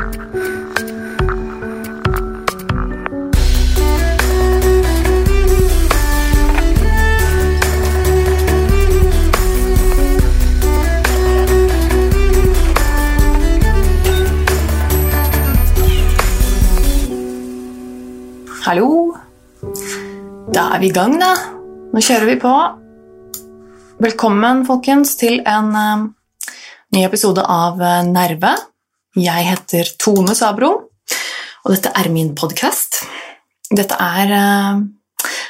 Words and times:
Hallo. 0.00 0.08
Da 20.48 20.62
er 20.72 20.80
vi 20.80 20.88
i 20.88 20.94
gang, 20.94 21.18
da. 21.20 21.34
Nå 21.92 22.00
kjører 22.00 22.24
vi 22.24 22.38
på. 22.40 22.54
Velkommen, 24.00 24.64
folkens, 24.64 25.12
til 25.20 25.42
en 25.44 25.70
uh, 25.76 26.08
ny 26.96 27.04
episode 27.04 27.44
av 27.44 27.82
eh, 27.84 28.00
Nerve. 28.08 28.56
Jeg 29.18 29.42
heter 29.42 29.88
Tone 29.98 30.36
Sabro, 30.38 30.68
og 31.64 31.72
dette 31.72 31.90
er 31.98 32.06
min 32.14 32.28
podkast. 32.38 33.00
Dette 33.66 33.96
er 33.98 34.30
eh, 34.30 34.82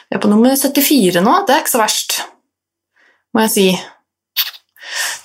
Vi 0.09 0.17
er 0.17 0.21
på 0.23 0.31
nummer 0.33 0.55
74 0.57 1.21
nå. 1.21 1.35
Det 1.45 1.53
er 1.53 1.61
ikke 1.61 1.73
så 1.75 1.81
verst, 1.83 2.15
må 3.37 3.43
jeg 3.45 3.53
si. 3.53 3.67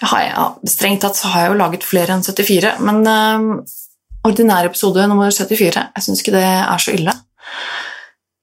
Jeg 0.01 0.09
har, 0.11 0.23
ja, 0.27 0.43
strengt 0.67 1.05
tatt 1.05 1.15
så 1.15 1.31
har 1.31 1.45
jeg 1.45 1.53
jo 1.53 1.59
laget 1.61 1.87
flere 1.87 2.17
enn 2.17 2.25
74, 2.27 2.73
men 2.83 2.99
eh, 3.07 3.77
ordinær 4.27 4.67
episode 4.67 5.05
nummer 5.07 5.31
74 5.31 5.71
Jeg 5.71 6.03
syns 6.03 6.23
ikke 6.25 6.35
det 6.35 6.43
er 6.43 6.83
så 6.83 6.95
ille. 6.97 7.13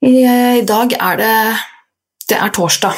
I, 0.00 0.14
eh, 0.24 0.54
I 0.62 0.64
dag 0.64 0.96
er 0.96 1.20
det 1.20 1.34
Det 2.32 2.40
er 2.40 2.54
torsdag. 2.56 2.96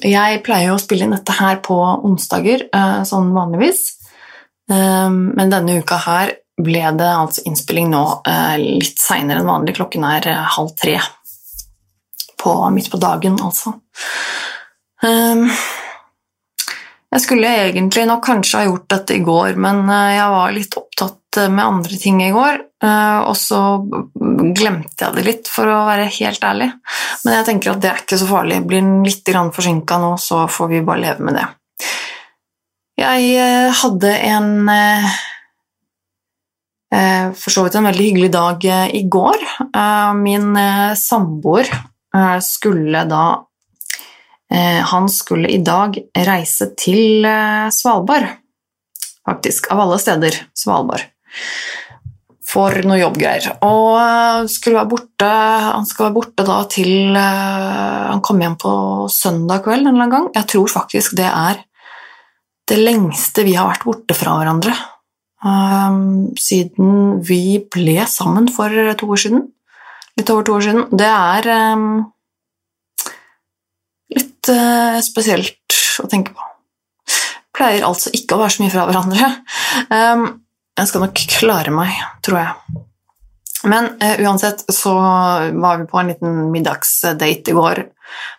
Jeg 0.00 0.40
pleier 0.46 0.72
å 0.72 0.80
spille 0.80 1.04
inn 1.04 1.12
dette 1.12 1.36
her 1.36 1.60
på 1.60 1.76
onsdager, 2.08 2.64
eh, 2.72 3.04
sånn 3.04 3.28
vanligvis. 3.36 3.93
Eh, 4.70 5.10
Men 5.10 5.52
denne 5.52 5.80
uka 5.82 6.00
her 6.06 6.34
ble 6.60 6.82
det 6.98 7.10
altså 7.10 7.44
innspilling 7.48 7.90
nå 7.90 8.02
eh, 8.28 8.56
litt 8.58 9.00
seinere 9.02 9.42
enn 9.42 9.50
vanlig. 9.50 9.76
Klokken 9.78 10.06
er 10.06 10.28
eh, 10.30 10.50
halv 10.56 10.74
tre. 10.78 10.98
På, 12.40 12.58
midt 12.70 12.90
på 12.92 13.00
dagen, 13.00 13.38
altså. 13.40 13.72
Um, 15.04 15.46
jeg 17.14 17.22
skulle 17.24 17.48
egentlig 17.48 18.04
nok 18.08 18.22
kanskje 18.26 18.60
ha 18.60 18.66
gjort 18.68 18.86
dette 18.92 19.16
i 19.16 19.22
går, 19.24 19.56
men 19.60 19.82
eh, 19.88 20.14
jeg 20.18 20.34
var 20.34 20.54
litt 20.54 20.78
opptatt 20.78 21.40
med 21.50 21.64
andre 21.64 21.96
ting 21.98 22.20
i 22.22 22.30
går, 22.30 22.60
og 23.26 23.32
så 23.34 23.58
glemte 24.54 25.02
jeg 25.02 25.16
det 25.16 25.24
litt, 25.26 25.48
for 25.50 25.66
å 25.66 25.80
være 25.88 26.04
helt 26.20 26.44
ærlig. 26.46 26.68
Men 27.24 27.34
jeg 27.34 27.46
tenker 27.48 27.72
at 27.72 27.80
det 27.82 27.88
er 27.90 28.02
ikke 28.04 28.18
så 28.20 28.28
farlig. 28.28 28.60
Blir 28.68 28.84
den 28.84 29.00
litt 29.02 29.32
forsinka 29.56 29.98
nå, 29.98 30.12
så 30.22 30.44
får 30.46 30.70
vi 30.70 30.84
bare 30.86 31.02
leve 31.02 31.26
med 31.26 31.40
det. 31.40 31.48
Jeg 32.94 33.30
eh, 33.34 33.72
hadde 33.74 34.10
en 34.22 34.68
eh, 34.70 35.14
eh, 36.94 37.32
For 37.34 37.50
så 37.50 37.64
vidt 37.66 37.78
en 37.78 37.88
veldig 37.88 38.06
hyggelig 38.06 38.30
dag 38.34 38.66
i 38.94 39.02
går. 39.10 39.42
Min 40.20 40.54
samboer 40.98 41.70
skulle 42.44 43.00
da 43.10 43.24
Han 44.86 45.08
skulle 45.10 45.50
i 45.50 45.58
dag 45.66 45.96
reise 46.28 46.68
til 46.78 47.26
Svalbard, 47.74 48.28
faktisk. 49.26 49.66
Av 49.74 49.82
alle 49.82 49.98
steder 49.98 50.36
Svalbard. 50.54 51.02
For 52.46 52.78
noe 52.86 53.00
jobbgreier. 53.00 53.56
Og 53.66 54.46
skulle 54.52 54.78
være 54.78 54.92
borte, 54.92 55.30
han 55.74 55.88
skal 55.90 56.06
være 56.06 56.16
borte 56.20 56.46
da 56.46 56.60
til 56.70 57.18
Han 57.18 58.22
kom 58.22 58.44
hjem 58.44 58.54
på 58.62 58.74
søndag 59.10 59.64
kveld 59.66 59.88
en 59.88 59.90
eller 59.96 60.04
annen 60.04 60.14
gang. 60.14 60.30
Jeg 60.38 60.52
tror 60.54 60.70
faktisk 60.76 61.18
det 61.18 61.26
er 61.32 61.64
det 62.70 62.78
lengste 62.80 63.44
vi 63.46 63.56
har 63.58 63.68
vært 63.70 63.84
borte 63.86 64.16
fra 64.16 64.38
hverandre. 64.38 64.74
eh, 65.44 65.98
Siden 66.40 67.20
vi 67.24 67.58
ble 67.72 68.06
sammen 68.10 68.48
for 68.52 68.70
to 68.70 69.10
år 69.10 69.20
siden. 69.26 69.46
Litt 70.16 70.30
over 70.30 70.46
to 70.46 70.54
år 70.56 70.64
siden. 70.68 70.88
Det 70.94 71.10
er 71.10 71.50
eh, 71.52 71.84
litt 74.14 74.50
eh, 74.52 74.98
spesielt 75.04 75.78
å 76.02 76.08
tenke 76.10 76.34
på. 76.34 76.50
Pleier 77.54 77.86
altså 77.86 78.10
ikke 78.14 78.34
å 78.34 78.40
være 78.42 78.56
så 78.56 78.64
mye 78.64 78.72
fra 78.72 78.84
hverandre. 78.88 79.26
Um, 79.94 80.24
jeg 80.74 80.90
skal 80.90 81.04
nok 81.04 81.20
klare 81.30 81.70
meg, 81.70 82.00
tror 82.26 82.40
jeg. 82.40 82.80
Men 83.70 83.92
eh, 84.02 84.18
uansett 84.26 84.64
så 84.74 84.94
var 85.54 85.78
vi 85.78 85.86
på 85.88 86.00
en 86.00 86.10
liten 86.10 86.40
middagsdate 86.50 87.30
i 87.52 87.54
går. 87.54 87.84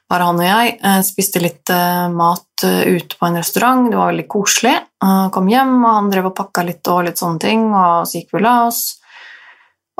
Bare 0.06 0.28
han 0.28 0.38
og 0.38 0.46
jeg 0.46 0.76
eh, 0.78 1.00
spiste 1.06 1.42
litt 1.42 1.70
eh, 1.74 2.08
mat 2.14 2.64
eh, 2.66 2.94
ute 2.94 3.18
på 3.18 3.26
en 3.26 3.40
restaurant. 3.40 3.88
Det 3.90 3.98
var 3.98 4.12
veldig 4.12 4.28
koselig. 4.30 4.76
Han 5.02 5.32
kom 5.34 5.50
hjem, 5.50 5.80
og 5.82 5.96
han 5.98 6.12
drev 6.14 6.30
og 6.30 6.36
pakka 6.38 6.66
litt 6.68 6.86
og 6.94 7.08
litt 7.08 7.22
sånne 7.22 7.42
ting, 7.42 7.66
og 7.74 8.06
så 8.06 8.20
gikk 8.20 8.36
vi 8.36 8.42
og 8.42 8.46
la 8.46 8.56
oss. 8.68 8.84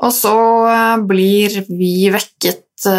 Og 0.06 0.12
så 0.12 0.36
blir 1.08 1.62
vi 1.72 2.10
vekket 2.12 2.86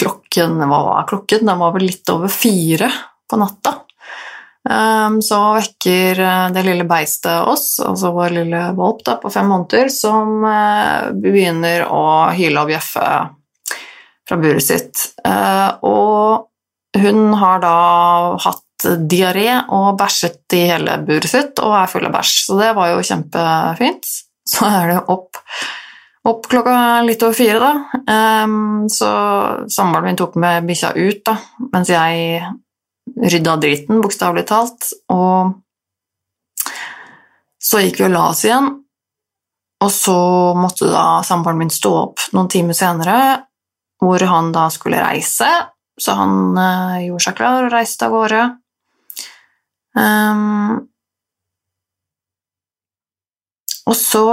klokken 0.00 0.58
Hva 0.58 0.80
var 0.88 1.06
klokken? 1.08 1.46
Den 1.46 1.62
var 1.62 1.76
vel 1.76 1.86
litt 1.86 2.10
over 2.10 2.32
fire 2.32 2.90
på 3.30 3.38
natta. 3.38 3.76
Så 5.22 5.38
vekker 5.54 6.18
det 6.52 6.64
lille 6.66 6.84
beistet 6.90 7.46
oss, 7.48 7.78
altså 7.80 8.10
vår 8.12 8.34
lille 8.34 8.64
valp 8.76 9.06
på 9.22 9.30
fem 9.32 9.48
måneder, 9.48 9.88
som 9.94 10.42
begynner 11.22 11.86
å 11.86 12.02
hyle 12.34 12.66
og 12.66 12.74
bjeffe 12.74 13.06
fra 14.30 14.38
buret 14.40 14.64
sitt. 14.64 15.04
Eh, 15.26 15.68
og 15.86 17.00
hun 17.00 17.34
har 17.38 17.60
da 17.62 17.74
hatt 18.46 18.86
diaré 19.10 19.50
og 19.74 19.98
bæsjet 20.00 20.56
i 20.56 20.64
hele 20.70 20.96
buret 21.04 21.28
sitt 21.30 21.60
og 21.60 21.76
er 21.82 21.90
full 21.90 22.08
av 22.08 22.14
bæsj, 22.16 22.32
så 22.46 22.58
det 22.62 22.72
var 22.78 22.94
jo 22.94 23.06
kjempefint. 23.12 24.10
Så 24.50 24.64
er 24.66 24.88
det 24.88 25.02
opp 25.12 25.36
opp 26.26 26.46
klokka 26.50 26.72
litt 27.06 27.22
over 27.22 27.36
fire, 27.36 27.58
da. 27.60 28.14
Så 28.90 29.10
samboeren 29.70 30.08
min 30.08 30.18
tok 30.18 30.34
med 30.40 30.66
bikkja 30.66 30.90
ut, 30.96 31.20
da, 31.28 31.36
mens 31.72 31.92
jeg 31.92 32.40
rydda 33.20 33.56
driten, 33.60 34.00
bokstavelig 34.02 34.46
talt. 34.48 34.90
Og 35.12 35.54
så 37.60 37.82
gikk 37.84 38.00
vi 38.00 38.08
og 38.08 38.14
la 38.14 38.24
oss 38.32 38.42
igjen, 38.48 38.68
og 39.80 39.92
så 39.92 40.18
måtte 40.56 40.90
da 40.90 41.20
samboeren 41.26 41.60
min 41.60 41.72
stå 41.72 41.94
opp 42.02 42.26
noen 42.36 42.50
timer 42.52 42.76
senere, 42.76 43.16
hvor 44.00 44.24
han 44.26 44.50
da 44.54 44.68
skulle 44.72 45.02
reise, 45.02 45.48
så 46.00 46.16
han 46.16 46.56
eh, 46.56 47.06
gjorde 47.08 47.26
seg 47.26 47.36
klar 47.38 47.66
og 47.66 47.74
reiste 47.74 48.08
av 48.08 48.16
gårde. 48.16 48.44
Um, 49.98 50.76
og 53.90 53.96
så 53.98 54.24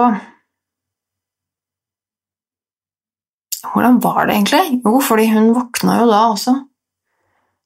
Hvordan 3.67 3.97
var 3.99 4.27
det 4.27 4.35
egentlig? 4.37 4.79
Jo, 4.85 4.99
fordi 5.03 5.25
hun 5.33 5.49
våkna 5.51 5.97
jo 5.99 6.05
da 6.07 6.19
også. 6.31 6.53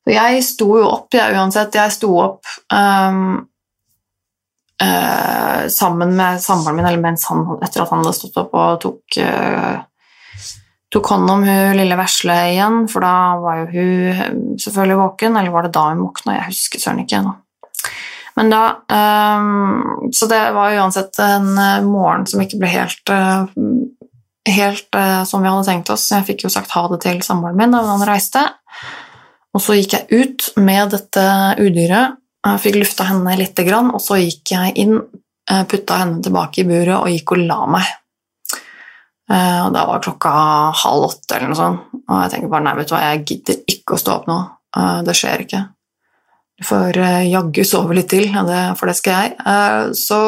Så 0.01 0.13
jeg 0.15 0.43
sto 0.47 0.67
jo 0.79 0.87
opp, 0.87 1.13
jeg 1.13 1.35
uansett. 1.37 1.75
Jeg 1.77 1.93
sto 1.93 2.09
opp 2.17 2.47
um, 2.73 3.35
uh, 4.81 5.67
sammen 5.69 6.15
med 6.17 6.41
samboeren 6.41 6.79
min, 6.79 6.87
eller 6.89 7.03
mens 7.03 7.27
han, 7.29 7.45
etter 7.61 7.83
at 7.83 7.93
han 7.93 8.01
hadde 8.01 8.15
stått 8.17 8.39
opp 8.41 8.57
og 8.57 8.79
tok, 8.81 9.19
eh, 9.21 9.77
tok 10.91 11.11
hånd 11.13 11.29
om 11.31 11.45
hun 11.47 11.77
lille 11.77 11.97
vesle 11.99 12.35
igjen, 12.51 12.83
for 12.91 13.05
da 13.05 13.13
var 13.41 13.61
jo 13.61 13.69
hun 13.75 14.57
selvfølgelig 14.59 14.99
våken, 14.99 15.37
eller 15.39 15.53
var 15.53 15.67
det 15.67 15.73
da 15.77 15.87
hun 15.89 16.03
våkna? 16.05 16.37
Jeg 16.39 16.51
husker 16.51 16.83
søren 16.83 17.03
ikke 17.05 17.21
ennå. 17.21 17.37
Men 18.39 18.51
da 18.51 18.61
um, 18.87 20.09
Så 20.15 20.27
det 20.31 20.39
var 20.55 20.75
uansett 20.79 21.19
en 21.19 21.49
eh, 21.59 21.83
morgen 21.83 22.23
som 22.29 22.39
ikke 22.39 22.61
ble 22.61 22.69
helt 22.71 23.11
eh, 23.11 23.41
helt 24.49 24.95
uh, 24.95 25.23
som 25.27 25.43
vi 25.43 25.51
hadde 25.51 25.67
tenkt 25.67 25.91
oss. 25.93 26.07
Jeg 26.13 26.25
fikk 26.25 26.45
jo 26.45 26.51
sagt 26.53 26.71
ha 26.73 26.85
det 26.89 27.01
til 27.03 27.19
samboeren 27.25 27.59
min 27.59 27.75
da 27.75 27.83
han 27.85 28.05
reiste. 28.07 28.41
Og 29.51 29.61
så 29.61 29.75
gikk 29.77 29.97
jeg 29.97 30.21
ut 30.21 30.47
med 30.63 30.93
dette 30.95 31.23
udyret, 31.59 32.17
jeg 32.41 32.61
fikk 32.63 32.79
lufta 32.79 33.05
henne 33.09 33.35
litt, 33.37 33.59
og 33.59 33.99
så 34.01 34.17
gikk 34.17 34.53
jeg 34.53 34.73
inn, 34.81 34.95
eh, 35.51 35.63
putta 35.69 35.99
henne 36.01 36.23
tilbake 36.23 36.63
i 36.63 36.67
buret 36.69 36.95
og 36.97 37.11
gikk 37.11 37.35
og 37.35 37.43
la 37.43 37.59
meg. 37.75 37.89
Eh, 39.31 39.59
Og 39.65 39.73
da 39.75 39.85
var 39.87 40.01
klokka 40.03 40.31
halv 40.83 41.05
åtte 41.07 41.37
eller 41.37 41.51
noe 41.51 41.59
sånt, 41.59 41.85
og 42.07 42.17
jeg 42.23 42.31
tenker 42.33 42.51
bare 42.51 42.65
nei, 42.65 42.73
vet 42.79 42.89
du 42.89 42.95
hva, 42.95 43.03
jeg 43.05 43.23
gidder 43.29 43.61
ikke 43.75 43.95
å 43.95 44.01
stå 44.01 44.17
opp 44.17 44.27
nå. 44.31 44.39
Eh, 44.77 44.97
Det 45.07 45.15
skjer 45.15 45.45
ikke. 45.45 45.61
Du 46.61 46.65
får 46.67 46.97
eh, 47.01 47.29
jaggu 47.31 47.63
sove 47.65 47.95
litt 47.97 48.09
til, 48.11 48.27
for 48.77 48.85
det 48.91 48.97
skal 48.99 49.23
jeg. 49.23 49.95
Så 49.97 50.19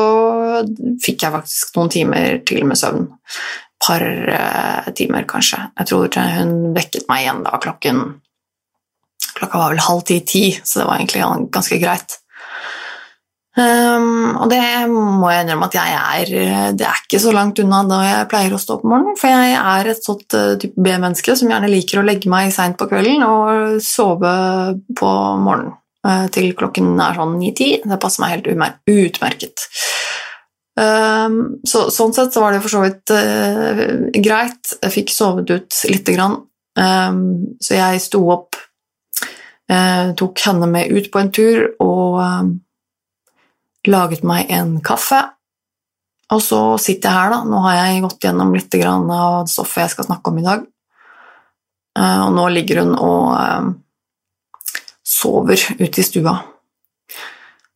fikk 1.03 1.27
jeg 1.27 1.35
faktisk 1.35 1.75
noen 1.77 1.91
timer 1.94 2.39
til 2.47 2.63
med 2.65 2.79
søvn 2.79 3.05
par 3.83 4.01
eh, 4.01 4.91
timer, 4.97 5.27
kanskje. 5.29 5.59
Jeg 5.77 5.89
tror 5.89 6.17
hun 6.39 6.73
vekket 6.73 7.07
meg 7.11 7.25
igjen 7.25 7.44
da 7.45 7.59
klokken 7.61 8.03
Klokka 9.33 9.57
var 9.57 9.71
vel 9.73 9.81
halv 9.81 10.03
ti-ti, 10.05 10.44
så 10.61 10.79
det 10.79 10.85
var 10.85 11.00
egentlig 11.00 11.50
ganske 11.51 11.77
greit. 11.81 12.19
Um, 13.53 14.33
og 14.41 14.47
det 14.50 14.63
må 14.89 15.29
jeg 15.29 15.44
innrømme 15.44 15.67
at 15.67 15.75
jeg 15.77 15.91
er 15.94 16.71
Det 16.73 16.85
er 16.89 17.01
ikke 17.03 17.19
så 17.21 17.29
langt 17.35 17.59
unna 17.61 17.83
da 17.85 18.00
jeg 18.01 18.29
pleier 18.31 18.55
å 18.55 18.57
stå 18.57 18.79
opp 18.79 18.88
om 18.88 18.95
morgenen, 18.95 19.19
for 19.19 19.29
jeg 19.29 19.59
er 19.59 19.89
et 19.91 20.01
sånt 20.01 20.33
uh, 20.33 20.55
type 20.57 20.81
B-menneske 20.81 21.35
som 21.38 21.53
gjerne 21.53 21.69
liker 21.69 22.01
å 22.01 22.05
legge 22.07 22.31
meg 22.33 22.50
seint 22.55 22.79
på 22.79 22.88
kvelden 22.89 23.21
og 23.27 23.77
sove 23.85 24.33
på 24.97 25.11
morgenen 25.44 25.75
uh, 26.07 26.25
til 26.33 26.50
klokken 26.57 26.95
er 26.97 27.19
sånn 27.19 27.38
ni-ti. 27.38 27.69
Det 27.85 28.00
passer 28.01 28.25
meg 28.25 28.33
helt 28.33 28.50
utmerket. 28.89 29.67
Um, 30.73 31.38
så, 31.69 31.85
sånn 31.94 32.17
sett 32.17 32.33
så 32.33 32.41
var 32.41 32.55
det 32.55 32.63
for 32.65 32.73
så 32.73 32.81
vidt 32.88 33.13
uh, 33.13 33.85
greit. 34.17 34.75
Jeg 34.79 34.97
fikk 34.97 35.13
sovet 35.13 35.53
ut 35.53 35.81
lite 35.94 36.17
grann. 36.17 36.39
Um, 36.73 37.23
så 37.61 37.77
jeg 37.77 38.01
sto 38.01 38.25
opp, 38.33 38.57
tok 39.69 40.41
henne 40.44 40.67
med 40.69 40.91
ut 40.91 41.07
på 41.09 41.21
en 41.21 41.29
tur 41.33 41.61
og 41.81 42.17
laget 43.89 44.24
meg 44.27 44.51
en 44.53 44.77
kaffe. 44.83 45.21
Og 46.33 46.41
så 46.41 46.59
sitter 46.81 47.09
jeg 47.09 47.18
her, 47.19 47.33
da. 47.33 47.41
Nå 47.47 47.59
har 47.65 47.80
jeg 47.80 48.03
gått 48.06 48.25
gjennom 48.25 48.53
litt 48.56 48.77
av 48.83 49.50
stoffet 49.51 49.83
jeg 49.83 49.94
skal 49.95 50.07
snakke 50.07 50.31
om 50.31 50.39
i 50.39 50.45
dag. 50.45 50.63
Uh, 51.94 52.21
og 52.25 52.31
nå 52.33 52.47
ligger 52.56 52.81
hun 52.81 52.95
og 52.97 53.75
sover 55.03 55.59
ute 55.77 56.01
i 56.01 56.06
stua. 56.06 56.38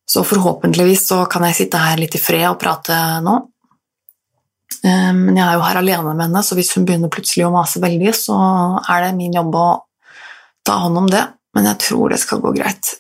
Så 0.08 0.24
forhåpentligvis 0.24 1.08
så 1.10 1.26
kan 1.30 1.44
jeg 1.50 1.58
sitte 1.60 1.82
her 1.82 2.00
litt 2.00 2.16
i 2.16 2.22
fred 2.22 2.48
og 2.50 2.60
prate 2.62 2.96
nå. 3.26 3.36
Eh, 4.84 5.12
men 5.16 5.36
jeg 5.36 5.44
er 5.44 5.58
jo 5.58 5.66
her 5.66 5.80
alene 5.82 6.14
med 6.14 6.24
henne, 6.28 6.44
så 6.44 6.56
hvis 6.58 6.72
hun 6.78 6.86
begynner 6.88 7.12
plutselig 7.12 7.48
å 7.48 7.52
mase 7.54 7.82
veldig, 7.84 8.14
så 8.16 8.38
er 8.88 9.04
det 9.04 9.18
min 9.18 9.36
jobb 9.36 9.58
å 9.60 9.68
ta 10.68 10.80
hånd 10.86 11.04
om 11.04 11.10
det. 11.12 11.26
Men 11.58 11.68
jeg 11.72 11.82
tror 11.84 12.14
det 12.14 12.22
skal 12.22 12.42
gå 12.44 12.54
greit. 12.56 12.94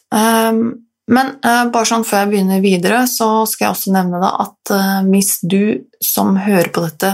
Men 1.13 1.37
uh, 1.45 1.69
bare 1.71 1.87
sånn 1.87 2.05
før 2.07 2.25
jeg 2.25 2.31
begynner 2.33 2.63
videre, 2.63 3.03
så 3.07 3.45
skal 3.47 3.67
jeg 3.67 3.75
også 3.75 3.93
nevne 3.95 4.19
da 4.23 4.33
at 4.43 4.73
hvis 5.07 5.37
du 5.47 5.87
som 6.03 6.35
hører 6.35 6.67
på 6.75 6.83
dette, 6.83 7.13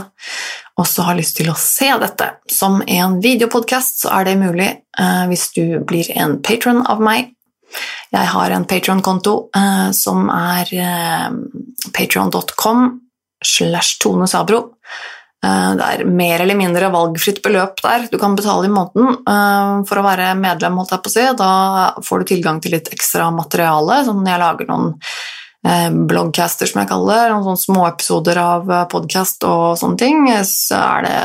også 0.81 1.06
har 1.06 1.19
lyst 1.19 1.38
til 1.38 1.51
å 1.51 1.60
se 1.60 1.92
dette 2.01 2.31
som 2.50 2.80
en 2.81 3.19
videopodkast, 3.22 4.01
så 4.01 4.16
er 4.18 4.25
det 4.25 4.40
mulig 4.42 4.72
hvis 5.30 5.44
du 5.54 5.78
blir 5.86 6.10
en 6.18 6.40
patron 6.42 6.81
av 6.90 7.04
meg 7.06 7.30
jeg 8.13 8.30
har 8.30 8.54
en 8.54 8.66
Patron-konto 8.69 9.36
som 9.98 10.28
er 10.34 10.74
patron.com 11.94 12.84
slash 13.46 14.00
Tone 14.00 14.28
Sabro. 14.28 14.62
Eh, 15.44 15.72
det 15.75 15.88
er 15.88 16.07
mer 16.07 16.42
eller 16.44 16.57
mindre 16.57 16.92
valgfritt 16.94 17.42
beløp 17.44 17.81
der 17.84 18.07
du 18.12 18.18
kan 18.22 18.38
betale 18.38 18.69
i 18.69 18.72
måneden 18.72 19.18
eh, 19.28 19.84
for 19.90 20.00
å 20.00 20.06
være 20.06 20.31
medlem. 20.40 20.80
holdt 20.80 20.95
jeg 20.95 21.04
på 21.04 21.12
å 21.12 21.16
si. 21.18 21.28
Da 21.40 21.54
får 22.06 22.24
du 22.24 22.31
tilgang 22.31 22.62
til 22.63 22.78
litt 22.78 22.92
ekstra 22.95 23.30
materiale. 23.36 24.04
Sånn 24.07 24.24
jeg 24.30 24.42
lager 24.42 24.69
noen 24.72 24.94
eh, 25.68 25.90
bloggcaster, 25.92 26.69
som 26.69 26.84
jeg 26.84 26.92
kaller 26.94 27.19
det, 27.19 27.34
noen 27.34 27.48
sånne 27.50 27.66
småepisoder 27.66 28.42
av 28.44 28.74
podkast 28.94 29.44
og 29.50 29.66
sånne 29.81 30.00
ting. 30.00 30.30
Så 30.48 30.80
er 30.80 31.10
det 31.10 31.19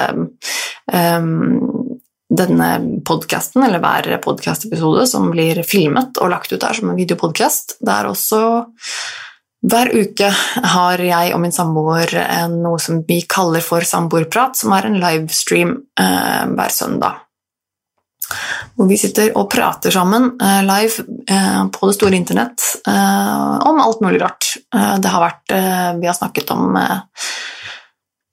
denne 2.38 2.68
podkasten, 3.08 3.62
eller 3.64 3.80
hver 3.80 4.18
podkastepisode, 4.24 5.06
som 5.08 5.30
blir 5.32 5.62
filmet 5.68 6.18
og 6.20 6.32
lagt 6.32 6.52
ut 6.52 6.60
der 6.60 6.76
som 6.76 6.90
en 6.90 6.98
videopodkast. 6.98 7.78
Det 7.80 7.94
er 7.94 8.10
også 8.10 8.40
hver 9.66 9.90
uke 9.90 10.28
har 10.72 11.00
jeg 11.02 11.32
og 11.34 11.40
min 11.42 11.54
samboer 11.54 12.12
noe 12.52 12.78
som 12.82 13.00
vi 13.08 13.22
kaller 13.26 13.64
for 13.64 13.82
samboerprat, 13.86 14.54
som 14.58 14.74
er 14.76 14.86
en 14.86 15.00
livestream 15.02 15.72
eh, 15.98 16.44
hver 16.52 16.70
søndag. 16.74 17.24
Hvor 18.76 18.86
vi 18.86 18.98
sitter 19.00 19.32
og 19.40 19.48
prater 19.50 19.90
sammen 19.90 20.30
eh, 20.36 20.60
live 20.62 21.06
eh, 21.26 21.62
på 21.74 21.90
det 21.90 21.96
store 21.96 22.18
internett 22.20 22.62
eh, 22.86 23.54
om 23.66 23.80
alt 23.82 24.02
mulig 24.04 24.22
rart. 24.22 24.52
Eh, 24.74 24.94
det 25.02 25.10
har 25.10 25.24
vært 25.24 25.56
eh, 25.56 25.90
Vi 25.98 26.10
har 26.10 26.18
snakket 26.18 26.54
om 26.54 26.78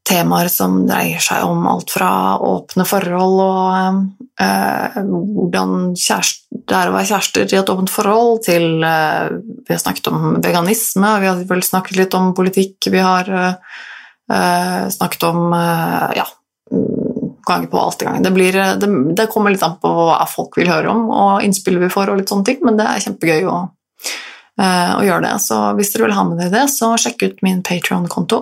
temaer 0.06 0.50
som 0.54 0.84
dreier 0.86 1.24
seg 1.24 1.46
om 1.48 1.66
alt 1.69 1.90
fra 1.94 2.10
åpne 2.46 2.86
forhold 2.88 3.42
og 3.42 4.42
eh, 4.42 5.00
hvordan 5.02 5.96
kjæreste, 5.98 6.62
det 6.66 6.78
er 6.78 6.90
å 6.90 6.96
være 6.96 7.10
kjærester 7.10 7.50
i 7.50 7.60
et 7.60 7.72
åpent 7.74 7.92
forhold, 7.94 8.44
til 8.46 8.86
eh, 8.86 9.34
Vi 9.66 9.74
har 9.74 9.81
snakket 9.81 10.10
om 10.12 10.40
veganisme, 10.44 11.18
vi 11.24 11.30
har 11.31 11.44
vel 11.50 11.66
snakket 11.66 12.00
litt 12.00 12.18
om 12.18 12.34
politikk, 12.38 12.90
vi 12.94 13.02
har 13.02 13.30
eh, 13.36 14.86
snakket 14.94 15.28
om 15.30 15.54
eh, 15.57 16.18
ja, 16.22 16.28
ganger 17.46 17.68
på 17.68 17.80
alt 17.81 18.02
i 18.02 18.06
gang. 18.06 18.24
Det, 18.24 18.31
blir, 18.31 18.54
det, 18.54 18.90
det, 19.18 19.28
kommer 19.34 19.54
litt 19.54 19.63
an 19.66 19.78
på 19.81 19.90
hva 19.90 20.25
folk 20.30 20.57
vil 20.60 20.72
høre 20.72 20.92
om, 20.94 21.06
og 21.13 21.46
innspill 21.46 21.80
vi 21.81 21.92
får, 21.94 22.12
og 22.12 22.22
litt 22.22 22.34
sånne 22.34 22.50
ting, 22.50 22.62
men 22.66 22.80
det 22.80 22.88
er 22.90 23.06
kjempegøy 23.06 23.48
å, 23.50 23.60
eh, 24.62 24.92
å 24.98 25.06
gjøre 25.06 25.24
det. 25.28 25.36
Så 25.46 25.62
hvis 25.78 25.94
dere 25.94 26.07
vil 26.07 26.18
ha 26.18 26.25
med 26.28 26.42
dere 26.42 26.54
det, 26.57 26.66
så 26.74 26.94
sjekk 27.02 27.25
ut 27.25 27.46
min 27.46 27.63
Patron-konto. 27.66 28.42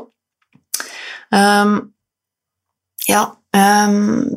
Um, 1.34 1.78
ja 3.10 3.24
um, 3.58 4.30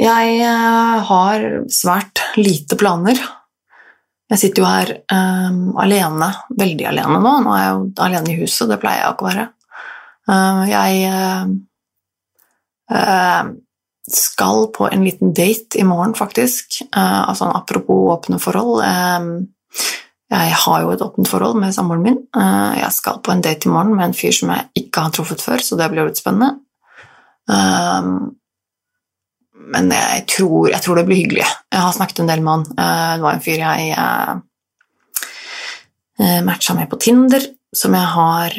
Jeg 0.00 0.40
uh, 0.42 0.96
har 1.06 1.44
svært 1.72 2.22
lite 2.40 2.76
planer. 2.80 3.20
Jeg 4.30 4.38
sitter 4.42 4.62
jo 4.62 4.68
her 4.68 4.92
um, 5.10 5.72
alene, 5.80 6.28
veldig 6.58 6.86
alene 6.90 7.18
nå. 7.22 7.32
Nå 7.44 7.54
er 7.54 7.62
jeg 7.64 7.72
jo 7.72 7.80
alene 8.04 8.30
i 8.34 8.38
huset, 8.42 8.68
det 8.70 8.78
pleier 8.82 9.02
jeg 9.02 9.14
ikke 9.14 9.26
å 9.26 9.30
være. 9.30 9.46
Uh, 10.30 10.62
jeg 10.70 10.92
uh, 12.92 13.50
skal 14.10 14.68
på 14.74 14.86
en 14.90 15.06
liten 15.06 15.34
date 15.34 15.78
i 15.80 15.86
morgen, 15.86 16.14
faktisk. 16.18 16.82
altså 16.90 17.50
Apropos 17.54 18.10
åpne 18.16 18.38
forhold. 18.42 18.82
Jeg 20.30 20.54
har 20.62 20.82
jo 20.84 20.92
et 20.94 21.00
åpent 21.02 21.26
forhold 21.26 21.56
med 21.58 21.74
samboeren 21.74 22.04
min. 22.06 22.18
Eh, 22.38 22.74
jeg 22.78 22.94
skal 22.94 23.18
på 23.24 23.32
en 23.32 23.40
date 23.42 23.66
i 23.66 23.72
morgen 23.72 23.96
med 23.96 24.10
en 24.10 24.14
fyr 24.14 24.34
som 24.34 24.52
jeg 24.54 24.84
ikke 24.84 25.02
har 25.02 25.14
truffet 25.14 25.42
før, 25.42 25.62
så 25.64 25.78
det 25.78 25.88
blir 25.90 26.06
litt 26.06 26.20
spennende. 26.20 26.60
Eh, 27.50 28.10
men 29.74 29.90
jeg 29.94 30.26
tror, 30.30 30.68
jeg 30.70 30.82
tror, 30.84 31.00
det 31.00 31.06
blir 31.08 31.18
hyggelig. 31.24 31.46
Jeg 31.74 31.82
har 31.82 31.96
snakket 31.96 32.22
en 32.22 32.30
del 32.30 32.44
med 32.46 32.52
han. 32.52 32.66
Eh, 32.78 33.14
det 33.16 33.24
var 33.26 33.34
en 33.34 33.44
fyr 33.48 33.64
jeg 33.64 33.82
matcha 36.44 36.74
med 36.76 36.84
på 36.90 36.98
Tinder, 37.00 37.40
som 37.72 37.94
jeg 37.96 38.08
har 38.12 38.56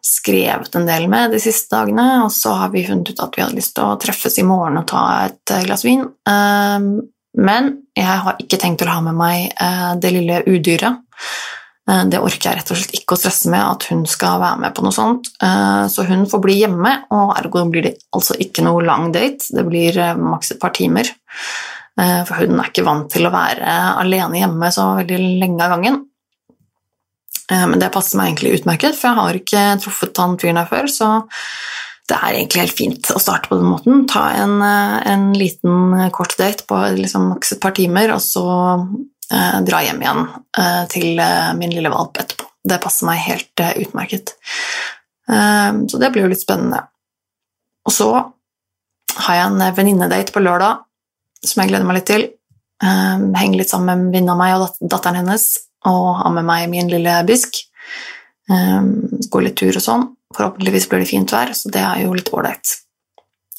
skrevet 0.00 0.72
en 0.78 0.86
del 0.88 1.04
med 1.12 1.34
de 1.36 1.40
siste 1.42 1.68
dagene. 1.74 2.06
Og 2.24 2.32
så 2.32 2.54
har 2.62 2.72
vi 2.72 2.86
funnet 2.86 3.12
ut 3.12 3.20
at 3.20 3.36
vi 3.36 3.44
hadde 3.44 3.58
lyst 3.58 3.74
til 3.76 3.84
å 3.84 3.98
treffes 4.00 4.38
i 4.40 4.46
morgen 4.48 4.80
og 4.80 4.86
ta 4.88 5.02
et 5.26 5.52
glass 5.66 5.84
vin. 5.84 6.06
Men 7.36 7.70
jeg 7.96 8.18
har 8.24 8.40
ikke 8.40 8.58
tenkt 8.60 8.82
å 8.84 8.90
ha 8.90 9.00
med 9.04 9.16
meg 9.18 9.52
eh, 9.52 9.92
det 10.00 10.12
lille 10.14 10.40
udyret. 10.48 11.04
Eh, 11.88 12.04
det 12.08 12.20
orker 12.24 12.50
jeg 12.50 12.60
rett 12.60 12.72
og 12.72 12.80
slett 12.80 12.96
ikke 12.96 13.16
å 13.16 13.20
stresse 13.20 13.52
med 13.52 13.62
at 13.62 13.88
hun 13.90 14.04
skal 14.08 14.40
være 14.42 14.62
med 14.64 14.76
på 14.76 14.84
noe 14.86 14.96
sånt. 14.96 15.30
Eh, 15.44 15.84
så 15.92 16.06
hun 16.08 16.24
får 16.30 16.42
bli 16.44 16.58
hjemme, 16.62 16.94
og 17.14 17.34
ergo 17.36 17.66
blir 17.68 17.88
det 17.90 17.94
altså 18.16 18.38
ikke 18.40 18.64
noe 18.66 18.84
lang 18.86 19.10
date. 19.14 19.50
Det 19.54 19.66
blir 19.68 20.00
maks 20.18 20.54
et 20.54 20.62
par 20.62 20.74
timer. 20.76 21.10
For 21.98 22.44
hun 22.44 22.60
er 22.62 22.68
ikke 22.68 22.84
vant 22.86 23.08
til 23.10 23.26
å 23.26 23.32
være 23.34 23.72
alene 23.98 24.38
hjemme 24.38 24.68
så 24.70 24.84
veldig 25.00 25.16
lenge 25.40 25.64
av 25.64 25.72
gangen. 25.72 25.96
Men 27.50 27.80
det 27.82 27.88
passer 27.90 28.20
meg 28.20 28.28
egentlig 28.28 28.60
utmerket, 28.60 28.94
for 28.94 29.08
jeg 29.08 29.18
har 29.18 29.38
ikke 29.40 29.62
truffet 29.82 30.20
han 30.22 30.36
fyren 30.38 30.60
her 30.60 30.68
før, 30.70 30.86
så 30.94 31.08
det 32.08 32.16
er 32.16 32.38
egentlig 32.38 32.62
helt 32.62 32.76
fint 32.76 33.10
å 33.12 33.20
starte 33.20 33.50
på 33.50 33.58
den 33.58 33.68
måten. 33.68 34.04
Ta 34.08 34.30
en, 34.40 34.56
eh, 34.64 34.96
en 35.12 35.28
liten 35.36 35.92
eh, 35.98 36.10
kort 36.14 36.36
date 36.38 36.64
på 36.68 36.78
liksom 36.96 37.28
maks 37.34 37.52
et 37.52 37.60
par 37.60 37.74
timer, 37.76 38.14
og 38.14 38.22
så 38.24 38.46
eh, 39.28 39.58
dra 39.66 39.82
hjem 39.84 40.00
igjen 40.04 40.22
eh, 40.56 40.84
til 40.92 41.20
eh, 41.20 41.52
min 41.58 41.74
lille 41.74 41.92
valp 41.92 42.16
etterpå. 42.22 42.48
Det 42.68 42.80
passer 42.82 43.08
meg 43.08 43.20
helt 43.26 43.64
eh, 43.64 43.76
utmerket. 43.84 44.34
så 45.28 45.98
det 46.00 46.08
blir 46.08 46.24
jo 46.24 46.28
litt 46.32 46.40
spennende. 46.40 46.78
Og 47.84 47.92
så 47.92 48.08
har 48.16 49.34
jeg 49.36 49.50
en 49.50 49.74
venninnedate 49.76 50.32
på 50.32 50.40
lørdag 50.40 50.78
som 51.44 51.60
jeg 51.60 51.68
gleder 51.68 51.84
meg 51.84 51.98
litt 51.98 52.08
til. 52.08 52.24
Henger 52.80 53.58
litt 53.60 53.68
sammen 53.68 54.06
med 54.06 54.14
venninna 54.14 54.36
mi 54.38 54.48
og 54.56 54.78
datteren 54.80 55.20
hennes, 55.20 55.44
og 55.84 56.22
har 56.22 56.32
med 56.32 56.48
meg 56.48 56.70
min 56.72 56.88
lille 56.88 57.18
bisk. 57.28 57.60
Går 58.48 59.44
litt 59.44 59.58
tur 59.60 59.76
og 59.76 59.84
sånn. 59.84 60.06
Forhåpentligvis 60.36 60.88
blir 60.90 61.04
det 61.04 61.10
fint 61.10 61.32
vær, 61.32 61.54
så 61.56 61.70
det 61.72 61.82
er 61.84 62.04
jo 62.04 62.16
litt 62.16 62.32
ålreit. 62.34 62.74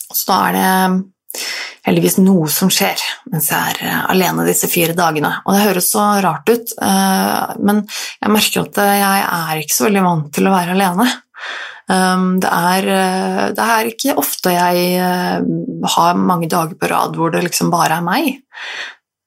Så 0.09 0.25
da 0.29 0.38
er 0.49 0.57
det 0.57 1.41
heldigvis 1.85 2.17
noe 2.21 2.49
som 2.51 2.71
skjer 2.73 2.99
mens 3.29 3.49
jeg 3.51 3.73
er 3.73 3.81
eh, 3.85 4.03
alene 4.11 4.45
disse 4.47 4.69
fire 4.71 4.95
dagene. 4.97 5.31
Og 5.45 5.55
det 5.55 5.65
høres 5.67 5.89
så 5.93 6.05
rart 6.23 6.49
ut, 6.49 6.75
eh, 6.85 7.55
men 7.61 7.83
jeg 7.85 8.33
merker 8.33 8.65
at 8.65 8.79
jeg 8.89 9.25
er 9.25 9.63
ikke 9.63 9.77
så 9.77 9.88
veldig 9.88 10.05
vant 10.05 10.31
til 10.35 10.49
å 10.49 10.53
være 10.55 10.77
alene. 10.77 11.09
Um, 11.89 12.35
det 12.38 12.49
er, 12.53 12.88
eh, 12.93 13.45
det 13.57 13.65
er 13.75 13.88
ikke 13.89 14.17
ofte 14.21 14.51
jeg 14.53 14.99
har 15.95 16.19
mange 16.21 16.49
dager 16.51 16.77
på 16.77 16.89
rad 16.91 17.17
hvor 17.17 17.33
det 17.33 17.41
liksom 17.47 17.71
bare 17.73 17.97
er 17.97 18.05
meg. 18.05 18.35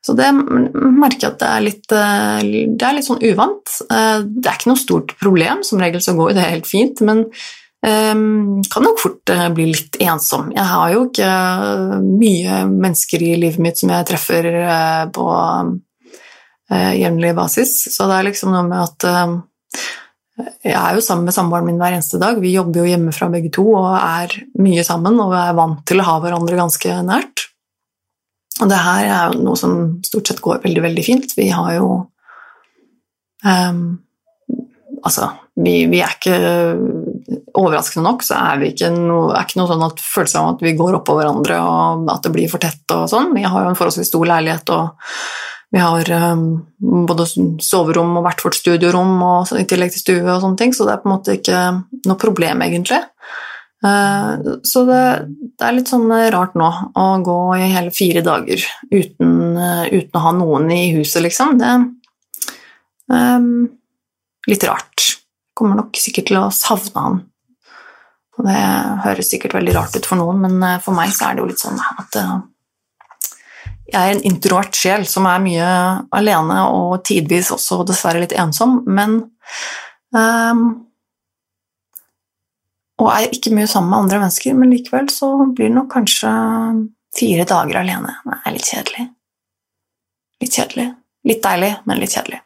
Så 0.02 0.16
det 0.18 0.28
merker 0.34 1.28
jeg 1.28 1.32
at 1.32 1.42
det 1.42 1.48
er 1.48 1.62
litt, 1.62 1.84
det 1.88 2.86
er 2.86 2.96
litt 2.96 3.06
sånn 3.06 3.22
uvant. 3.22 3.74
Det 3.86 4.48
er 4.50 4.56
ikke 4.56 4.72
noe 4.72 4.80
stort 4.80 5.12
problem, 5.20 5.60
som 5.62 5.78
regel 5.78 6.02
så 6.02 6.16
går 6.18 6.32
det 6.34 6.48
helt 6.48 6.66
fint, 6.66 7.04
men 7.06 7.28
Um, 7.82 8.62
kan 8.70 8.84
nok 8.86 9.00
fort 9.02 9.30
uh, 9.34 9.48
bli 9.50 9.64
litt 9.72 9.96
ensom. 10.04 10.52
Jeg 10.54 10.66
har 10.70 10.92
jo 10.92 11.00
ikke 11.08 11.26
uh, 11.26 11.96
mye 11.98 12.60
mennesker 12.70 13.24
i 13.26 13.32
livet 13.42 13.58
mitt 13.58 13.80
som 13.80 13.90
jeg 13.90 14.06
treffer 14.06 14.46
uh, 14.54 15.06
på 15.10 15.24
jevnlig 16.72 17.34
basis, 17.36 17.72
så 17.92 18.06
det 18.08 18.14
er 18.16 18.26
liksom 18.30 18.54
noe 18.54 18.62
med 18.64 18.78
at 18.80 19.04
jeg 20.64 20.72
er 20.72 20.94
jo 20.96 21.02
sammen 21.04 21.26
med 21.28 21.34
samboeren 21.36 21.66
min 21.68 21.76
hver 21.76 21.92
eneste 21.98 22.16
dag. 22.22 22.38
Vi 22.40 22.54
jobber 22.54 22.80
jo 22.80 22.86
hjemmefra 22.88 23.28
begge 23.34 23.50
to 23.52 23.66
og 23.74 23.90
er 23.98 24.32
mye 24.62 24.80
sammen 24.86 25.20
og 25.20 25.34
er 25.36 25.52
vant 25.58 25.82
til 25.90 26.00
å 26.00 26.06
ha 26.06 26.14
hverandre 26.22 26.56
ganske 26.56 26.96
nært. 27.04 27.41
Og 28.60 28.68
det 28.68 28.78
her 28.84 29.06
er 29.08 29.32
jo 29.32 29.44
noe 29.46 29.58
som 29.58 29.76
stort 30.04 30.28
sett 30.28 30.42
går 30.44 30.62
veldig, 30.64 30.82
veldig 30.84 31.04
fint. 31.06 31.36
Vi 31.38 31.48
har 31.54 31.76
jo 31.78 31.90
um, 33.46 33.84
Altså, 35.02 35.32
vi, 35.58 35.86
vi, 35.90 35.98
er 35.98 36.12
ikke 36.14 36.36
Overraskende 37.58 38.04
nok 38.06 38.22
så 38.22 38.36
er 38.38 38.60
vi 38.60 38.68
ikke 38.70 38.92
noe, 38.94 39.32
er 39.34 39.48
ikke 39.48 39.58
noe 39.58 39.70
sånn 39.72 39.82
at 39.82 40.02
følelse 40.04 40.38
av 40.38 40.50
at 40.52 40.62
vi 40.62 40.76
går 40.78 41.00
oppå 41.00 41.16
hverandre 41.18 41.56
og 41.58 42.06
at 42.12 42.22
det 42.22 42.30
blir 42.36 42.52
for 42.52 42.62
tett 42.62 42.94
og 42.94 43.08
sånn. 43.10 43.32
Vi 43.34 43.42
har 43.42 43.64
jo 43.64 43.72
en 43.72 43.78
forholdsvis 43.78 44.12
stor 44.12 44.28
leilighet, 44.30 44.70
og 44.70 45.74
vi 45.74 45.82
har 45.82 46.12
um, 46.32 46.46
både 47.08 47.26
soverom 47.64 48.14
og 48.20 48.26
hvert 48.28 48.44
vårt 48.46 48.60
studiorom 48.60 49.12
og, 49.26 49.52
i 49.58 49.66
tillegg 49.68 49.92
til 49.94 50.04
stue 50.04 50.22
og 50.22 50.44
sånne 50.44 50.60
ting, 50.60 50.72
så 50.76 50.86
det 50.86 50.94
er 50.94 51.02
på 51.02 51.10
en 51.10 51.14
måte 51.16 51.36
ikke 51.38 51.60
noe 52.08 52.20
problem, 52.22 52.64
egentlig. 52.64 53.02
Uh, 53.82 54.60
så 54.62 54.84
det, 54.86 55.02
det, 55.58 55.64
er 55.66 55.74
litt 55.74 55.90
sånn 55.90 56.06
rart 56.30 56.54
nå 56.54 56.68
å 56.94 57.06
gå 57.26 57.38
i 57.58 57.72
hele 57.72 57.90
fire 57.94 58.22
dager 58.22 58.62
uten, 58.92 59.32
uh, 59.58 59.88
uten 59.90 60.18
å 60.20 60.22
ha 60.22 60.32
noen 60.38 60.70
i 60.70 60.84
huset, 60.94 61.22
liksom. 61.24 61.58
Det 61.58 61.72
um, 63.12 63.66
litt 64.48 64.64
rart. 64.66 65.08
Kommer 65.58 65.82
nok 65.82 65.98
sikkert 66.00 66.30
til 66.30 66.40
å 66.40 66.46
savne 66.54 67.04
han. 67.06 67.20
Og 68.38 68.46
det 68.46 68.60
høres 69.04 69.28
sikkert 69.28 69.58
veldig 69.58 69.74
rart 69.76 69.98
ut 69.98 70.08
for 70.08 70.18
noen, 70.18 70.40
men 70.46 70.62
eh, 70.64 70.80
for 70.80 70.96
meg 70.96 71.10
så 71.12 71.28
er 71.28 71.36
det 71.36 71.42
jo 71.42 71.50
litt 71.50 71.60
sånn 71.60 71.76
at 71.76 72.16
jeg 73.92 73.98
er 74.00 74.14
en 74.14 74.22
introvert 74.24 74.76
sjel 74.76 75.04
som 75.08 75.26
er 75.28 75.42
mye 75.44 75.66
alene 76.16 76.62
og 76.72 77.02
tidvis 77.04 77.50
også 77.52 77.82
dessverre 77.88 78.22
litt 78.22 78.32
ensom, 78.40 78.78
men 78.88 79.18
um, 80.16 80.62
Og 83.02 83.10
er 83.10 83.34
ikke 83.34 83.50
mye 83.56 83.66
sammen 83.70 83.90
med 83.90 84.04
andre 84.04 84.22
mennesker, 84.22 84.54
men 84.54 84.70
likevel 84.70 85.08
så 85.10 85.32
blir 85.48 85.68
det 85.68 85.74
nok 85.74 85.90
kanskje 85.90 86.30
fire 87.18 87.46
dager 87.48 87.80
alene. 87.82 88.14
Det 88.22 88.38
er 88.38 88.54
litt 88.54 88.68
kjedelig. 88.70 89.06
Litt 90.42 90.58
kjedelig. 90.58 90.88
Litt 91.26 91.42
deilig, 91.42 91.72
men 91.86 92.02
litt 92.02 92.14
kjedelig. 92.14 92.40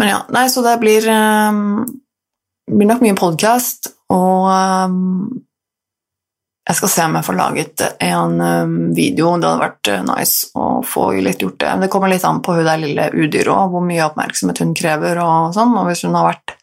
Men 0.00 0.12
ja, 0.12 0.20
nei, 0.32 0.46
så 0.52 0.64
det 0.64 0.78
blir, 0.80 1.04
um, 1.12 1.84
blir 2.68 2.88
nok 2.88 3.02
mye 3.04 3.16
podkast, 3.18 3.90
og 4.12 4.46
um, 4.48 5.42
jeg 6.68 6.78
skal 6.78 6.92
se 6.92 7.04
om 7.08 7.18
jeg 7.18 7.26
får 7.26 7.36
laget 7.36 7.84
en 8.04 8.38
um, 8.40 8.78
video. 8.96 9.34
Det 9.40 9.48
hadde 9.48 9.64
vært 9.64 9.90
uh, 9.92 10.00
nice 10.08 10.52
å 10.56 10.70
få 10.86 11.10
litt 11.20 11.44
gjort 11.44 11.58
det. 11.64 11.74
Det 11.82 11.90
kommer 11.92 12.12
litt 12.12 12.24
an 12.28 12.40
på 12.44 12.56
hun 12.56 12.64
der 12.68 12.80
lille 12.80 13.10
udyret 13.12 13.52
og 13.52 13.74
hvor 13.74 13.84
mye 13.84 14.06
oppmerksomhet 14.06 14.62
hun 14.64 14.72
krever. 14.78 15.20
Og 15.24 15.52
sånn, 15.56 15.76
og 15.76 15.88
hvis 15.90 16.04
hun 16.06 16.16
har 16.16 16.30
vært 16.30 16.56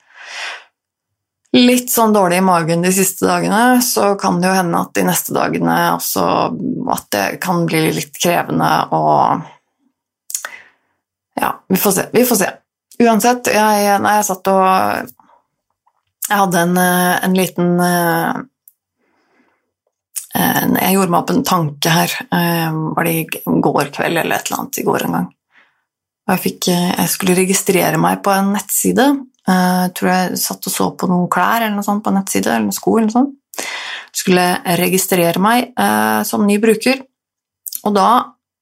litt 1.57 1.91
sånn 1.91 2.13
dårlig 2.15 2.39
i 2.41 2.45
magen 2.45 2.85
de 2.85 2.91
siste 2.93 3.27
dagene, 3.27 3.81
så 3.83 4.13
kan 4.19 4.39
det 4.41 4.49
jo 4.49 4.55
hende 4.57 4.81
at 4.81 4.93
de 4.97 5.03
neste 5.07 5.35
dagene 5.35 5.75
også 5.95 6.25
at 6.93 7.07
det 7.13 7.25
kan 7.43 7.65
bli 7.67 7.87
litt 7.97 8.17
krevende 8.21 8.71
og 8.95 9.45
Ja, 11.37 11.51
vi 11.69 11.77
får 11.77 11.91
se. 11.93 12.03
Vi 12.13 12.23
får 12.25 12.39
se. 12.39 12.47
Uansett, 12.97 13.49
jeg, 13.53 13.97
nei, 14.01 14.13
jeg 14.17 14.25
satt 14.25 14.49
og 14.49 15.09
Jeg 16.27 16.39
hadde 16.41 16.61
en, 16.65 16.77
eh, 16.81 17.13
en 17.27 17.35
liten 17.37 17.75
eh, 17.85 18.39
en, 20.33 20.77
Jeg 20.81 20.95
gjorde 20.95 21.13
meg 21.13 21.19
opp 21.21 21.33
en 21.35 21.45
tanke 21.45 21.93
her. 21.93 22.15
Eh, 22.25 22.79
var 22.97 23.05
det 23.05 23.13
i 23.13 23.27
går 23.45 23.91
kveld 23.93 24.17
eller 24.17 24.39
et 24.39 24.49
eller 24.49 24.63
annet 24.63 24.81
i 24.81 24.87
går 24.87 25.05
en 25.05 25.17
gang? 25.19 25.29
Jeg, 26.27 26.43
fikk, 26.43 26.67
jeg 26.73 27.07
skulle 27.13 27.37
registrere 27.37 28.01
meg 28.01 28.19
på 28.25 28.33
en 28.33 28.49
nettside. 28.57 29.05
Jeg 29.47 29.91
tror 29.95 30.11
jeg 30.11 30.39
satt 30.41 30.67
og 30.67 30.73
så 30.73 30.89
på 30.99 31.07
noen 31.07 31.29
klær 31.31 31.63
eller 31.63 31.77
noe 31.77 31.85
sånt 31.85 32.03
på 32.03 32.11
en 32.11 32.19
eller 32.19 32.65
noen 32.65 32.75
sko. 32.75 32.97
eller 32.97 33.07
noe 33.07 33.15
sånt. 33.15 33.67
Skulle 34.17 34.47
registrere 34.79 35.39
meg 35.39 35.71
som 36.27 36.43
ny 36.47 36.57
bruker. 36.59 36.99
Og 37.87 37.95
da 37.95 38.09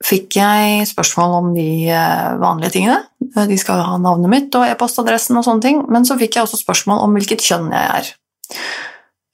fikk 0.04 0.38
jeg 0.40 0.88
spørsmål 0.90 1.38
om 1.40 1.54
de 1.56 1.68
eh, 1.90 2.34
vanlige 2.42 2.76
tingene. 2.78 3.04
De 3.20 3.58
skal 3.60 3.84
ha 3.86 4.00
navnet 4.02 4.32
mitt 4.32 4.58
og 4.58 4.68
e-postadressen 4.68 5.40
og 5.40 5.46
sånne 5.48 5.64
ting, 5.64 5.80
men 5.92 6.08
så 6.08 6.18
fikk 6.20 6.38
jeg 6.38 6.48
også 6.48 6.60
spørsmål 6.62 7.06
om 7.06 7.16
hvilket 7.16 7.44
kjønn 7.46 7.72
jeg 7.74 8.02
er. 8.02 8.12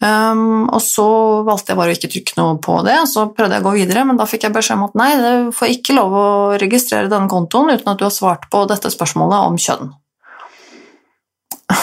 Um, 0.01 0.65
og 0.73 0.79
så 0.81 1.05
valgte 1.45 1.73
jeg 1.73 1.77
bare 1.77 1.93
å 1.93 1.97
ikke 1.97 2.09
trykke 2.09 2.37
noe 2.39 2.55
på 2.63 2.79
det, 2.87 2.95
så 3.11 3.27
prøvde 3.29 3.57
jeg 3.57 3.61
å 3.61 3.67
gå 3.67 3.73
videre, 3.75 4.05
men 4.09 4.17
da 4.17 4.25
fikk 4.29 4.47
jeg 4.47 4.55
beskjed 4.55 4.79
om 4.79 4.87
at 4.87 4.95
nei, 4.97 5.09
du 5.21 5.51
får 5.53 5.73
ikke 5.75 5.97
lov 5.97 6.15
å 6.17 6.29
registrere 6.61 7.11
denne 7.11 7.29
kontoen 7.29 7.69
uten 7.69 7.91
at 7.91 7.99
du 7.99 8.07
har 8.07 8.15
svart 8.15 8.47
på 8.49 8.63
dette 8.71 8.89
spørsmålet 8.93 9.51
om 9.51 9.59
kjønn. 9.61 9.91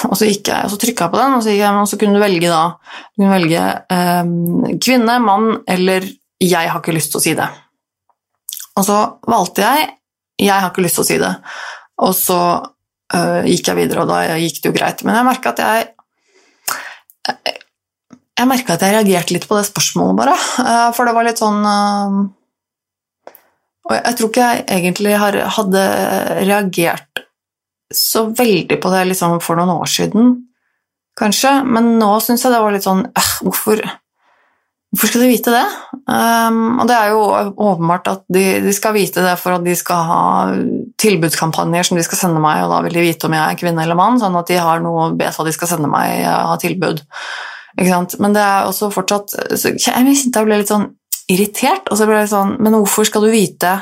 Og 0.08 0.16
så, 0.18 0.26
gikk 0.28 0.50
jeg, 0.50 0.70
så 0.70 0.78
trykka 0.80 1.06
jeg 1.06 1.14
på 1.14 1.20
den, 1.20 1.36
og 1.36 1.44
så, 1.44 1.54
jeg, 1.54 1.70
og 1.70 1.88
så 1.90 1.98
kunne 2.00 2.18
du 2.18 2.22
velge 2.22 2.50
da 2.50 2.62
du 2.78 3.22
kunne 3.22 3.34
velge 3.34 3.64
eh, 3.94 4.32
kvinne, 4.84 5.18
mann 5.24 5.50
eller 5.68 6.06
'jeg 6.38 6.70
har 6.70 6.78
ikke 6.78 6.94
lyst 6.94 7.10
til 7.10 7.18
å 7.18 7.24
si 7.24 7.34
det'. 7.34 7.50
Og 8.78 8.84
så 8.86 8.98
valgte 9.26 9.64
jeg 9.64 9.94
Jeg 10.38 10.54
har 10.54 10.70
ikke 10.70 10.84
lyst 10.84 10.94
til 10.94 11.02
å 11.02 11.08
si 11.08 11.18
det. 11.18 11.32
Og 11.98 12.12
så 12.14 12.40
eh, 13.10 13.48
gikk 13.50 13.72
jeg 13.72 13.78
videre, 13.80 14.04
og 14.04 14.10
da 14.12 14.38
gikk 14.38 14.60
det 14.62 14.70
jo 14.70 14.76
greit. 14.76 15.02
Men 15.02 15.18
jeg 15.18 15.26
merka 15.26 15.50
at 15.50 15.62
jeg 15.64 15.88
Jeg 18.38 18.46
merka 18.46 18.76
at 18.76 18.84
jeg 18.86 18.94
reagerte 18.94 19.34
litt 19.34 19.48
på 19.50 19.58
det 19.58 19.66
spørsmålet, 19.66 20.14
bare. 20.20 20.36
Eh, 20.62 20.90
for 20.94 21.08
det 21.10 21.14
var 21.16 21.26
litt 21.26 21.42
sånn 21.42 21.58
uh, 21.66 22.20
Og 23.88 23.96
jeg, 23.96 24.04
jeg, 24.04 24.14
tror 24.20 24.30
ikke 24.30 24.46
jeg 24.46 24.64
egentlig 24.76 25.16
har, 25.24 25.40
hadde 25.58 25.82
reagert 26.44 27.24
så 27.94 28.28
veldig 28.36 28.80
på 28.82 28.92
det 28.92 29.06
liksom 29.10 29.38
for 29.44 29.58
noen 29.58 29.72
år 29.78 29.90
siden, 29.90 30.34
kanskje. 31.18 31.54
Men 31.66 31.96
nå 32.00 32.10
syns 32.24 32.44
jeg 32.44 32.54
det 32.54 32.60
var 32.62 32.74
litt 32.74 32.86
sånn 32.86 33.06
Hvorfor 33.42 33.82
Hvorfor 34.88 35.10
skal 35.10 35.20
de 35.20 35.26
vite 35.28 35.52
det? 35.52 35.64
Um, 36.08 36.78
og 36.80 36.86
det 36.88 36.94
er 36.96 37.10
jo 37.12 37.24
åpenbart 37.60 38.06
at 38.08 38.22
de, 38.32 38.44
de, 38.64 38.70
skal 38.72 38.94
vite 38.96 39.20
det 39.20 39.34
for 39.36 39.58
at 39.58 39.66
de 39.66 39.74
skal 39.76 40.06
ha 40.08 40.22
tilbudskampanjer 40.96 41.84
som 41.84 41.98
de 41.98 42.04
skal 42.06 42.22
sende 42.22 42.40
meg, 42.40 42.62
og 42.64 42.72
da 42.72 42.78
vil 42.86 42.96
de 42.96 43.02
vite 43.04 43.28
om 43.28 43.36
jeg 43.36 43.42
er 43.42 43.58
kvinne 43.60 43.84
eller 43.84 43.98
mann, 43.98 44.16
sånn 44.16 44.38
at 44.40 44.48
de 44.48 44.56
har 44.56 44.80
noe 44.80 45.10
vet 45.20 45.36
hva 45.36 45.44
de 45.44 45.52
skal 45.52 45.68
sende 45.74 45.92
meg 45.92 46.24
av 46.32 46.56
tilbud. 46.64 47.04
Men 47.76 48.32
det 48.32 48.40
er 48.40 48.64
også 48.70 48.88
fortsatt 48.90 49.36
så 49.60 49.74
Jeg 49.76 49.92
kjente 49.92 50.40
jeg 50.40 50.48
ble 50.48 50.56
litt 50.62 50.72
sånn 50.72 50.88
irritert, 51.28 51.92
og 51.92 52.00
så 52.00 52.08
ble 52.08 52.22
jeg 52.22 52.30
sånn 52.32 52.56
Men 52.64 52.74
hvorfor 52.80 53.06
skal 53.06 53.26
du 53.26 53.30
vite 53.30 53.74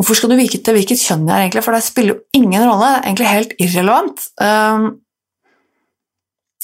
Hvorfor 0.00 0.16
skal 0.16 0.32
du 0.32 0.38
vite 0.38 0.72
hvilket 0.72 1.02
kjønn 1.02 1.26
jeg 1.28 1.34
er, 1.34 1.44
egentlig? 1.44 1.62
For 1.66 1.76
det 1.76 1.84
spiller 1.84 2.14
jo 2.14 2.40
ingen 2.40 2.64
rolle. 2.64 2.88
Det 2.88 2.98
er 2.98 3.08
egentlig 3.10 3.28
helt 3.28 3.50
irrelevant. 3.60 4.22
Um, 4.40 4.86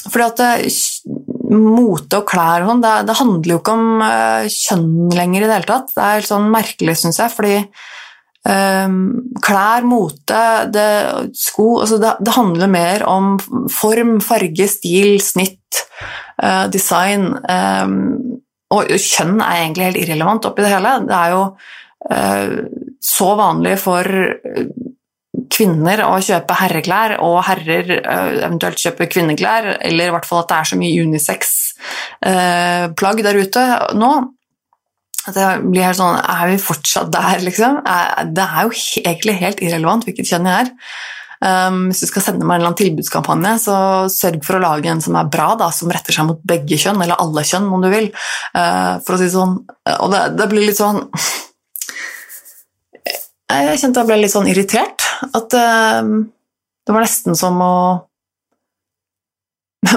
fordi 0.07 0.25
at 0.25 0.41
det, 0.41 0.53
mote 1.53 2.21
og 2.21 2.25
klær 2.31 2.65
og 2.65 2.71
sånn, 2.71 2.81
det, 2.85 2.95
det, 3.11 3.19
handler 3.21 3.53
jo 3.53 3.59
ikke 3.61 3.75
om 3.77 4.01
uh, 4.01 4.49
kjønn 4.51 4.89
lenger 5.15 5.43
i 5.43 5.45
det 5.45 5.55
hele 5.59 5.69
tatt. 5.69 5.93
Det 5.93 6.03
er 6.03 6.17
helt 6.17 6.31
sånn 6.31 6.49
merkelig, 6.55 6.97
syns 7.03 7.21
jeg, 7.21 7.35
fordi 7.35 7.55
um, 8.49 8.99
klær, 9.45 9.87
mote, 9.87 10.43
det, 10.73 10.89
sko 11.37 11.69
altså 11.85 12.01
det, 12.03 12.17
det, 12.25 12.35
handler 12.39 12.73
mer 12.73 13.07
om 13.11 13.37
form, 13.73 14.17
farge, 14.25 14.71
stil, 14.73 15.19
snitt, 15.25 15.85
uh, 16.43 16.67
design. 16.73 17.35
Um, 17.45 18.41
og 18.75 18.97
kjønn 18.97 19.39
er 19.39 19.63
egentlig 19.63 19.91
helt 19.91 20.05
irrelevant 20.07 20.49
oppi 20.49 20.65
det 20.65 20.73
hele. 20.73 20.99
Det 21.07 21.21
er 21.21 21.35
jo 21.37 21.43
uh, 22.11 22.86
så 23.07 23.35
vanlig 23.39 23.77
for 23.83 24.07
kvinner 25.53 26.01
å 26.07 26.15
kjøpe 26.25 26.55
herreklær, 26.59 27.19
og 27.25 27.45
herrer 27.47 27.91
eh, 27.99 28.45
eventuelt 28.47 28.81
kjøpe 28.81 29.09
kvinneklær, 29.13 29.63
eller 29.85 30.05
i 30.09 30.13
hvert 30.15 30.29
fall 30.29 30.43
at 30.43 30.51
det 30.51 30.59
er 30.59 30.67
så 30.71 30.77
mye 30.81 31.03
unisex-plagg 31.07 33.19
eh, 33.21 33.27
der 33.27 33.37
ute 33.43 33.63
nå. 33.99 34.13
At 35.27 35.37
blir 35.59 35.83
helt 35.83 35.99
sånn 35.99 36.23
Er 36.23 36.45
vi 36.53 36.59
fortsatt 36.63 37.11
der, 37.11 37.41
liksom? 37.43 37.81
Det 38.31 38.45
er 38.45 38.63
jo 38.63 38.71
egentlig 39.01 39.41
helt 39.41 39.59
irrelevant 39.65 40.05
hvilket 40.07 40.29
kjønn 40.31 40.47
jeg 40.47 40.57
er. 40.63 40.69
Um, 41.37 41.91
hvis 41.91 42.01
du 42.01 42.07
skal 42.09 42.23
sende 42.25 42.47
meg 42.47 42.55
en 42.55 42.61
eller 42.61 42.71
annen 42.71 42.79
tilbudskampanje, 42.79 43.53
så 43.67 43.77
sørg 44.13 44.41
for 44.47 44.55
å 44.57 44.63
lage 44.63 44.89
en 44.89 45.03
som 45.05 45.15
er 45.19 45.29
bra, 45.29 45.49
da, 45.59 45.69
som 45.75 45.91
retter 45.93 46.13
seg 46.15 46.25
mot 46.31 46.41
begge 46.49 46.77
kjønn, 46.81 47.03
eller 47.03 47.21
alle 47.21 47.43
kjønn, 47.45 47.73
om 47.75 47.83
du 47.83 47.89
vil. 47.93 48.09
Uh, 48.55 48.93
for 49.05 49.13
å 49.17 49.19
si 49.21 49.29
sånn. 49.35 49.53
Og 49.99 50.09
det, 50.15 50.23
det 50.39 50.47
blir 50.53 50.65
litt 50.71 50.81
sånn 50.81 50.99
Jeg 53.47 53.79
kjente 53.79 54.03
jeg 54.03 54.11
ble 54.11 54.19
litt 54.25 54.35
sånn 54.35 54.51
irritert. 54.51 55.07
At 55.37 55.55
uh, 55.55 56.03
det 56.87 56.95
var 56.95 57.07
nesten 57.07 57.39
som 57.39 57.63
å 57.63 57.77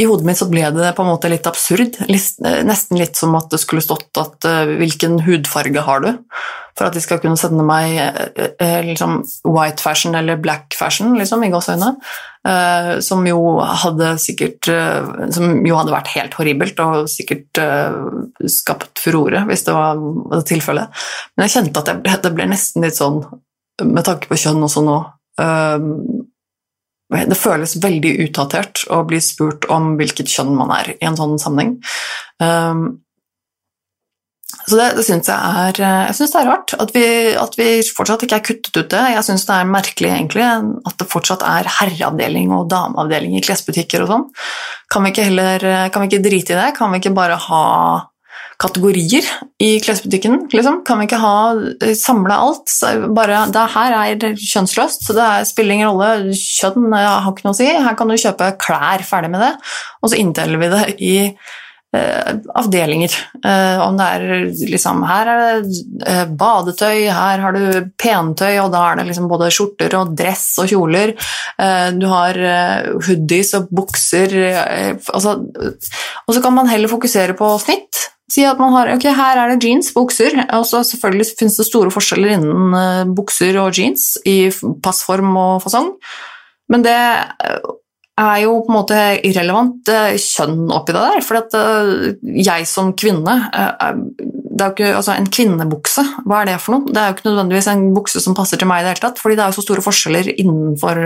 I 0.00 0.06
hodet 0.08 0.24
mitt 0.24 0.38
så 0.40 0.48
ble 0.48 0.64
det 0.72 0.94
på 0.96 1.04
en 1.04 1.10
måte 1.10 1.28
litt 1.28 1.46
absurd. 1.48 1.98
Nesten 2.08 3.00
litt 3.00 3.18
som 3.18 3.34
at 3.36 3.50
det 3.52 3.60
skulle 3.60 3.84
stått 3.84 4.20
at 4.20 4.48
uh, 4.48 4.64
'hvilken 4.80 5.20
hudfarge 5.26 5.84
har 5.84 6.04
du?' 6.04 6.14
For 6.74 6.88
at 6.88 6.96
de 6.96 7.02
skal 7.04 7.20
kunne 7.22 7.38
sende 7.38 7.62
meg 7.62 8.00
uh, 8.00 8.80
liksom 8.82 9.20
white 9.46 9.84
fashion 9.84 10.16
eller 10.18 10.40
black 10.42 10.74
fashion, 10.74 11.12
liksom, 11.20 11.44
i 11.46 11.52
gåseøyne. 11.52 11.92
Uh, 12.44 12.98
som 13.00 13.22
jo 13.24 13.38
hadde 13.64 14.10
sikkert 14.20 14.68
Som 15.32 15.62
jo 15.64 15.78
hadde 15.78 15.94
vært 15.94 16.10
helt 16.12 16.34
horribelt 16.36 16.82
og 16.84 17.06
sikkert 17.08 17.56
skapt 18.52 19.00
furore 19.00 19.46
hvis 19.48 19.64
det 19.64 19.72
var, 19.72 20.02
tilfellet. 20.44 21.04
Men 21.34 21.46
jeg 21.46 21.54
kjente 21.54 21.80
at 21.80 22.04
jeg 22.04 22.20
det 22.26 22.34
ble 22.36 22.50
nesten 22.50 22.84
litt 22.84 22.98
sånn 22.98 23.22
med 23.80 24.04
tanke 24.06 24.28
på 24.28 24.36
kjønn 24.38 24.60
også 24.66 24.84
nå 24.84 24.98
Det 27.32 27.38
føles 27.40 27.78
veldig 27.80 28.12
utdatert 28.26 28.84
å 28.92 29.00
bli 29.08 29.22
spurt 29.24 29.64
om 29.72 29.94
hvilket 29.96 30.28
kjønn 30.30 30.52
man 30.58 30.74
er 30.76 30.92
i 30.98 31.08
en 31.08 31.16
sånn 31.18 31.38
sammenheng. 31.40 31.78
Ehm, 32.44 32.84
Så 34.64 34.78
det, 34.78 34.86
det 34.96 35.04
syns 35.04 35.28
jeg 35.28 35.36
er 35.36 35.80
Jeg 35.82 36.16
synes 36.16 36.32
det 36.32 36.40
er 36.40 36.48
rart 36.48 36.74
at 36.80 36.94
vi, 36.94 37.04
at 37.36 37.58
vi 37.58 37.68
fortsatt 37.96 38.24
ikke 38.24 38.38
er 38.38 38.46
kuttet 38.46 38.78
ut 38.78 38.90
det. 38.94 39.02
Jeg 39.14 39.26
syns 39.26 39.44
det 39.48 39.58
er 39.58 39.68
merkelig 39.68 40.10
egentlig 40.14 40.46
at 40.46 40.96
det 41.00 41.10
fortsatt 41.10 41.44
er 41.48 41.68
herreavdeling 41.80 42.54
og 42.56 42.70
dameavdeling 42.72 43.36
i 43.36 43.44
klesbutikker 43.44 44.04
og 44.04 44.12
sånn. 44.12 44.26
Kan 44.92 45.04
vi 45.04 45.12
ikke 45.12 45.28
heller 45.28 45.68
Kan 45.92 46.04
vi 46.04 46.10
ikke 46.12 46.24
drite 46.24 46.56
i 46.56 46.58
det? 46.58 46.72
Kan 46.78 46.92
vi 46.92 47.02
ikke 47.02 47.16
bare 47.16 47.38
ha 47.48 47.64
kategorier 48.60 49.26
i 49.60 49.80
klesbutikken, 49.82 50.44
liksom? 50.54 50.78
Kan 50.86 51.00
vi 51.00 51.08
ikke 51.08 51.18
ha 51.18 51.36
samle 51.98 52.36
alt? 52.38 52.70
Bare, 53.16 53.40
det 53.52 53.64
her 53.74 53.96
er 53.98 54.38
kjønnsløst, 54.38 55.08
så 55.08 55.16
det 55.16 55.24
er, 55.24 55.48
spiller 55.48 55.74
ingen 55.74 55.90
rolle. 55.90 56.36
Kjønn 56.38 56.94
har 56.94 57.26
ikke 57.32 57.48
noe 57.48 57.56
å 57.56 57.58
si. 57.58 57.66
Her 57.66 57.98
kan 57.98 58.08
du 58.08 58.14
kjøpe 58.14 58.54
klær 58.62 59.04
ferdig 59.04 59.32
med 59.34 59.42
det, 59.42 59.52
og 60.00 60.12
så 60.12 60.22
inndeler 60.22 60.62
vi 60.62 60.70
det 60.72 60.84
i 61.02 61.14
Eh, 61.24 61.63
avdelinger. 62.54 63.14
Eh, 63.44 63.82
om 63.84 63.98
det 63.98 64.06
er 64.06 64.24
liksom 64.70 65.02
Her 65.08 65.30
er 65.30 65.42
det 65.42 65.82
eh, 66.08 66.24
badetøy, 66.40 67.04
her 67.12 67.42
har 67.44 67.56
du 67.56 67.90
pentøy, 68.00 68.56
og 68.62 68.72
da 68.74 68.82
er 68.88 69.00
det 69.00 69.06
liksom 69.10 69.28
både 69.30 69.50
skjorter 69.54 69.96
og 69.98 70.14
dress 70.18 70.46
og 70.62 70.70
kjoler. 70.70 71.14
Du 71.94 72.06
har 72.10 72.38
hoodies 73.06 73.52
og 73.56 73.68
bukser 73.74 74.32
altså, 74.34 75.36
Og 76.26 76.34
så 76.34 76.42
kan 76.42 76.54
man 76.56 76.68
heller 76.68 76.90
fokusere 76.90 77.36
på 77.38 77.52
snitt. 77.62 78.00
Si 78.32 78.42
at 78.48 78.58
man 78.58 78.72
har 78.74 78.90
Ok, 78.94 79.06
her 79.14 79.38
er 79.38 79.52
det 79.52 79.68
jeans, 79.68 79.92
bukser, 79.94 80.34
og 80.56 80.66
så 80.66 80.82
selvfølgelig 80.86 81.28
finnes 81.38 81.58
det 81.60 81.68
store 81.68 81.92
forskjeller 81.94 82.34
innen 82.36 83.14
bukser 83.14 83.60
og 83.62 83.76
jeans 83.78 84.14
i 84.26 84.50
passform 84.82 85.36
og 85.36 85.62
fasong, 85.62 85.92
men 86.72 86.84
det 86.86 86.96
er 88.20 88.44
jo 88.44 88.60
på 88.62 88.70
en 88.70 88.76
måte 88.76 88.98
irrelevant 89.26 89.90
eh, 89.90 90.14
kjønn 90.20 90.68
oppi 90.74 90.94
det 90.94 91.02
der. 91.02 91.22
For 91.26 91.40
at 91.40 91.56
eh, 91.58 92.34
jeg 92.46 92.66
som 92.70 92.92
kvinne 92.98 93.34
eh, 93.50 94.02
det 94.54 94.62
er 94.62 94.70
jo 94.70 94.74
ikke, 94.76 94.90
altså 95.00 95.16
En 95.18 95.30
kvinnebukse, 95.34 96.04
hva 96.30 96.42
er 96.42 96.52
det 96.52 96.60
for 96.62 96.76
noe? 96.76 96.92
Det 96.94 97.00
er 97.00 97.08
jo 97.10 97.16
ikke 97.16 97.26
nødvendigvis 97.26 97.70
en 97.72 97.88
bukse 97.96 98.22
som 98.22 98.36
passer 98.38 98.60
til 98.60 98.70
meg 98.70 98.82
i 98.82 98.86
det 98.86 98.92
hele 98.92 99.02
tatt, 99.02 99.18
fordi 99.18 99.38
det 99.38 99.42
er 99.42 99.50
jo 99.50 99.56
så 99.58 99.64
store 99.66 99.82
forskjeller 99.82 100.30
innenfor 100.36 101.00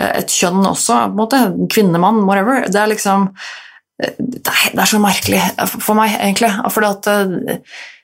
et 0.00 0.30
kjønn 0.30 0.62
også. 0.70 1.00
på 1.00 1.10
en 1.10 1.18
måte, 1.18 1.40
Kvinnemann, 1.74 2.22
whatever. 2.28 2.62
Det 2.70 2.78
er 2.78 2.92
liksom 2.92 3.26
Det 4.00 4.54
er, 4.78 4.86
så 4.86 5.02
merkelig 5.02 5.42
for 5.66 5.98
meg, 5.98 6.14
egentlig. 6.14 6.52
Fordi 6.72 6.92
at 6.94 7.58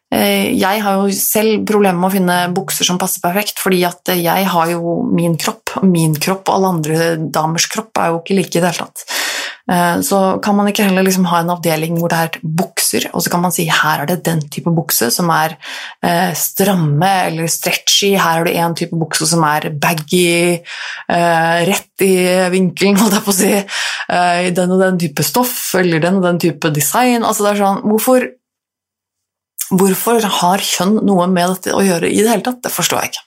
jeg 0.06 0.82
har 0.84 1.00
jo 1.00 1.14
selv 1.18 1.64
problemer 1.66 1.98
med 1.98 2.08
å 2.08 2.14
finne 2.14 2.36
bukser 2.54 2.86
som 2.86 2.98
passer 3.00 3.22
perfekt, 3.24 3.58
fordi 3.58 3.80
at 3.88 4.12
jeg 4.14 4.46
har 4.52 4.70
jo 4.70 5.00
min 5.10 5.34
kropp, 5.40 5.80
og 5.80 5.88
min 5.90 6.14
kropp 6.14 6.46
og 6.46 6.54
alle 6.54 6.70
andre 6.76 7.08
damers 7.34 7.66
kropp 7.72 7.98
er 7.98 8.12
jo 8.12 8.20
ikke 8.20 8.38
like 8.38 8.54
i 8.54 8.62
det 8.62 8.70
hele 8.70 8.86
tatt. 8.86 9.06
Eh, 9.66 10.00
så 10.06 10.38
kan 10.42 10.54
man 10.54 10.68
ikke 10.70 10.84
heller 10.86 11.02
liksom 11.02 11.24
ha 11.26 11.40
en 11.42 11.50
avdeling 11.56 11.96
hvor 11.98 12.12
det 12.12 12.18
er 12.22 12.36
bukser, 12.42 13.08
og 13.10 13.24
så 13.24 13.32
kan 13.32 13.42
man 13.42 13.54
si 13.54 13.64
her 13.66 14.04
er 14.04 14.10
det 14.12 14.20
den 14.28 14.44
type 14.46 14.70
bukse 14.70 15.08
som 15.10 15.30
er 15.34 15.56
eh, 16.06 16.30
stramme 16.38 17.10
eller 17.26 17.50
stretchy, 17.50 18.12
her 18.14 18.44
er 18.44 18.46
det 18.46 18.54
en 18.62 18.78
type 18.78 18.94
bukse 18.98 19.26
som 19.26 19.42
er 19.48 19.72
baggy, 19.74 20.62
rett 21.08 22.06
i 22.06 22.14
vinkelen, 22.54 22.98
holdt 23.00 23.18
jeg 23.18 23.26
på 23.26 23.34
å 23.34 23.36
si, 23.40 23.52
den 24.54 24.74
og 24.74 24.82
den 24.82 24.98
type 25.02 25.26
stoff 25.26 25.58
eller 25.78 26.02
den 26.02 26.20
og 26.20 26.26
den 26.28 26.38
type 26.42 26.70
design. 26.74 27.24
Altså 27.26 27.46
det 27.46 27.54
er 27.54 27.64
sånn, 27.64 27.82
hvorfor 27.90 28.28
Hvorfor 29.74 30.22
har 30.40 30.62
kjønn 30.62 31.00
noe 31.06 31.26
med 31.32 31.56
dette 31.56 31.74
å 31.74 31.82
gjøre 31.82 32.10
i 32.10 32.20
det 32.22 32.30
hele 32.30 32.46
tatt? 32.46 32.62
Det 32.62 32.70
forstår 32.74 33.02
jeg 33.02 33.14
ikke. 33.14 33.24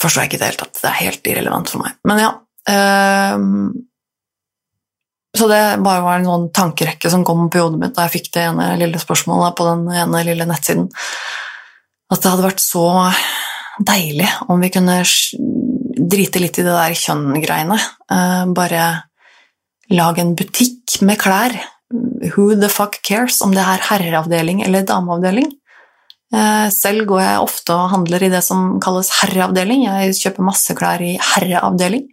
Forstår 0.00 0.22
jeg 0.22 0.30
ikke 0.30 0.38
i 0.38 0.42
det 0.42 0.48
hele 0.48 0.62
tatt. 0.62 0.78
Det 0.80 0.88
er 0.90 1.02
helt 1.02 1.30
irrelevant 1.32 1.72
for 1.72 1.84
meg. 1.84 1.98
Men 2.08 2.22
ja 2.24 2.32
Um, 2.64 3.72
Så 5.36 5.48
det 5.50 5.82
bare 5.82 6.02
var 6.04 6.20
en 6.20 6.28
sånn 6.28 6.44
tankerekke 6.54 7.10
som 7.10 7.24
kom 7.26 7.48
på 7.50 7.64
hodet 7.64 7.80
mitt 7.80 7.96
da 7.96 8.06
jeg 8.06 8.20
fikk 8.20 8.28
det 8.36 8.44
ene 8.52 8.68
lille 8.78 9.00
spørsmålet 9.02 9.56
på 9.58 9.66
den 9.66 9.82
ene 9.90 10.20
lille 10.28 10.46
nettsiden. 10.46 10.86
At 12.06 12.22
det 12.22 12.30
hadde 12.30 12.46
vært 12.46 12.62
så 12.62 12.84
deilig 13.82 14.28
om 14.46 14.62
vi 14.62 14.70
kunne 14.70 15.00
drite 16.14 16.38
litt 16.38 16.60
i 16.62 16.64
det 16.64 16.76
der 16.76 16.94
kjønn-greiene. 17.00 17.80
Uh, 18.06 18.44
bare 18.54 18.86
lage 19.90 20.22
en 20.22 20.36
butikk 20.38 21.00
med 21.02 21.18
klær 21.20 21.58
who 22.34 22.54
the 22.56 22.70
fuck 22.72 23.00
cares 23.02 23.40
om 23.44 23.54
det 23.54 23.64
er 23.64 23.84
herreavdeling 23.90 24.62
eller 24.64 24.86
dameavdeling? 24.88 25.50
Eh, 26.34 26.68
selv 26.74 27.04
går 27.06 27.20
jeg 27.20 27.42
ofte 27.44 27.74
og 27.76 27.90
handler 27.92 28.24
i 28.26 28.30
det 28.32 28.40
som 28.42 28.78
kalles 28.82 29.12
herreavdeling. 29.20 29.84
Jeg 29.86 30.16
kjøper 30.18 30.46
masse 30.46 30.74
klær 30.76 31.02
i 31.04 31.14
herreavdeling. 31.34 32.08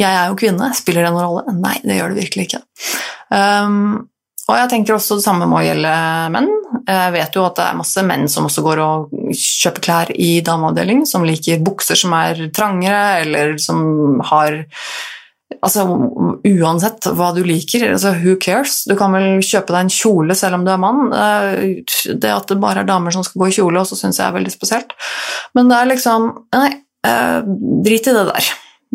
Jeg 0.00 0.10
er 0.10 0.28
jo 0.28 0.40
kvinne, 0.40 0.72
spiller 0.76 1.06
det 1.06 1.14
noen 1.14 1.28
rolle? 1.28 1.54
Nei, 1.62 1.78
det 1.84 2.00
gjør 2.00 2.12
det 2.12 2.26
virkelig 2.26 2.48
ikke. 2.48 2.60
Um, 3.30 4.10
og 4.44 4.58
jeg 4.58 4.70
tenker 4.74 4.98
også 4.98 5.16
det 5.16 5.24
samme 5.24 5.48
må 5.48 5.62
gjelde 5.64 5.94
menn. 6.34 6.50
Jeg 6.84 7.12
vet 7.14 7.36
jo 7.38 7.46
at 7.46 7.56
det 7.56 7.64
er 7.64 7.78
masse 7.78 8.02
menn 8.04 8.26
som 8.28 8.44
også 8.44 8.64
går 8.66 8.82
og 8.84 9.14
kjøper 9.32 9.84
klær 9.86 10.12
i 10.12 10.42
dameavdeling, 10.44 11.04
som 11.08 11.24
liker 11.24 11.62
bukser 11.64 11.96
som 11.96 12.12
er 12.18 12.42
trangere, 12.52 13.22
eller 13.24 13.56
som 13.62 14.20
har 14.28 14.60
Altså, 15.62 15.84
uansett 16.48 17.06
hva 17.16 17.30
du 17.36 17.42
liker, 17.46 17.86
altså, 17.92 18.14
who 18.22 18.34
cares? 18.40 18.82
Du 18.88 18.94
kan 18.98 19.14
vel 19.14 19.42
kjøpe 19.44 19.74
deg 19.74 19.86
en 19.86 19.92
kjole 19.92 20.36
selv 20.38 20.58
om 20.58 20.66
du 20.66 20.72
er 20.72 20.80
mann. 20.82 21.12
Det 21.12 22.32
at 22.32 22.50
det 22.50 22.58
bare 22.62 22.82
er 22.82 22.88
damer 22.88 23.14
som 23.14 23.24
skal 23.26 23.44
gå 23.44 23.50
i 23.50 23.56
kjole, 23.58 23.80
også 23.80 23.98
syns 23.98 24.20
jeg 24.20 24.26
er 24.26 24.36
veldig 24.36 24.54
spesielt. 24.54 24.94
Men 25.54 25.70
det 25.70 25.78
er 25.78 25.90
liksom 25.92 26.28
Nei, 26.54 26.70
eh, 27.06 27.40
drit 27.86 28.10
i 28.10 28.16
det 28.16 28.26
der. 28.30 28.52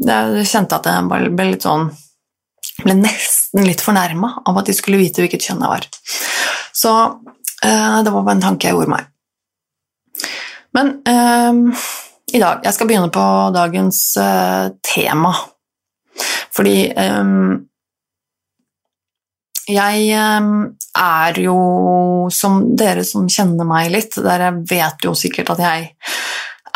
Jeg 0.10 0.48
kjente 0.48 0.80
at 0.80 0.88
jeg 0.88 1.34
ble 1.36 1.50
litt 1.52 1.66
sånn 1.68 1.90
ble 2.84 2.96
nesten 2.96 3.66
litt 3.68 3.82
fornærma 3.84 4.38
av 4.48 4.60
at 4.62 4.70
de 4.70 4.76
skulle 4.78 5.00
vite 5.02 5.24
hvilket 5.24 5.50
kjønn 5.50 5.64
jeg 5.66 5.72
var. 5.74 5.88
Så 6.76 6.94
eh, 7.66 7.98
det 8.06 8.14
var 8.14 8.24
bare 8.24 8.38
en 8.38 8.46
tanke 8.46 8.70
jeg 8.70 8.78
gjorde 8.78 8.94
meg. 8.94 9.10
Men 10.78 10.94
eh, 11.10 11.88
i 12.30 12.40
dag 12.42 12.62
Jeg 12.62 12.76
skal 12.76 12.90
begynne 12.90 13.10
på 13.14 13.26
dagens 13.56 14.02
eh, 14.22 14.70
tema. 14.86 15.34
Fordi 16.56 16.90
um, 16.96 17.60
jeg 19.70 20.10
um, 20.18 20.54
er 20.98 21.40
jo, 21.44 21.58
som 22.34 22.62
dere 22.78 23.06
som 23.06 23.30
kjenner 23.30 23.68
meg 23.70 23.92
litt, 23.94 24.18
dere 24.24 24.54
vet 24.70 25.06
jo 25.06 25.14
sikkert 25.18 25.54
at 25.56 25.64
jeg 25.66 25.90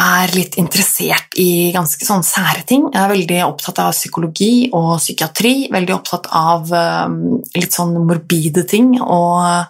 er 0.03 0.33
litt 0.33 0.57
interessert 0.57 1.35
i 1.41 1.71
ganske 1.73 2.05
sånn 2.05 2.25
sære 2.25 2.63
ting. 2.69 2.87
Jeg 2.91 3.01
er 3.01 3.13
veldig 3.13 3.41
opptatt 3.45 3.81
av 3.83 3.93
psykologi 3.93 4.69
og 4.73 4.97
psykiatri, 4.97 5.69
veldig 5.73 5.95
opptatt 5.95 6.29
av 6.33 6.73
um, 6.73 7.19
litt 7.55 7.75
sånn 7.75 7.95
morbide 8.05 8.65
ting, 8.69 8.95
og 9.01 9.69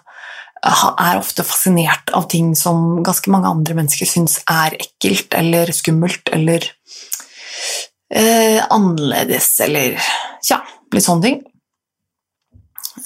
er 0.64 1.18
ofte 1.18 1.44
fascinert 1.44 2.12
av 2.16 2.28
ting 2.32 2.54
som 2.56 3.02
ganske 3.04 3.28
mange 3.32 3.50
andre 3.50 3.76
mennesker 3.76 4.08
syns 4.08 4.38
er 4.48 4.76
ekkelt 4.80 5.36
eller 5.36 5.72
skummelt 5.76 6.30
eller 6.32 6.64
eh, 8.12 8.60
annerledes, 8.70 9.60
eller 9.64 9.98
tja, 10.44 10.60
litt 10.92 11.04
sånne 11.04 11.26
ting. 11.26 11.42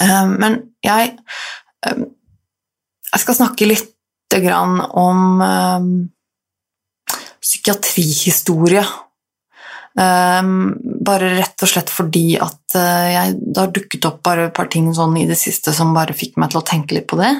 Eh, 0.00 0.26
men 0.38 0.61
jeg 0.84 1.14
eh, 1.87 2.06
Jeg 3.08 3.22
skal 3.22 3.37
snakke 3.38 3.64
litt 3.64 3.94
grann 4.28 4.82
om 4.84 5.40
eh, 5.40 5.87
psykiatrihistorie. 7.40 8.82
Eh, 9.98 10.50
bare 11.08 11.30
rett 11.38 11.64
og 11.64 11.70
slett 11.72 11.90
fordi 11.90 12.37
at 12.37 12.76
eh, 12.76 13.06
jeg, 13.14 13.38
det 13.48 13.62
har 13.62 13.72
dukket 13.72 14.11
opp 14.11 14.20
bare 14.28 14.50
et 14.50 14.56
par 14.56 14.68
ting 14.68 14.90
sånn 14.94 15.16
i 15.16 15.26
det 15.30 15.38
siste 15.40 15.72
som 15.72 15.96
bare 15.96 16.16
fikk 16.16 16.37
meg 16.37 16.52
til 16.52 16.61
å 16.61 16.66
tenke 16.68 16.98
litt 16.98 17.08
på 17.08 17.16
det. 17.20 17.32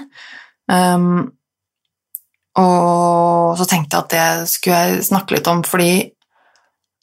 Um, 0.69 1.29
og 2.59 3.55
så 3.57 3.65
tenkte 3.69 3.97
jeg 3.97 4.05
at 4.05 4.15
det 4.15 4.51
skulle 4.51 4.81
jeg 4.81 5.05
snakke 5.07 5.37
litt 5.37 5.49
om, 5.53 5.63
fordi 5.65 5.93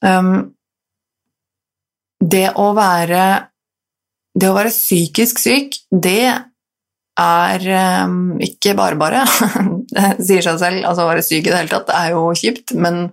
um, 0.04 0.50
det 2.24 2.50
å 2.58 2.72
være 2.76 3.24
Det 4.36 4.50
å 4.50 4.56
være 4.56 4.74
psykisk 4.74 5.40
syk, 5.40 5.78
det 5.92 6.34
er 7.16 7.62
um, 8.04 8.36
ikke 8.44 8.74
bare 8.76 8.98
bare. 9.00 9.22
det 9.96 10.26
sier 10.28 10.44
seg 10.44 10.58
selv. 10.60 10.82
Altså, 10.84 11.06
å 11.06 11.08
være 11.08 11.24
syk 11.24 11.46
i 11.46 11.54
det 11.54 11.62
hele 11.62 11.72
tatt 11.72 11.94
er 11.96 12.10
jo 12.12 12.26
kjipt, 12.36 12.74
men 12.76 13.06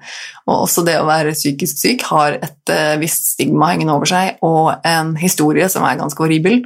også 0.51 0.83
det 0.87 0.97
å 0.99 1.07
være 1.07 1.37
psykisk 1.37 1.79
syk 1.79 2.03
har 2.09 2.41
et 2.41 2.75
uh, 2.75 2.97
visst 2.99 3.37
stigma 3.37 3.71
hengende 3.71 3.95
over 3.95 4.11
seg 4.11 4.43
og 4.43 4.73
en 4.83 5.15
historie 5.21 5.69
som 5.71 5.87
er 5.87 6.01
ganske 6.01 6.19
horribel. 6.19 6.65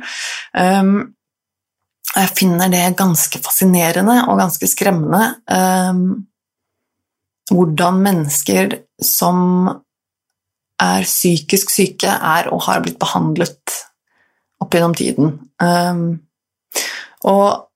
Um, 0.57 1.13
jeg 2.17 2.33
finner 2.39 2.73
det 2.73 2.85
ganske 2.97 3.43
fascinerende 3.45 4.23
og 4.31 4.41
ganske 4.41 4.69
skremmende 4.71 5.35
um, 5.53 6.07
hvordan 7.53 8.01
mennesker 8.03 8.79
som 9.03 9.69
er 10.83 11.07
psykisk 11.09 11.73
syke, 11.73 12.11
er 12.11 12.51
og 12.53 12.67
har 12.67 12.83
blitt 12.85 12.99
behandlet 13.01 13.77
opp 14.62 14.75
gjennom 14.75 14.97
tiden. 14.97 15.37
Um, 15.61 16.07
og 17.27 17.67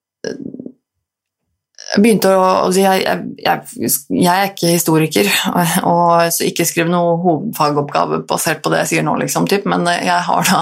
begynte 1.99 2.31
å 2.39 2.69
jeg, 2.75 3.03
jeg, 3.03 3.63
jeg, 3.83 4.31
er 4.31 4.51
ikke 4.53 4.71
historiker, 4.71 5.31
og 5.91 6.31
så 6.35 6.47
ikke 6.47 6.67
skriv 6.69 6.91
noe 6.91 7.17
hovedfagoppgave 7.25 8.21
basert 8.31 8.63
på 8.63 8.71
det 8.73 8.85
jeg 8.85 8.91
sier 8.93 9.07
nå, 9.07 9.17
liksom, 9.23 9.49
typ, 9.51 9.67
men 9.71 9.89
jeg 9.91 10.21
har 10.29 10.51
da 10.51 10.61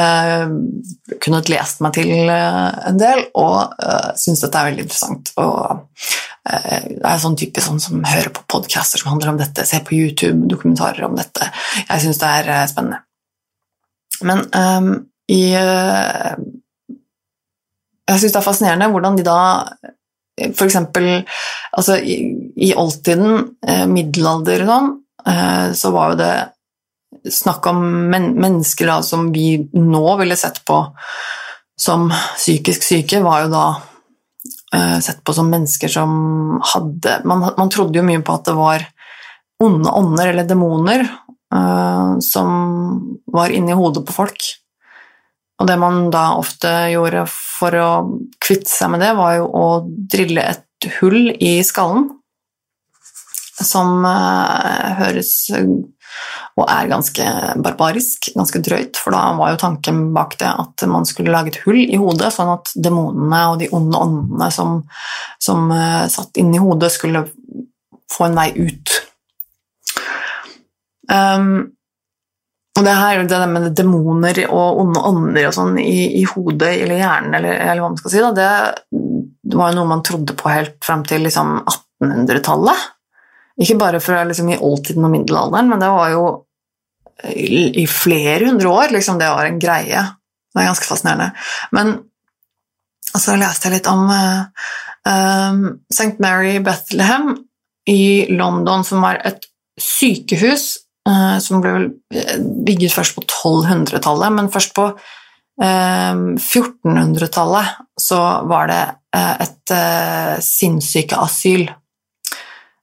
eh, 0.00 0.46
kunnet 1.22 1.52
lest 1.52 1.84
meg 1.84 1.94
til 2.00 2.32
eh, 2.32 2.64
en 2.90 2.98
del 2.98 3.28
og 3.38 3.76
eh, 3.78 4.10
syns 4.18 4.42
dette 4.44 4.58
er 4.58 4.70
veldig 4.72 4.86
interessant. 4.88 5.32
Og 5.38 5.84
eh, 6.48 6.88
det 6.96 7.04
er 7.04 7.20
sånn 7.22 7.36
type 7.38 7.62
sånn 7.64 7.80
som 7.82 8.00
hører 8.06 8.32
på 8.34 8.46
podcaster 8.56 9.00
som 9.00 9.12
handler 9.12 9.34
om 9.34 9.40
dette, 9.40 9.66
ser 9.68 9.84
på 9.86 9.96
YouTube 9.98 10.48
dokumentarer 10.50 11.06
om 11.08 11.16
dette. 11.18 11.50
Jeg 11.84 12.04
syns 12.04 12.20
det 12.22 12.32
er 12.40 12.50
eh, 12.54 12.64
spennende. 12.70 13.02
Men 14.26 14.42
um, 14.50 14.88
i 15.30 15.42
uh, 15.54 16.32
Jeg 18.08 18.18
syns 18.18 18.32
det 18.34 18.40
er 18.40 18.46
fascinerende 18.48 18.88
hvordan 18.90 19.18
de 19.20 19.26
da 19.26 19.36
for 20.56 20.68
eksempel 20.68 21.08
altså, 21.72 21.98
i, 21.98 22.18
i 22.56 22.72
oldtiden, 22.78 23.56
eh, 23.66 23.84
middelalder 23.90 24.64
og 24.64 24.70
sånn, 24.72 24.90
eh, 25.32 25.66
så 25.78 25.92
var 25.94 26.12
jo 26.12 26.20
det 26.20 27.32
snakk 27.34 27.66
om 27.70 27.82
men, 28.12 28.32
mennesker 28.38 28.90
da, 28.90 29.00
som 29.02 29.28
vi 29.34 29.56
nå 29.74 30.04
ville 30.20 30.38
sett 30.38 30.62
på 30.68 30.82
som 31.78 32.08
psykisk 32.10 32.84
syke, 32.86 33.22
var 33.24 33.44
jo 33.44 33.52
da 33.52 33.66
eh, 33.74 33.97
sett 35.00 35.22
på 35.24 35.32
som 35.32 35.46
mennesker 35.48 35.88
som 35.88 36.10
hadde 36.74 37.14
man, 37.24 37.46
man, 37.56 37.70
trodde 37.72 37.96
jo 37.96 38.02
mye 38.04 38.20
på 38.20 38.34
at 38.36 38.50
det 38.50 38.52
var 38.52 38.82
onde 39.64 39.90
ånder 39.90 40.28
eller 40.28 40.44
demoner 40.44 41.06
uh, 41.54 42.18
som 42.18 42.48
var 43.26 43.48
inni 43.54 43.72
hodet 43.72 44.04
på 44.06 44.12
folk. 44.12 44.48
Og 45.58 45.66
det 45.66 45.78
man 45.80 46.06
da 46.14 46.30
ofte 46.38 46.70
gjorde 46.92 47.24
for 47.32 47.74
å 47.74 47.90
kvitte 48.42 48.70
seg 48.70 48.92
med 48.92 49.02
det, 49.02 49.14
var 49.18 49.38
jo 49.40 49.48
å 49.50 49.66
drille 49.86 50.44
et 50.54 50.90
hull 51.00 51.32
i 51.34 51.58
skallen, 51.66 52.06
som 53.58 54.04
uh, 54.06 54.94
høres 55.00 55.32
og 56.58 56.64
er 56.66 56.90
ganske 56.90 57.24
barbarisk, 57.62 58.30
ganske 58.34 58.62
drøyt, 58.64 58.98
for 58.98 59.14
da 59.14 59.22
var 59.38 59.54
jo 59.54 59.62
tanken 59.62 60.02
bak 60.16 60.36
det 60.40 60.50
at 60.50 60.86
man 60.90 61.06
skulle 61.08 61.34
lage 61.34 61.52
et 61.52 61.60
hull 61.64 61.80
i 61.84 61.98
hodet, 62.00 62.32
sånn 62.34 62.54
at 62.56 62.72
demonene 62.74 63.42
og 63.52 63.62
de 63.62 63.70
onde 63.76 64.02
åndene 64.02 64.50
som, 64.54 64.80
som 65.42 65.70
uh, 65.70 66.04
satt 66.10 66.40
inni 66.40 66.60
hodet, 66.62 66.90
skulle 66.94 67.26
få 68.10 68.28
en 68.28 68.38
vei 68.38 68.50
ut. 68.56 68.94
Um, 71.08 71.70
og 72.78 72.84
det 72.86 72.94
her, 72.94 73.24
det 73.26 73.38
med 73.50 73.72
demoner 73.74 74.38
og 74.46 74.82
onde 74.84 75.02
ånder 75.08 75.48
og 75.48 75.54
sånn 75.56 75.78
i, 75.82 76.20
i, 76.20 76.22
hodet 76.30 76.76
eller 76.84 77.00
hjernen, 77.00 77.34
eller, 77.40 77.56
eller, 77.56 77.82
hva 77.82 77.90
man 77.90 77.98
skal 77.98 78.12
si, 78.12 78.20
da, 78.22 78.30
det, 78.36 79.56
var 79.56 79.72
jo 79.72 79.80
noe 79.80 79.90
man 79.90 80.04
trodde 80.06 80.36
på 80.38 80.52
helt 80.52 80.76
frem 80.86 81.02
til 81.08 81.24
liksom, 81.26 81.56
1800-tallet. 81.64 82.86
Ikke 83.58 83.78
bare 83.80 84.02
fra 84.02 84.22
liksom, 84.28 84.52
i 84.52 84.60
oldtiden 84.60 85.06
og 85.06 85.14
middelalderen, 85.14 85.72
men 85.72 85.82
det 85.82 85.90
var 85.90 86.12
jo 86.14 86.26
i, 87.26 87.82
i 87.82 87.86
flere 87.90 88.46
hundre 88.46 88.70
år 88.70 88.94
liksom, 88.94 89.18
det 89.18 89.30
var 89.34 89.48
en 89.48 89.62
greie. 89.62 90.04
Det 90.54 90.62
er 90.62 90.70
ganske 90.70 90.88
fascinerende. 90.88 91.32
Men 91.74 91.96
så 93.08 93.34
leste 93.38 93.68
jeg 93.68 93.78
litt 93.78 93.90
om 93.90 94.04
uh, 94.10 94.68
um, 95.08 95.62
St. 95.90 96.16
Mary 96.22 96.58
Bethlehem 96.64 97.36
i 97.88 98.26
London, 98.30 98.84
som 98.84 99.02
var 99.04 99.20
et 99.26 99.46
sykehus 99.80 100.78
uh, 101.08 101.38
som 101.42 101.60
ble 101.64 101.72
eh, 102.12 102.38
bygget 102.38 102.92
først 102.92 103.14
på 103.16 103.22
1200-tallet, 103.24 104.32
men 104.34 104.50
først 104.52 104.74
på 104.76 104.92
1400-tallet 105.58 107.66
eh, 107.66 107.70
så 107.98 108.20
var 108.46 108.66
det 108.70 108.84
et 109.18 109.70
sinnssykeasyl, 110.46 111.66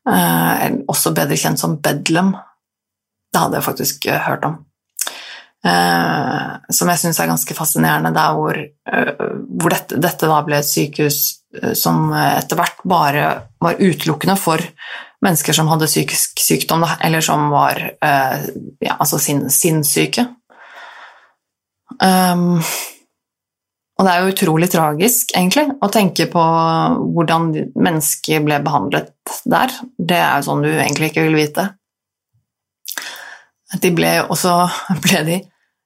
også 0.06 1.14
bedre 1.18 1.38
kjent 1.40 1.62
som 1.62 1.80
Bedlam. 1.82 2.36
Det 3.34 3.42
hadde 3.42 3.60
jeg 3.60 3.66
faktisk 3.66 4.08
hørt 4.28 4.46
om. 4.46 4.60
Som 6.70 6.92
jeg 6.92 7.02
syns 7.02 7.20
er 7.20 7.32
ganske 7.32 7.58
fascinerende, 7.58 8.12
der 8.14 8.36
hvor, 8.38 8.60
hvor 8.86 9.74
dette, 9.74 9.98
dette, 9.98 10.30
da 10.30 10.38
ble 10.46 10.60
et 10.62 10.70
sykehus 10.70 11.18
som 11.74 12.14
etter 12.14 12.60
hvert 12.60 12.86
bare 12.86 13.26
var 13.66 13.82
utelukkende 13.82 14.38
for 14.38 14.62
mennesker 15.26 15.58
som 15.58 15.72
hadde 15.72 15.90
psykisk 15.90 16.38
sykdom, 16.44 16.86
eller 17.02 17.26
som 17.26 17.50
var 17.50 17.82
ja, 17.98 18.94
altså 19.00 19.18
sin, 19.18 19.48
sinnssyke. 19.50 20.28
Um, 21.98 22.60
og 23.96 24.04
det 24.04 24.12
er 24.12 24.22
jo 24.22 24.34
utrolig 24.34 24.68
tragisk, 24.74 25.32
egentlig, 25.38 25.70
å 25.80 25.90
tenke 25.92 26.28
på 26.32 26.44
hvordan 27.16 27.48
mennesker 27.80 28.44
ble 28.44 28.60
behandlet 28.66 29.14
der. 29.48 29.72
Det 29.96 30.20
er 30.20 30.42
jo 30.42 30.48
sånn 30.50 30.66
du 30.66 30.72
egentlig 30.74 31.14
ikke 31.14 31.24
vil 31.30 31.38
vite. 31.40 31.70
De 33.82 33.92
ble 33.96 34.18
også 34.28 34.58
ble 35.06 35.24
de, 35.30 35.40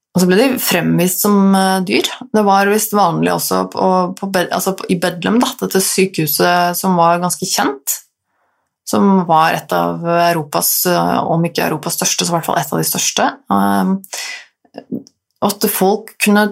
og 0.09 0.23
så 0.23 0.29
ble 0.29 0.39
de 0.39 0.49
fremvist 0.63 1.21
som 1.21 1.53
uh, 1.53 1.79
dyr. 1.85 2.09
Det 2.33 2.43
var 2.47 2.73
visst 2.73 2.97
vanlig 2.97 3.35
også 3.35 3.63
på, 3.75 3.87
på, 4.17 4.31
altså 4.41 4.73
i 4.89 4.97
Bedlam, 5.01 5.37
da, 5.43 5.53
dette 5.61 5.81
sykehuset 5.85 6.79
som 6.81 6.97
var 6.97 7.21
ganske 7.21 7.45
kjent 7.45 7.99
som 8.89 9.23
var 9.29 9.53
et 9.53 9.73
av 9.75 10.01
Europas, 10.01 10.71
om 11.29 11.43
ikke 11.45 11.67
Europas 11.67 11.99
største, 11.99 12.25
så 12.25 12.33
i 12.33 12.35
hvert 12.39 12.47
fall 12.47 12.57
et 12.57 12.71
av 12.73 12.79
de 12.81 12.87
største. 12.87 13.27
Ehm, 13.53 13.91
at 15.45 15.67
folk 15.71 16.15
kunne 16.23 16.47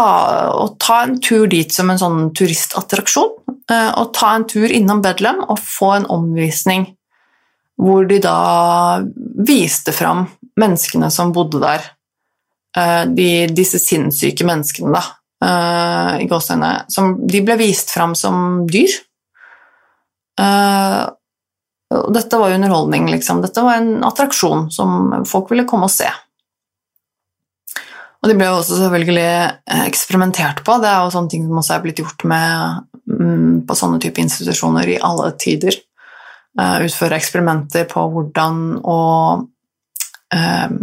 ta, 0.00 0.66
ta 0.78 1.02
en 1.02 1.20
tur 1.20 1.46
dit 1.50 1.72
som 1.72 1.90
en 1.90 2.00
sånn 2.00 2.30
turistattraksjon, 2.36 3.30
eh, 3.70 3.90
og 4.00 4.12
ta 4.16 4.34
en 4.36 4.46
tur 4.48 4.70
innom 4.70 5.02
Bedlam 5.04 5.44
og 5.46 5.60
få 5.60 5.94
en 5.98 6.08
omvisning 6.12 6.88
hvor 7.80 8.04
de 8.08 8.18
da 8.20 9.00
viste 9.48 9.94
fram 9.96 10.26
menneskene 10.60 11.08
som 11.12 11.32
bodde 11.32 11.62
der. 11.62 11.86
Eh, 12.76 13.04
de, 13.16 13.28
disse 13.56 13.80
sinnssyke 13.82 14.44
menneskene, 14.46 14.92
da, 14.92 15.04
eh, 15.46 16.24
i 16.24 16.28
gåsehudene. 16.30 17.20
De 17.30 17.44
ble 17.46 17.56
vist 17.60 17.92
fram 17.94 18.14
som 18.18 18.66
dyr. 18.68 18.98
Dette 21.90 22.38
var 22.38 22.52
underholdning, 22.54 23.10
liksom. 23.10 23.40
Dette 23.42 23.60
var 23.64 23.80
en 23.80 24.04
attraksjon 24.06 24.70
som 24.72 25.24
folk 25.28 25.50
ville 25.52 25.66
komme 25.68 25.88
og 25.88 25.92
se. 25.92 26.08
Og 28.20 28.28
de 28.28 28.36
ble 28.36 28.48
jo 28.50 28.58
også 28.58 28.76
selvfølgelig 28.76 29.28
eh, 29.28 29.84
eksperimentert 29.86 30.64
på. 30.66 30.76
Det 30.82 30.88
er 30.90 31.04
jo 31.04 31.12
sånne 31.14 31.32
ting 31.32 31.46
som 31.48 31.60
også 31.60 31.76
er 31.76 31.84
blitt 31.84 32.02
gjort 32.02 32.24
med, 32.28 32.82
mm, 33.08 33.54
på 33.68 33.76
sånne 33.78 34.00
type 34.02 34.20
institusjoner 34.20 34.92
i 34.92 34.98
alle 35.04 35.30
tider. 35.40 35.78
Uh, 36.58 36.82
utføre 36.82 37.14
eksperimenter 37.14 37.84
på 37.88 38.02
hvordan 38.10 38.56
å 38.82 38.98
um, 40.34 40.82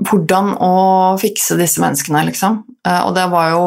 Hvordan 0.00 0.54
å 0.64 0.74
fikse 1.20 1.58
disse 1.60 1.76
menneskene, 1.82 2.22
liksom. 2.30 2.54
Og 2.88 3.10
det 3.12 3.26
var 3.28 3.50
jo 3.52 3.64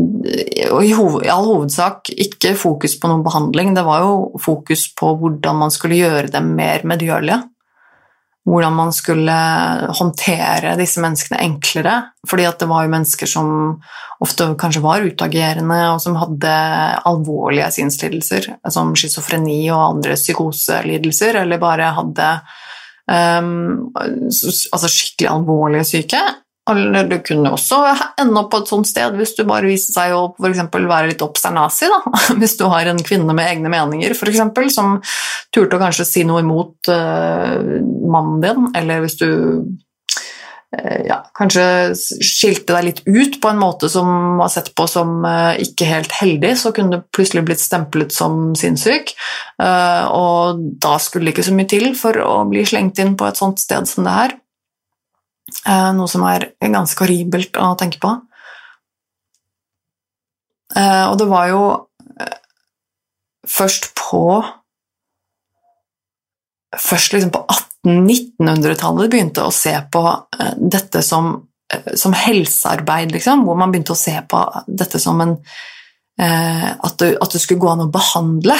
i, 0.00 0.92
all 1.28 1.48
hovedsak 1.50 2.08
ikke 2.12 2.54
fokus 2.56 2.96
på 2.96 3.10
noen 3.10 3.24
behandling, 3.26 3.74
det 3.76 3.84
var 3.86 4.06
jo 4.06 4.40
fokus 4.40 4.86
på 4.96 5.12
hvordan 5.20 5.60
man 5.60 5.74
skulle 5.74 6.00
gjøre 6.00 6.32
dem 6.32 6.54
mer 6.56 6.88
medgjørlige. 6.88 7.42
Hvordan 8.46 8.76
man 8.78 8.92
skulle 8.94 9.36
håndtere 9.98 10.76
disse 10.78 11.02
menneskene 11.02 11.40
enklere. 11.42 11.94
fordi 12.30 12.46
det 12.58 12.68
var 12.70 12.84
jo 12.84 12.90
mennesker 12.90 13.26
som 13.26 13.48
ofte 14.22 14.46
kanskje 14.58 14.82
var 14.82 15.02
utagerende, 15.02 15.80
og 15.92 16.00
som 16.00 16.16
hadde 16.16 16.52
alvorlige 17.10 17.70
sinnslidelser, 17.74 18.48
som 18.70 18.94
schizofreni 18.94 19.70
og 19.70 19.96
andre 19.96 20.14
psykoselidelser, 20.14 21.42
eller 21.42 21.58
bare 21.58 21.92
hadde 21.98 22.30
um, 23.10 23.92
altså 23.98 24.88
skikkelig 24.88 25.30
alvorlige 25.30 25.84
syke. 25.84 26.22
Eller 26.70 27.06
du 27.06 27.16
kunne 27.22 27.52
også 27.54 27.78
ende 28.18 28.40
opp 28.40 28.50
på 28.50 28.60
et 28.62 28.70
sånt 28.70 28.88
sted 28.90 29.14
hvis 29.18 29.36
du 29.38 29.44
bare 29.46 29.68
viste 29.70 29.94
seg 29.94 30.14
å 30.16 30.24
for 30.34 30.88
være 30.90 31.12
litt 31.12 31.22
obsternasi. 31.22 31.86
Da. 31.92 32.00
Hvis 32.40 32.56
du 32.58 32.66
har 32.72 32.90
en 32.90 33.02
kvinne 33.06 33.34
med 33.36 33.46
egne 33.46 33.70
meninger 33.70 34.14
for 34.18 34.30
eksempel, 34.30 34.70
som 34.74 34.98
turte 35.54 35.78
å 35.78 35.82
kanskje 35.82 36.08
si 36.08 36.24
noe 36.26 36.42
imot 36.42 36.90
uh, 36.90 37.58
mannen 38.10 38.40
din, 38.42 38.70
eller 38.76 39.04
hvis 39.04 39.14
du 39.20 39.28
uh, 39.30 41.02
ja, 41.06 41.20
kanskje 41.38 41.94
skilte 41.94 42.74
deg 42.74 42.88
litt 42.88 43.02
ut 43.06 43.38
på 43.42 43.52
en 43.52 43.60
måte 43.62 43.90
som 43.92 44.40
var 44.40 44.50
sett 44.52 44.72
på 44.76 44.88
som 44.90 45.20
uh, 45.22 45.54
ikke 45.62 45.88
helt 45.88 46.16
heldig, 46.18 46.54
så 46.58 46.74
kunne 46.74 46.98
du 46.98 47.06
plutselig 47.14 47.44
blitt 47.46 47.62
stemplet 47.62 48.14
som 48.14 48.56
sinnssyk. 48.58 49.14
og 49.62 50.66
da 50.82 50.98
skulle 51.00 51.30
det 51.30 51.36
ikke 51.36 51.46
så 51.46 51.54
mye 51.54 51.70
til 51.70 51.86
for 51.98 52.18
å 52.20 52.42
bli 52.50 52.66
slengt 52.66 52.98
inn 53.02 53.14
på 53.16 53.28
et 53.28 53.38
sånt 53.38 53.62
sted 53.62 53.86
som 53.88 54.08
det 54.08 54.16
her. 54.18 54.36
Eh, 55.46 55.90
noe 55.94 56.10
som 56.10 56.24
er 56.26 56.50
ganske 56.58 56.98
horribelt 57.04 57.58
å 57.62 57.74
tenke 57.78 58.00
på. 58.02 58.12
Eh, 60.74 61.04
og 61.06 61.16
det 61.20 61.28
var 61.30 61.50
jo 61.52 61.64
eh, 62.18 62.38
først 63.46 63.92
på 63.98 64.22
Først 66.76 67.14
liksom 67.14 67.30
på 67.32 67.40
1800-1900-tallet 67.86 69.08
begynte 69.08 69.44
å 69.46 69.52
se 69.54 69.70
på 69.88 70.00
dette 70.58 71.00
som 71.06 71.46
som 71.98 72.12
helsearbeid, 72.14 73.14
liksom, 73.14 73.46
hvor 73.46 73.56
man 73.58 73.72
begynte 73.72 73.94
å 73.94 73.98
se 73.98 74.12
på 74.28 74.42
dette 74.68 75.00
som 75.02 75.22
en 75.24 75.32
at, 76.20 76.98
det, 77.00 77.08
at, 77.16 77.32
det, 77.32 77.40
skulle 77.40 77.62
gå 77.62 77.70
an 77.72 77.86
å 77.86 77.88
behandle 77.94 78.58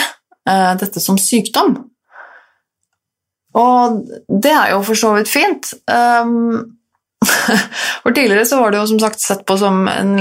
eh, 0.48 0.72
dette 0.80 1.02
som 1.02 1.18
sykdom. 1.20 1.76
Og 3.56 4.00
det 4.28 4.52
er 4.52 4.72
jo 4.74 4.82
for 4.86 4.98
så 4.98 5.12
vidt 5.16 5.30
fint. 5.32 5.70
Um, 5.88 6.75
for 8.02 8.12
tidligere 8.12 8.46
så 8.46 8.58
var 8.60 8.70
det 8.70 8.80
jo 8.80 8.86
som 8.90 9.00
sagt 9.00 9.22
sett 9.22 9.42
på 9.48 9.56
som 9.58 9.86
en, 9.88 10.18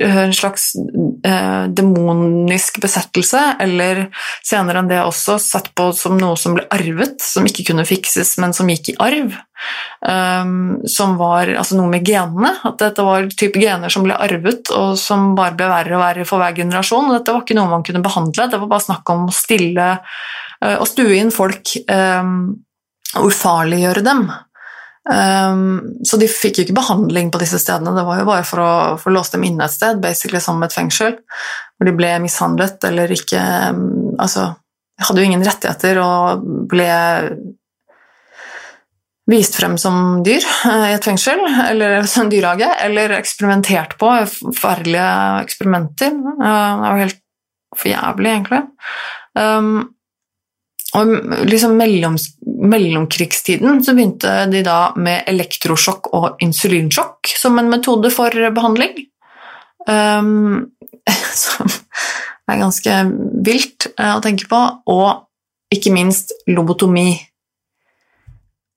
en 0.00 0.34
slags 0.34 0.72
eh, 1.26 1.64
demonisk 1.76 2.80
besettelse, 2.82 3.42
eller 3.62 4.06
senere 4.44 4.80
enn 4.80 4.90
det 4.90 5.02
også 5.02 5.36
sett 5.42 5.70
på 5.78 5.90
som 5.96 6.16
noe 6.18 6.38
som 6.40 6.56
ble 6.56 6.64
arvet, 6.72 7.20
som 7.22 7.46
ikke 7.48 7.66
kunne 7.70 7.86
fikses, 7.88 8.34
men 8.42 8.56
som 8.56 8.70
gikk 8.72 8.94
i 8.94 8.98
arv. 9.02 9.36
Um, 10.02 10.80
som 10.90 11.12
var 11.20 11.46
altså 11.52 11.76
noe 11.78 11.90
med 11.92 12.02
genene, 12.02 12.50
at 12.66 12.80
dette 12.80 13.04
var 13.06 13.28
type 13.30 13.60
gener 13.62 13.92
som 13.92 14.02
ble 14.06 14.16
arvet, 14.16 14.72
og 14.74 14.96
som 14.98 15.36
bare 15.38 15.54
ble 15.58 15.68
verre 15.70 15.94
og 15.98 16.02
verre 16.02 16.26
for 16.26 16.42
hver 16.42 16.56
generasjon. 16.56 17.10
og 17.10 17.18
Dette 17.20 17.36
var 17.36 17.44
ikke 17.44 17.58
noe 17.60 17.70
man 17.70 17.86
kunne 17.86 18.02
behandle, 18.02 18.48
det 18.50 18.58
var 18.58 18.72
bare 18.72 18.88
snakk 18.88 19.14
om 19.14 19.28
å 19.28 19.36
stille 19.36 19.92
og 20.62 20.86
stue 20.86 21.16
inn 21.18 21.30
folk 21.34 21.72
um, 21.90 22.34
og 23.18 23.30
ufarliggjøre 23.30 24.02
dem. 24.06 24.26
Um, 25.02 25.80
så 26.06 26.14
de 26.20 26.28
fikk 26.30 26.60
jo 26.60 26.64
ikke 26.66 26.76
behandling 26.78 27.32
på 27.34 27.40
disse 27.42 27.58
stedene, 27.58 27.94
det 27.96 28.04
var 28.06 28.20
jo 28.20 28.26
bare 28.28 28.44
for 28.46 28.62
å 28.62 28.74
få 29.02 29.10
låst 29.10 29.34
dem 29.34 29.42
inne 29.48 29.66
et 29.66 29.74
sted, 29.74 29.98
basically 30.02 30.38
som 30.42 30.62
et 30.62 30.74
fengsel, 30.74 31.16
hvor 31.74 31.88
de 31.88 31.94
ble 31.98 32.12
mishandlet 32.22 32.86
eller 32.90 33.14
ikke 33.14 33.40
um, 33.74 33.88
Altså, 34.22 34.52
de 35.00 35.06
hadde 35.08 35.22
jo 35.22 35.26
ingen 35.26 35.42
rettigheter 35.42 35.98
og 36.02 36.42
ble 36.70 36.86
vist 39.32 39.56
frem 39.56 39.78
som 39.80 40.20
dyr 40.26 40.44
uh, 40.66 40.90
i 40.90 40.94
et 40.94 41.08
fengsel, 41.08 41.40
eller 41.64 42.04
som 42.12 42.30
dyrehage, 42.30 42.68
eller 42.86 43.16
eksperimentert 43.16 43.96
på, 43.98 44.12
forferdelige 44.44 45.08
eksperimenter. 45.46 46.14
Uh, 46.14 46.44
det 46.44 46.86
var 46.86 47.02
helt 47.02 47.20
for 47.72 47.88
jævlig, 47.88 48.36
egentlig. 48.36 48.62
Um, 49.38 49.74
og 50.92 51.12
liksom 51.48 51.76
mellom, 51.80 52.18
mellomkrigstiden 52.44 53.80
så 53.84 53.94
begynte 53.96 54.32
de 54.52 54.60
da 54.66 54.92
med 55.00 55.24
elektrosjokk 55.30 56.10
og 56.12 56.42
insulinsjokk 56.44 57.32
som 57.38 57.56
en 57.60 57.70
metode 57.72 58.10
for 58.12 58.36
behandling. 58.52 59.06
Um, 59.88 60.68
som 61.44 61.72
er 62.52 62.60
ganske 62.60 62.98
vilt 63.46 63.88
uh, 63.96 64.18
å 64.18 64.22
tenke 64.24 64.50
på. 64.50 64.60
Og 64.92 65.72
ikke 65.72 65.94
minst 65.94 66.34
lobotomi. 66.52 67.14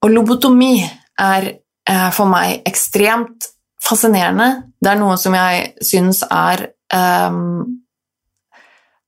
Og 0.05 0.13
lobotomi 0.15 0.77
er 1.19 1.51
uh, 1.51 2.09
for 2.15 2.31
meg 2.31 2.63
ekstremt 2.69 3.51
fascinerende. 3.83 4.69
Det 4.79 4.93
er 4.93 5.01
noe 5.03 5.19
som 5.19 5.35
jeg 5.35 5.73
syns 5.83 6.23
er 6.31 6.69
um, 6.95 7.83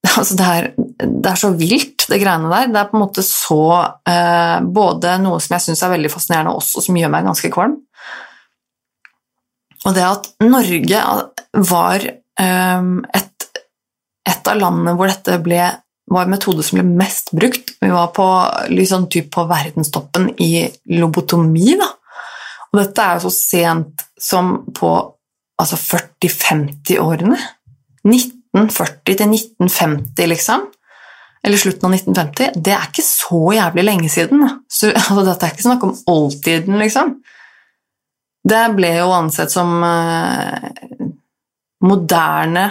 altså 0.20 0.38
det, 0.38 0.48
er, 0.48 0.70
det, 0.78 1.32
er, 1.32 1.40
så 1.40 1.52
vilt, 1.58 2.06
det 2.10 2.22
greiene 2.22 2.52
der. 2.52 2.70
Det 2.72 2.82
er 2.82 2.92
på 2.92 2.98
en 2.98 3.04
måte 3.04 3.24
så 3.26 3.64
eh, 4.08 4.60
Både 4.64 5.18
noe 5.24 5.42
som 5.44 5.58
jeg 5.58 5.68
syns 5.68 5.84
er 5.86 5.94
veldig 5.96 6.12
fascinerende, 6.14 6.56
også 6.58 6.84
som 6.86 7.00
gjør 7.00 7.12
meg 7.14 7.28
ganske 7.28 7.52
kvalm. 7.54 7.80
Og 9.86 9.96
det 9.96 10.06
at 10.06 10.32
Norge 10.44 11.04
var 11.72 12.08
eh, 12.08 12.88
et, 13.20 13.50
et, 14.28 14.50
av 14.52 14.58
landene 14.60 14.96
hvor 14.98 15.12
dette 15.12 15.38
ble, 15.44 15.62
var 16.12 16.26
en 16.26 16.34
metode 16.34 16.66
som 16.66 16.80
ble 16.80 16.88
mest 16.88 17.34
brukt. 17.36 17.76
Vi 17.82 17.92
var 17.94 18.12
på, 18.16 18.28
liksom, 18.74 19.10
på 19.34 19.48
verdenstoppen 19.50 20.32
i 20.44 20.68
lobotomi. 20.98 21.78
Da. 21.80 21.92
Og 22.72 22.82
dette 22.82 23.04
er 23.04 23.18
jo 23.18 23.28
så 23.28 23.36
sent 23.36 24.08
som 24.20 24.58
på 24.76 24.92
altså 25.58 25.78
40-50-årene. 25.80 27.38
19 28.08 28.37
1940 28.66 29.18
til 29.18 29.38
1950, 29.38 30.28
liksom, 30.34 30.66
eller 31.44 31.58
slutten 31.62 31.88
av 31.88 31.96
1950, 31.96 32.62
det 32.66 32.74
er 32.76 32.88
ikke 32.90 33.06
så 33.06 33.42
jævlig 33.56 33.84
lenge 33.86 34.10
siden. 34.12 34.44
Så, 34.70 34.92
altså, 34.96 35.24
dette 35.28 35.48
er 35.48 35.56
ikke 35.56 35.68
snakk 35.68 35.86
om 35.88 35.96
oldtiden, 36.12 36.80
liksom. 36.82 37.16
Det 38.48 38.66
ble 38.78 38.92
jo 38.96 39.08
ansett 39.12 39.52
som 39.52 39.84
eh, 39.84 40.70
moderne 41.84 42.66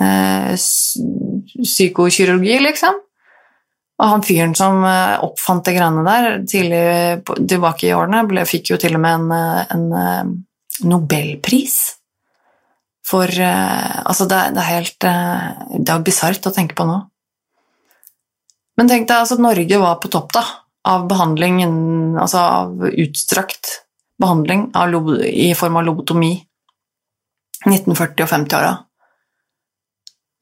eh, 0.00 0.54
psykokirurgi, 0.54 2.58
liksom. 2.68 2.94
Og 3.94 4.08
han 4.10 4.24
fyren 4.26 4.54
som 4.58 4.84
eh, 4.88 5.24
oppfant 5.24 5.66
det 5.66 5.76
greiene 5.76 6.06
der 6.06 6.46
tidlig 6.50 6.84
tilbake 7.50 7.90
i 7.90 7.96
årene, 7.96 8.24
ble, 8.30 8.46
fikk 8.48 8.74
jo 8.74 8.80
til 8.80 8.96
og 8.98 9.04
med 9.04 9.34
en, 9.34 9.60
en 9.76 9.86
nobelpris 10.88 11.76
for 13.04 13.28
uh, 13.28 14.00
altså 14.08 14.26
det, 14.30 14.40
det, 14.56 14.62
er 14.62 14.70
helt 14.78 15.06
uh, 15.06 15.64
Det 15.76 15.92
er 15.92 16.06
bisart 16.06 16.48
å 16.48 16.52
tenke 16.54 16.76
på 16.78 16.86
nå. 16.88 17.02
Men 18.80 18.90
tenk 18.90 19.06
deg 19.08 19.20
altså 19.20 19.36
at 19.36 19.44
Norge 19.44 19.80
var 19.80 20.00
på 20.02 20.10
topp 20.10 20.32
da, 20.34 20.42
av 20.90 21.04
behandling, 21.10 21.60
altså 22.18 22.40
av 22.40 22.88
utstrakt 22.90 23.78
behandling 24.20 24.66
av 24.78 25.12
i 25.28 25.52
form 25.58 25.78
av 25.78 25.86
lobotomi 25.86 26.32
1940- 27.68 28.24
og 28.24 28.28
50-åra. 28.32 28.72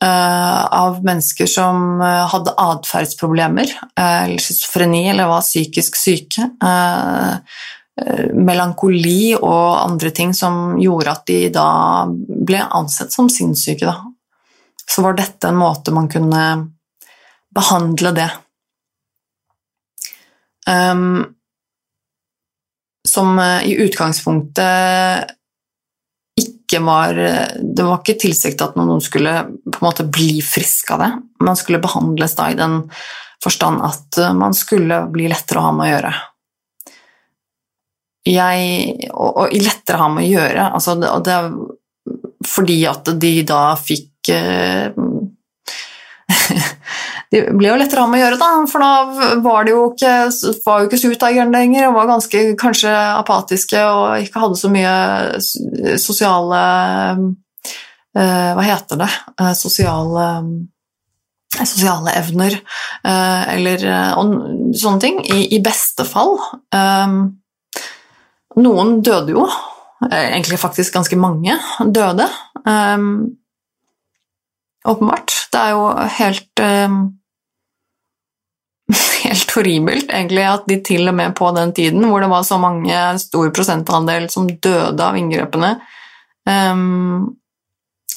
Uh, 0.02 0.08
eh, 0.08 0.62
av 0.74 0.96
mennesker 1.04 1.46
som 1.46 2.00
hadde 2.02 2.56
atferdsproblemer, 2.58 3.70
eller 4.00 4.40
schizofreni, 4.42 5.04
eller 5.12 5.30
var 5.30 5.44
psykisk 5.44 5.98
syke. 6.00 6.48
Eh, 8.00 8.30
melankoli 8.32 9.34
og 9.36 9.82
andre 9.82 10.10
ting 10.16 10.30
som 10.34 10.78
gjorde 10.80 11.12
at 11.12 11.26
de 11.28 11.40
da 11.52 11.66
ble 12.08 12.62
ansett 12.64 13.12
som 13.12 13.28
sinnssyke. 13.28 13.84
Da. 13.84 13.98
Så 14.88 15.04
var 15.04 15.18
dette 15.18 15.50
en 15.50 15.60
måte 15.60 15.92
man 15.92 16.08
kunne 16.12 16.46
behandle 17.52 18.14
det. 18.16 18.30
Um, 20.62 21.26
som 23.08 23.36
eh, 23.38 23.68
i 23.68 23.76
utgangspunktet 23.82 25.32
ikke 26.38 26.78
var 26.86 27.18
Det 27.18 27.82
var 27.84 27.98
ikke 27.98 28.14
tilsiktet 28.22 28.62
at 28.62 28.76
noen 28.78 29.02
skulle 29.04 29.32
på 29.66 29.82
en 29.82 29.84
måte 29.84 30.06
bli 30.08 30.38
frisk 30.40 30.94
av 30.94 31.02
det. 31.02 31.10
Man 31.44 31.58
skulle 31.60 31.82
behandles 31.82 32.38
da 32.38 32.46
i 32.48 32.56
den 32.56 32.78
forstand 33.44 33.82
at 33.84 34.16
man 34.38 34.54
skulle 34.56 35.02
bli 35.12 35.26
lettere 35.28 35.60
å 35.60 35.66
ha 35.66 35.74
med 35.76 35.90
å 35.90 35.90
gjøre 35.90 36.12
jeg 38.28 39.08
Og, 39.10 39.30
og 39.42 39.54
lettere 39.56 39.98
ha 40.00 40.08
med 40.12 40.26
å 40.26 40.32
gjøre. 40.32 40.68
Altså, 40.76 40.94
det, 41.00 41.10
det, 41.26 41.38
fordi 42.48 42.78
at 42.90 43.10
de 43.22 43.32
da 43.46 43.62
fikk 43.78 44.32
eh, 44.34 44.92
Det 47.32 47.46
ble 47.56 47.70
jo 47.70 47.76
lettere 47.80 48.02
å 48.02 48.04
ha 48.04 48.12
med 48.12 48.20
å 48.20 48.24
gjøre, 48.26 48.38
da, 48.40 48.48
for 48.68 48.84
da 48.84 49.38
var 49.40 49.64
de 49.64 49.72
jo 49.72 49.86
ikke, 49.90 50.12
var 50.66 50.82
jo 50.82 50.88
ikke 50.90 51.00
suteierne 51.00 51.54
lenger 51.54 51.86
og 51.88 51.94
var 51.96 52.10
ganske 52.10 52.42
kanskje 52.60 52.92
apatiske 52.92 53.80
og 53.88 54.26
ikke 54.26 54.42
hadde 54.42 54.58
så 54.60 54.68
mye 54.72 54.92
sosiale 56.00 56.60
eh, 58.12 58.50
Hva 58.52 58.66
heter 58.68 59.00
det? 59.00 59.08
Eh, 59.40 59.54
sosiale 59.56 60.28
sosiale 61.52 62.14
evner 62.16 62.54
eller 63.04 63.82
sånne 64.72 65.00
ting, 65.02 65.18
i, 65.20 65.42
i 65.52 65.58
beste 65.60 66.06
fall. 66.08 66.38
Um, 66.72 67.41
noen 68.60 68.98
døde 69.04 69.36
jo. 69.36 69.46
Eh, 70.10 70.32
egentlig 70.32 70.60
faktisk 70.60 70.94
ganske 70.94 71.16
mange 71.16 71.58
døde. 71.84 72.28
Um, 72.66 73.36
åpenbart. 74.84 75.32
Det 75.52 75.60
er 75.60 75.74
jo 75.74 75.82
helt 76.18 76.62
um, 76.62 77.02
Helt 79.22 79.52
horribelt, 79.54 80.10
egentlig, 80.10 80.42
at 80.44 80.66
de 80.68 80.80
til 80.84 81.06
og 81.08 81.14
med 81.14 81.36
på 81.38 81.50
den 81.56 81.72
tiden, 81.72 82.04
hvor 82.10 82.20
det 82.20 82.30
var 82.32 82.42
så 82.42 82.58
mange, 82.60 82.96
stor 83.22 83.52
prosentandel 83.54 84.26
som 84.30 84.48
døde 84.50 85.04
av 85.04 85.16
inngrepene 85.16 85.76
um, 86.48 87.30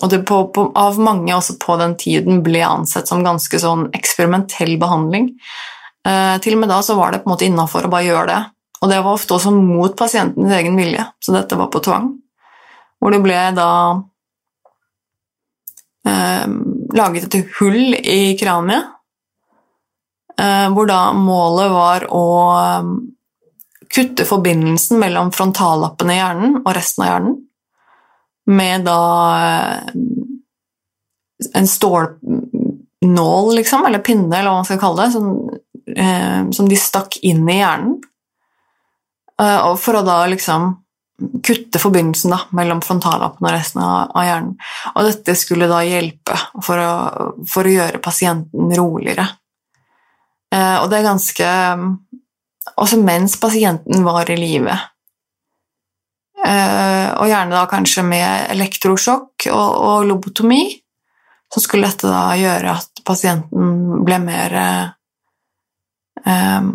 Og 0.02 0.10
det 0.12 0.24
på, 0.28 0.42
på, 0.56 0.66
av 0.76 0.98
mange 1.00 1.36
også 1.36 1.60
på 1.62 1.78
den 1.80 1.94
tiden 2.02 2.42
ble 2.44 2.66
ansett 2.66 3.08
som 3.08 3.24
ganske 3.24 3.62
sånn 3.62 3.88
eksperimentell 3.96 4.76
behandling. 4.82 5.36
Uh, 6.06 6.36
til 6.44 6.58
og 6.58 6.66
med 6.66 6.74
da 6.74 6.82
så 6.84 6.98
var 6.98 7.14
det 7.14 7.22
på 7.24 7.30
en 7.30 7.36
måte 7.36 7.48
innafor 7.48 7.86
å 7.86 7.94
bare 7.94 8.10
gjøre 8.10 8.28
det. 8.34 8.42
Og 8.86 8.92
det 8.92 9.00
var 9.02 9.18
ofte 9.18 9.34
også 9.34 9.50
mot 9.56 9.96
pasientens 9.98 10.52
egen 10.54 10.76
vilje, 10.78 11.08
så 11.18 11.34
dette 11.34 11.58
var 11.58 11.72
på 11.74 11.82
tvang. 11.82 12.12
Hvor 13.02 13.14
det 13.16 13.22
ble 13.24 13.40
da 13.58 13.70
eh, 16.06 16.46
laget 16.94 17.26
et 17.26 17.58
hull 17.58 17.98
i 17.98 18.36
kraniet, 18.38 18.92
eh, 20.38 20.68
hvor 20.70 20.86
da 20.86 21.00
målet 21.18 21.74
var 21.74 22.06
å 22.14 22.28
eh, 22.60 22.94
kutte 23.96 24.30
forbindelsen 24.30 25.02
mellom 25.02 25.34
frontallappen 25.34 26.14
i 26.14 26.20
hjernen 26.20 26.62
og 26.62 26.72
resten 26.78 27.08
av 27.08 27.10
hjernen 27.10 27.42
med 28.46 28.86
da 28.86 29.02
eh, 29.42 29.82
en 31.54 31.68
stålnål, 31.68 33.56
liksom, 33.56 33.86
eller 33.86 34.00
pinne, 34.06 34.30
eller 34.38 34.50
hva 34.50 34.60
man 34.62 34.68
skal 34.68 34.80
kalle 34.82 35.06
det, 35.08 35.12
som, 35.16 35.32
eh, 35.96 36.42
som 36.54 36.70
de 36.70 36.78
stakk 36.80 37.18
inn 37.26 37.44
i 37.50 37.58
hjernen. 37.60 37.98
Eh, 39.42 39.60
og 39.68 39.80
for 39.82 40.00
å 40.00 40.06
da 40.06 40.22
liksom 40.32 40.74
kutte 41.46 41.80
forbindelsen 41.80 42.34
da, 42.34 42.42
mellom 42.56 42.82
frontallappen 42.84 43.48
og 43.48 43.54
resten 43.56 43.82
av, 43.84 44.12
hjernen. 44.20 44.56
Og 44.94 45.08
dette 45.08 45.36
skulle 45.40 45.70
da 45.72 45.80
hjelpe 45.86 46.36
for 46.64 46.82
å, 46.82 46.94
for 47.50 47.68
å 47.68 47.76
gjøre 47.76 48.02
pasienten 48.04 48.74
roligere. 48.76 49.30
Eh, 50.52 50.78
og 50.82 50.90
det 50.92 51.00
er 51.00 51.10
ganske 51.10 51.54
Også 52.82 52.98
mens 53.00 53.36
pasienten 53.40 54.04
var 54.04 54.28
i 54.34 54.36
live. 54.36 54.74
Eh, 56.46 57.10
og 57.16 57.30
gjerne 57.30 57.54
da 57.56 57.62
kanskje 57.70 58.04
med 58.04 58.50
elektrosjokk 58.52 59.48
og, 59.54 59.70
og 59.86 60.08
lobotomi, 60.10 60.64
så 61.54 61.62
skulle 61.62 61.88
dette 61.88 62.10
da 62.10 62.34
gjøre 62.36 62.74
at 62.74 63.04
pasienten 63.06 64.04
ble 64.04 64.18
mer 64.26 64.58
eh, 66.26 66.72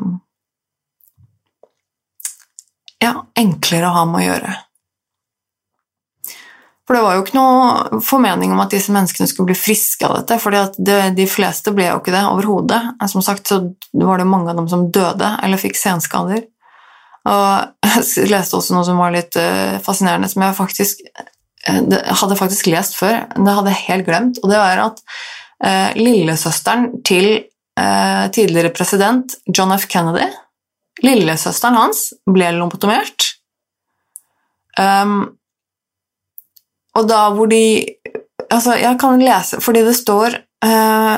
ja, 3.01 3.15
enklere 3.39 3.89
å 3.89 3.95
ha 3.95 4.05
med 4.09 4.21
å 4.21 4.27
gjøre. 4.29 4.57
For 6.91 6.99
det 6.99 7.05
var 7.05 7.15
jo 7.15 7.23
ikke 7.23 7.39
noe 7.39 7.99
formening 8.03 8.51
om 8.51 8.61
at 8.65 8.73
disse 8.75 8.91
menneskene 8.91 9.31
skulle 9.31 9.53
bli 9.53 9.59
friske 9.59 10.09
av 10.09 10.17
dette, 10.19 10.41
for 10.43 10.51
de 11.15 11.27
fleste 11.31 11.71
ble 11.71 11.87
jo 11.87 12.01
ikke 12.01 12.11
det 12.11 12.25
overhodet. 12.27 12.81
Som 13.13 13.23
sagt 13.23 13.47
så 13.47 13.61
var 13.95 14.19
det 14.19 14.27
mange 14.27 14.51
av 14.51 14.59
dem 14.59 14.67
som 14.73 14.89
døde 14.91 15.29
eller 15.39 15.61
fikk 15.63 15.79
senskader. 15.79 16.43
Og 17.31 17.87
jeg 17.87 18.27
leste 18.33 18.59
også 18.59 18.75
noe 18.75 18.89
som 18.89 18.99
var 18.99 19.15
litt 19.15 19.39
eh, 19.39 19.79
fascinerende, 19.85 20.33
som 20.33 20.43
jeg 20.43 20.59
faktisk 20.59 21.07
eh, 21.15 21.81
hadde 22.25 22.41
faktisk 22.43 22.73
lest 22.73 22.99
før, 22.99 23.23
det 23.37 23.55
hadde 23.61 23.75
jeg 23.77 23.87
helt 23.87 24.09
glemt, 24.11 24.43
og 24.43 24.51
det 24.51 24.59
var 24.59 24.83
at 24.89 25.03
eh, 25.63 25.99
lillesøsteren 26.01 27.05
til 27.07 27.29
eh, 27.37 28.25
tidligere 28.35 28.75
president 28.75 29.39
John 29.47 29.77
F. 29.77 29.87
Kennedy 29.93 30.27
Lillesøsteren 31.05 31.79
hans 31.79 32.11
ble 32.29 32.51
lobotomert. 32.57 33.31
Um, 34.79 35.23
og 36.97 37.09
da 37.11 37.29
hvor 37.35 37.51
de 37.51 37.63
Altså, 38.51 38.77
jeg 38.79 38.97
kan 38.99 39.21
lese 39.23 39.59
Fordi 39.63 39.83
det 39.85 39.93
står 39.99 40.35
uh, 40.65 41.17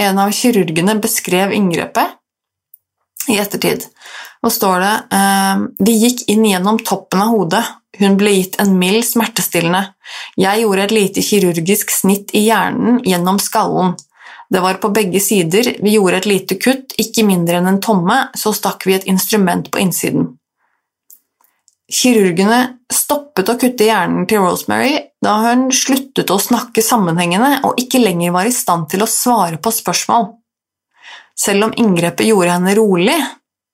En 0.00 0.20
av 0.22 0.30
kirurgene 0.34 0.94
beskrev 1.02 1.52
inngrepet 1.54 2.16
i 3.30 3.36
ettertid. 3.40 3.86
Og 4.44 4.52
står 4.52 4.82
det 4.82 4.94
uh, 5.14 5.64
De 5.86 5.94
gikk 5.96 6.24
inn 6.32 6.44
gjennom 6.48 6.80
toppen 6.84 7.22
av 7.24 7.30
hodet. 7.34 7.62
Hun 7.98 8.18
ble 8.20 8.34
gitt 8.34 8.58
en 8.62 8.74
mild 8.78 9.06
smertestillende. 9.06 9.84
Jeg 10.40 10.64
gjorde 10.64 10.88
et 10.88 10.96
lite 10.96 11.24
kirurgisk 11.24 11.94
snitt 11.94 12.34
i 12.34 12.42
hjernen 12.48 12.98
gjennom 13.06 13.38
skallen. 13.40 13.94
Det 14.54 14.60
var 14.62 14.74
på 14.78 14.88
begge 14.94 15.18
sider, 15.20 15.72
vi 15.82 15.96
gjorde 15.96 16.20
et 16.20 16.26
lite 16.30 16.54
kutt, 16.62 16.92
ikke 17.00 17.24
mindre 17.26 17.58
enn 17.58 17.66
en 17.72 17.80
tomme, 17.82 18.20
så 18.38 18.52
stakk 18.54 18.84
vi 18.86 18.94
et 18.94 19.08
instrument 19.10 19.66
på 19.66 19.80
innsiden. 19.82 20.28
Kirurgene 21.90 22.60
stoppet 22.92 23.50
å 23.50 23.56
kutte 23.58 23.88
hjernen 23.88 24.28
til 24.30 24.44
Rosemary 24.44 24.94
da 25.24 25.34
hun 25.42 25.66
sluttet 25.74 26.30
å 26.30 26.38
snakke 26.38 26.86
sammenhengende 26.86 27.64
og 27.66 27.82
ikke 27.82 28.04
lenger 28.04 28.36
var 28.36 28.46
i 28.46 28.54
stand 28.54 28.86
til 28.94 29.02
å 29.02 29.10
svare 29.10 29.58
på 29.58 29.74
spørsmål. 29.74 30.30
Selv 31.34 31.68
om 31.68 31.74
inngrepet 31.74 32.30
gjorde 32.30 32.54
henne 32.54 32.78
rolig, 32.78 33.18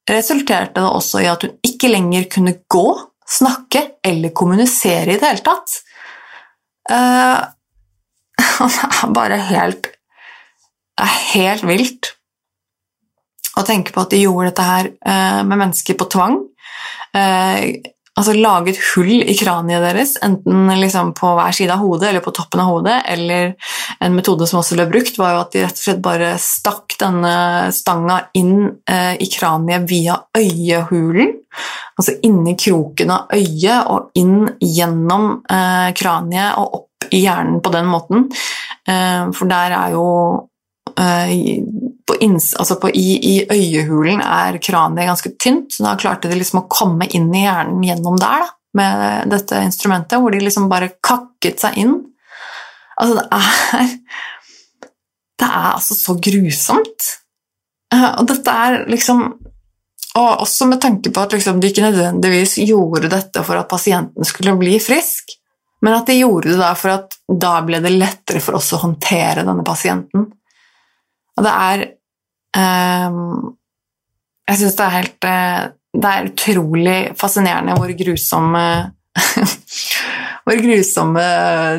resulterte 0.09 0.81
det 0.81 0.89
også 0.89 1.21
i 1.21 1.29
at 1.29 1.45
hun 1.45 1.57
ikke 1.67 1.93
lenger 1.93 2.25
kunne 2.33 2.57
gå, 2.73 2.89
snakke 3.29 3.85
eller 4.01 4.33
kommunisere 4.33 5.13
i 5.13 5.21
det 5.21 5.29
hele 5.29 5.49
tatt. 5.53 5.81
Uh, 6.91 7.45
bare 9.15 9.37
helt 9.47 9.85
Det 11.01 11.07
er 11.07 11.21
helt 11.33 11.63
vilt 11.65 12.11
å 13.57 13.65
tenke 13.65 13.95
på 13.95 14.03
at 14.05 14.13
de 14.13 14.21
gjorde 14.21 14.51
dette 14.51 14.67
her 14.67 14.91
uh, 15.01 15.41
med 15.49 15.57
mennesker 15.57 15.97
på 15.97 16.07
tvang. 16.13 16.37
Uh, 17.17 17.81
altså 18.21 18.35
laget 18.37 18.77
hull 18.91 19.23
i 19.23 19.35
kraniet 19.39 19.81
deres, 19.81 20.13
enten 20.21 20.69
liksom 20.77 21.15
på 21.17 21.31
hver 21.39 21.57
side 21.57 21.73
av 21.73 21.81
hodet 21.81 22.11
eller 22.11 22.25
på 22.25 22.35
toppen 22.37 22.61
av 22.61 22.69
hodet. 22.69 22.99
Eller 23.09 23.55
en 24.05 24.17
metode 24.17 24.49
som 24.51 24.61
også 24.61 24.77
ble 24.77 24.89
brukt, 24.91 25.17
var 25.17 25.33
jo 25.33 25.41
at 25.47 25.55
de 25.55 25.65
rett 25.65 25.81
og 25.81 25.87
slett 25.87 26.05
bare 26.05 26.35
stakk 26.43 26.99
denne 27.01 27.33
stanga 27.73 28.19
inn 28.37 28.69
eh, 28.85 29.15
i 29.17 29.31
kraniet 29.33 29.89
via 29.89 30.19
øyehulen. 30.37 31.33
Altså 31.97 32.19
inni 32.27 32.59
kroken 32.61 33.15
av 33.17 33.33
øyet 33.37 33.89
og 33.89 34.21
inn 34.21 34.45
gjennom 34.61 35.33
eh, 35.49 35.91
kraniet 35.97 36.61
og 36.61 36.81
opp 36.83 37.11
i 37.11 37.25
hjernen 37.25 37.63
på 37.65 37.73
den 37.73 37.89
måten. 37.89 38.29
Eh, 38.89 39.31
for 39.37 39.51
der 39.51 39.77
er 39.79 39.97
jo 39.97 40.07
eh, 40.45 40.50
på 42.11 42.17
inns, 42.21 42.55
altså 42.59 42.77
på, 42.81 42.91
i, 42.91 43.17
i, 43.23 43.35
øyehulen 43.47 44.21
er 44.25 44.59
kraniet 44.63 45.09
ganske 45.09 45.31
tynt, 45.41 45.73
så 45.73 45.85
da 45.87 45.97
klarte 46.01 46.31
de 46.31 46.39
liksom 46.41 46.65
å 46.65 46.69
komme 46.71 47.07
inn 47.15 47.29
i 47.35 47.45
hjernen 47.45 47.85
gjennom 47.87 48.19
der 48.21 48.45
da, 48.45 48.49
med 48.77 49.31
dette 49.33 49.63
instrumentet, 49.67 50.19
hvor 50.21 50.35
de 50.35 50.43
liksom 50.43 50.69
bare 50.71 50.93
kakket 51.03 51.63
seg 51.63 51.79
inn. 51.83 51.97
Altså, 53.01 53.21
det 53.21 53.27
er 53.33 53.97
Det 55.41 55.49
er 55.49 55.71
altså 55.73 55.97
så 55.97 56.15
grusomt. 56.21 57.07
Eh, 57.95 58.11
og 58.21 58.27
dette 58.29 58.53
er 58.53 58.83
liksom 58.93 59.23
Og 60.19 60.43
også 60.45 60.67
med 60.69 60.81
tanke 60.83 61.13
på 61.15 61.23
at 61.23 61.33
liksom, 61.33 61.63
de 61.63 61.71
ikke 61.71 61.87
nødvendigvis 61.87 62.59
gjorde 62.67 63.09
dette 63.09 63.45
for 63.47 63.57
at 63.57 63.71
pasienten 63.71 64.27
skulle 64.27 64.57
bli 64.59 64.75
frisk, 64.83 65.37
men 65.87 65.95
at 65.95 66.11
de 66.11 66.19
gjorde 66.19 66.51
det 66.51 66.59
da 66.59 66.73
for 66.75 66.93
at 66.97 67.15
da 67.31 67.53
ble 67.63 67.79
det 67.81 67.93
lettere 67.95 68.43
for 68.43 68.59
oss 68.59 68.73
å 68.75 68.81
håndtere 68.83 69.47
denne 69.47 69.63
pasienten. 69.65 70.27
Og 71.41 71.47
det 71.47 71.53
er 71.57 71.83
um, 73.09 73.53
Jeg 74.51 74.61
syns 74.61 74.77
det 74.77 74.87
er 74.87 74.97
helt 74.99 75.27
uh, 75.27 75.63
Det 75.97 76.11
er 76.11 76.29
utrolig 76.29 76.99
fascinerende 77.21 77.77
hvor 77.79 77.93
grusomme 78.03 78.65
Hvor 80.45 80.61
grusomme 80.61 81.25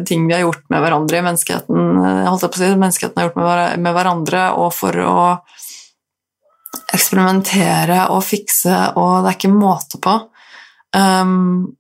ting 0.07 0.25
vi 0.25 0.35
har 0.35 0.43
gjort 0.45 0.65
med 0.71 0.81
hverandre 0.83 1.17
i 1.19 1.23
menneskeheten, 1.25 1.79
eh, 1.97 2.27
holdt 2.27 2.43
jeg 2.45 2.51
på 2.53 2.59
å 2.59 2.61
si, 2.61 2.67
menneskeheten 2.79 3.19
har 3.19 3.27
gjort 3.27 3.79
med 3.81 3.95
hverandre, 3.95 4.43
og 4.61 4.69
for 4.77 4.99
å 5.01 5.23
eksperimentere 6.93 8.03
og 8.13 8.21
fikse, 8.23 8.77
og 9.01 9.25
det 9.25 9.31
er 9.31 9.39
ikke 9.39 9.51
måte 9.51 9.99
på. 10.05 10.13
Um, 10.95 11.73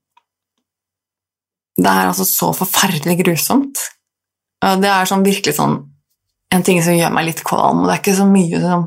det 1.77 1.93
er 1.93 2.09
altså 2.09 2.27
så 2.27 2.51
forferdelig 2.57 3.21
grusomt. 3.21 3.85
Det 4.81 4.91
er 4.91 5.07
sånn 5.07 5.23
virkelig 5.27 5.55
sånn 5.61 5.77
en 6.51 6.63
ting 6.63 6.81
som 6.83 6.95
gjør 6.95 7.13
meg 7.15 7.29
litt 7.29 7.43
kvalm. 7.47 7.83
og 7.83 7.87
Det 7.87 7.95
er 7.95 8.03
ikke 8.03 8.17
så 8.17 8.27
mye, 8.27 8.61
som, 8.63 8.85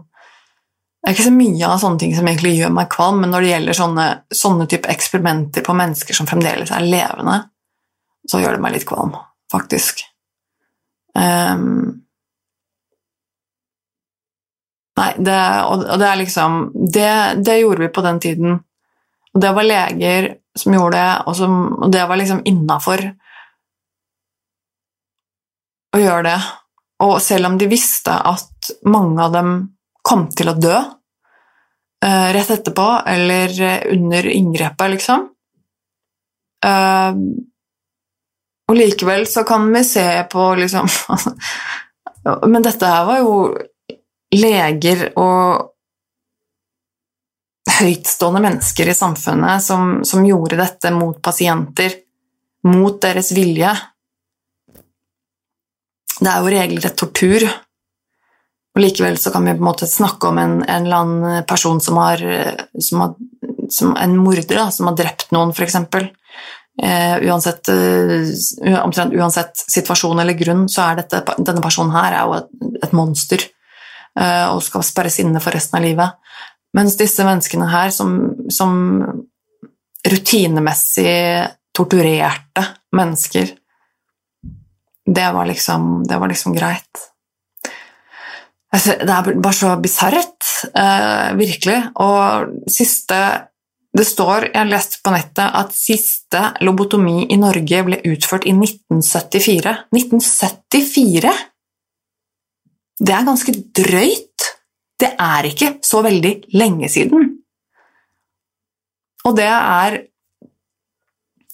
ikke 1.09 1.27
så 1.27 1.35
mye 1.35 1.68
av 1.68 1.81
sånne 1.83 2.03
ting 2.03 2.14
som 2.16 2.29
egentlig 2.29 2.55
gjør 2.59 2.74
meg 2.77 2.90
kvalm, 2.92 3.22
men 3.22 3.33
når 3.33 3.44
det 3.44 3.53
gjelder 3.53 3.79
sånne, 3.81 4.07
sånne 4.42 4.68
type 4.70 4.90
eksperimenter 4.92 5.64
på 5.64 5.77
mennesker 5.77 6.16
som 6.16 6.29
fremdeles 6.29 6.72
er 6.74 6.85
levende, 6.85 7.38
så 8.29 8.40
gjør 8.40 8.57
det 8.57 8.64
meg 8.64 8.77
litt 8.77 8.88
kvalm, 8.88 9.14
faktisk. 9.53 10.05
Um, 11.14 12.05
nei, 14.98 15.11
det, 15.22 15.40
og, 15.68 15.85
og 15.85 16.00
det 16.00 16.09
er 16.09 16.18
liksom 16.18 16.57
det, 16.74 17.11
det, 17.44 17.61
gjorde 17.61 17.85
vi 17.85 17.92
på 17.94 18.05
den 18.05 18.20
tiden. 18.24 18.57
Og 19.35 19.42
det 19.42 19.53
var 19.55 19.68
leger 19.68 20.33
som 20.59 20.74
gjorde 20.77 20.98
det, 20.98 21.14
og, 21.24 21.37
som, 21.38 21.55
og 21.81 21.92
det 21.92 22.05
var 22.09 22.20
liksom 22.20 22.42
innafor 22.48 23.07
å 25.94 26.03
gjøre 26.03 26.27
det. 26.29 26.38
Og 27.02 27.16
selv 27.22 27.48
om 27.48 27.59
de 27.59 27.66
visste 27.70 28.14
at 28.14 28.70
mange 28.87 29.22
av 29.22 29.33
dem 29.35 29.57
kom 30.04 30.28
til 30.37 30.52
å 30.52 30.59
dø 30.59 30.76
uh, 32.04 32.28
rett 32.37 32.52
etterpå 32.54 32.87
eller 33.11 33.54
under 33.90 34.28
inngrepet, 34.30 34.90
liksom 34.94 35.26
uh, 36.66 37.12
Og 38.68 38.78
likevel 38.78 39.26
så 39.28 39.44
kan 39.48 39.66
vi 39.74 39.85
se 39.85 40.07
på 40.30 40.48
liksom 40.61 40.88
Men 42.52 42.64
dette 42.64 42.88
her 42.88 43.09
var 43.09 43.20
jo 43.20 43.38
leger 44.35 45.11
og 45.20 45.70
høytstående 47.74 48.42
mennesker 48.44 48.88
i 48.90 48.96
samfunnet 48.96 49.62
som, 49.62 49.98
som 50.07 50.24
gjorde 50.26 50.59
dette 50.61 50.92
mot 50.94 51.18
pasienter, 51.22 51.96
mot 52.68 52.96
deres 53.02 53.33
vilje. 53.35 53.72
Det 56.20 56.31
er 56.31 56.40
jo 56.40 56.53
regelrett 56.55 56.98
tortur. 56.98 57.46
Og 58.74 58.83
likevel 58.83 59.16
så 59.20 59.31
kan 59.31 59.46
vi 59.46 59.55
på 59.55 59.62
en 59.62 59.68
måte 59.68 59.87
snakke 59.87 60.31
om 60.31 60.38
en, 60.42 60.57
en 60.62 60.87
eller 60.87 61.03
annen 61.05 61.46
person 61.46 61.81
som 61.83 61.98
har, 62.03 62.22
som 62.83 63.05
har 63.05 63.14
som 63.68 63.96
En 63.96 64.16
morder 64.16 64.57
da, 64.57 64.68
som 64.70 64.88
har 64.90 64.96
drept 64.98 65.33
noen, 65.35 65.53
f.eks. 65.55 65.77
Eh, 66.83 67.16
uansett, 67.22 67.68
uh, 67.70 68.81
omtrent 68.83 69.14
uansett 69.14 69.61
situasjon 69.70 70.18
eller 70.18 70.35
grunn, 70.35 70.64
så 70.68 70.88
er 70.88 71.03
dette, 71.03 71.20
denne 71.38 71.62
personen 71.62 71.94
her 71.94 72.16
er 72.16 72.24
jo 72.27 72.38
et, 72.40 72.48
et 72.83 72.96
monster 72.96 73.44
uh, 74.19 74.50
og 74.50 74.62
skal 74.67 74.83
sperres 74.87 75.21
inne 75.23 75.42
for 75.42 75.54
resten 75.54 75.79
av 75.79 75.87
livet. 75.87 76.40
Mens 76.75 76.98
disse 76.98 77.23
menneskene 77.27 77.69
her, 77.71 77.94
som, 77.94 78.17
som 78.50 78.75
rutinemessig 80.04 81.15
torturerte 81.75 82.67
mennesker 82.94 83.54
det 85.07 85.27
var 85.33 85.46
liksom, 85.46 86.05
det 86.09 86.19
var 86.19 86.29
liksom 86.29 86.55
greit. 86.57 87.02
Altså, 88.75 88.96
det 88.98 89.11
er 89.15 89.37
bare 89.38 89.55
så 89.55 89.75
bisart, 89.79 90.46
uh, 90.75 91.35
virkelig. 91.38 91.81
Og 92.02 92.71
siste 92.71 93.19
det 93.94 94.07
står, 94.09 94.48
jeg 94.48 94.59
har 94.59 94.67
lest 94.67 94.96
på 95.05 95.13
nettet, 95.15 95.46
at 95.55 95.75
siste 95.77 96.40
lobotomi 96.67 97.29
i 97.31 97.37
Norge 97.38 97.83
ble 97.87 98.00
utført 98.11 98.46
i 98.50 98.55
1974. 98.57 99.75
1974! 99.94 101.31
Det 102.98 103.15
er 103.15 103.29
ganske 103.29 103.55
drøyt. 103.79 104.48
Det 104.98 105.13
er 105.15 105.46
ikke 105.46 105.71
så 105.87 106.02
veldig 106.02 106.35
lenge 106.59 106.90
siden. 106.90 107.31
Og 109.25 109.38
det 109.38 109.46
er 109.46 110.00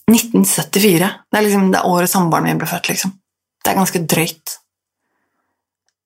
1974. 0.09 1.12
Det 1.28 1.38
er 1.38 1.44
liksom 1.44 1.68
det 1.74 1.84
året 1.84 2.12
samboeren 2.12 2.48
min 2.48 2.61
ble 2.61 2.68
født, 2.72 2.88
liksom. 2.94 3.19
Det 3.61 3.72
er 3.72 3.78
ganske 3.78 4.02
drøyt. 4.08 4.56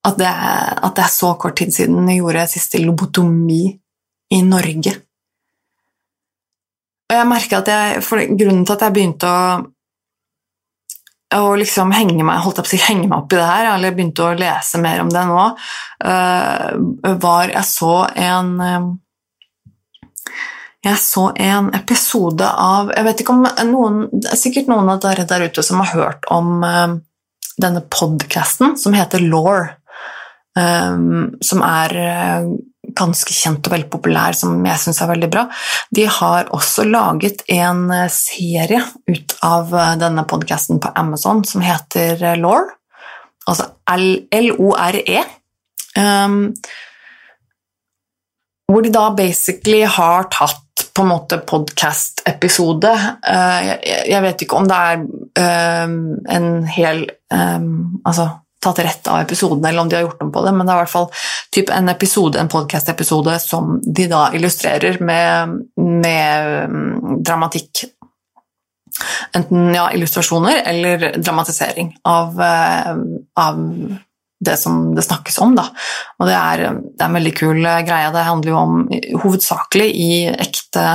At 0.04 0.18
det, 0.20 0.28
at 0.28 0.96
det 0.96 1.04
er 1.04 1.12
så 1.12 1.32
kort 1.40 1.56
tid 1.56 1.72
siden 1.72 2.08
jeg 2.10 2.20
gjorde 2.20 2.48
siste 2.50 2.80
lobotomi 2.82 3.62
i 4.34 4.40
Norge. 4.44 4.92
Og 7.08 7.16
jeg 7.16 7.28
merka 7.28 7.60
at 7.60 7.70
jeg 7.70 8.02
For 8.04 8.20
grunnen 8.36 8.64
til 8.66 8.76
at 8.76 8.84
jeg 8.84 8.96
begynte 8.96 9.30
å 9.30 9.38
å 11.34 11.54
liksom 11.58 11.92
henge 11.94 12.24
meg, 12.26 12.42
holdt 12.44 12.60
opp, 12.62 12.68
henge 12.84 13.08
meg 13.08 13.16
opp 13.16 13.32
i 13.32 13.38
det 13.38 13.46
her, 13.48 13.70
eller 13.74 13.94
begynte 13.96 14.26
å 14.26 14.36
lese 14.38 14.80
mer 14.82 15.00
om 15.02 15.08
det 15.10 15.24
nå, 15.26 15.46
uh, 16.04 17.16
var 17.22 17.50
Jeg 17.50 17.64
så 17.66 17.94
en 18.14 18.52
uh, 18.60 18.92
Jeg 20.84 21.00
så 21.00 21.24
en 21.40 21.72
episode 21.74 22.46
av 22.46 22.92
Jeg 22.94 23.08
vet 23.08 23.24
ikke 23.24 23.34
om 23.34 23.48
noen 23.72 23.98
er 24.20 24.38
sikkert 24.38 24.70
noen 24.70 24.92
av 24.94 25.02
dere 25.02 25.26
der 25.26 25.48
ute 25.48 25.64
som 25.66 25.82
har 25.82 25.90
hørt 25.96 26.30
om 26.34 26.62
uh, 26.62 26.94
denne 27.60 27.84
podkasten 27.86 28.78
som 28.80 28.96
heter 28.96 29.22
Law, 29.22 29.66
som 30.54 31.62
er 31.66 31.92
ganske 32.92 33.34
kjent 33.34 33.66
og 33.66 33.74
veldig 33.74 33.90
populær, 33.92 34.36
som 34.36 34.58
jeg 34.66 34.80
syns 34.80 35.00
er 35.02 35.10
veldig 35.10 35.30
bra. 35.32 35.44
De 35.94 36.06
har 36.10 36.50
også 36.54 36.86
laget 36.88 37.44
en 37.52 37.86
eh, 37.94 38.10
serie 38.12 38.82
ut 39.08 39.36
av 39.44 39.74
eh, 39.74 39.94
denne 40.00 40.26
podkasten 40.28 40.80
på 40.82 40.92
Amazon 41.00 41.44
som 41.48 41.64
heter 41.64 42.36
Law, 42.40 42.68
altså 43.48 43.70
L-O-R-E. 43.94 45.24
Um, 45.94 46.52
hvor 48.70 48.84
de 48.84 48.92
da 48.94 49.08
basically 49.16 49.82
har 49.84 50.28
tatt 50.32 50.60
på 50.94 51.02
en 51.02 51.10
måte 51.10 51.40
podkast-episode. 51.46 52.92
Uh, 53.26 53.74
jeg, 53.82 54.22
vet 54.24 54.46
ikke 54.46 54.60
om 54.60 54.68
det 54.70 54.78
er 54.78 55.04
um, 55.84 55.98
en 56.30 56.48
hel 56.70 57.04
um, 57.34 58.00
Altså 58.06 58.28
tatt 58.64 58.80
rett 58.80 59.08
av 59.12 59.20
episoden, 59.20 59.64
eller 59.68 59.82
om 59.82 59.88
de 59.90 59.98
har 59.98 60.06
gjort 60.06 60.22
om 60.24 60.30
på 60.32 60.42
det, 60.46 60.52
men 60.56 60.66
det 60.66 60.72
er 60.72 60.78
i 60.78 60.84
hvert 60.84 60.94
fall 60.94 61.74
en 61.76 61.92
episode, 61.92 62.40
en 62.40 62.48
podcast-episode 62.48 63.34
som 63.42 63.74
de 63.84 64.06
da 64.10 64.22
illustrerer 64.36 64.96
med, 65.04 65.58
med 65.76 66.70
mm, 66.72 67.18
dramatikk. 67.26 67.84
Enten 69.36 69.74
ja, 69.74 69.90
illustrasjoner 69.92 70.62
eller 70.70 71.06
dramatisering 71.18 71.92
av, 72.08 72.40
eh, 72.40 72.90
av 73.42 73.60
det 74.44 74.56
som 74.60 74.94
det 74.96 75.06
snakkes 75.06 75.38
om. 75.44 75.56
Da. 75.58 75.68
Og 76.20 76.28
det 76.28 76.36
er, 76.36 76.62
det 76.84 77.00
er, 77.00 77.08
en 77.08 77.18
veldig 77.18 77.34
kul 77.38 77.60
greie. 77.62 78.12
Det 78.14 78.28
handler 78.28 78.52
jo 78.52 78.60
om 78.60 78.78
hovedsakelig 79.24 79.88
i 79.90 80.10
ekte, 80.32 80.86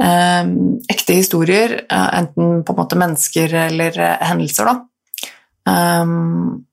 eh, 0.00 0.52
ekte 0.94 1.18
historier, 1.18 1.78
eh, 1.84 2.08
enten 2.20 2.62
på 2.64 2.74
en 2.74 2.80
måte 2.82 3.00
mennesker 3.00 3.58
eller 3.68 4.00
hendelser. 4.24 4.72
da. 4.72 4.80
Um, 5.64 6.66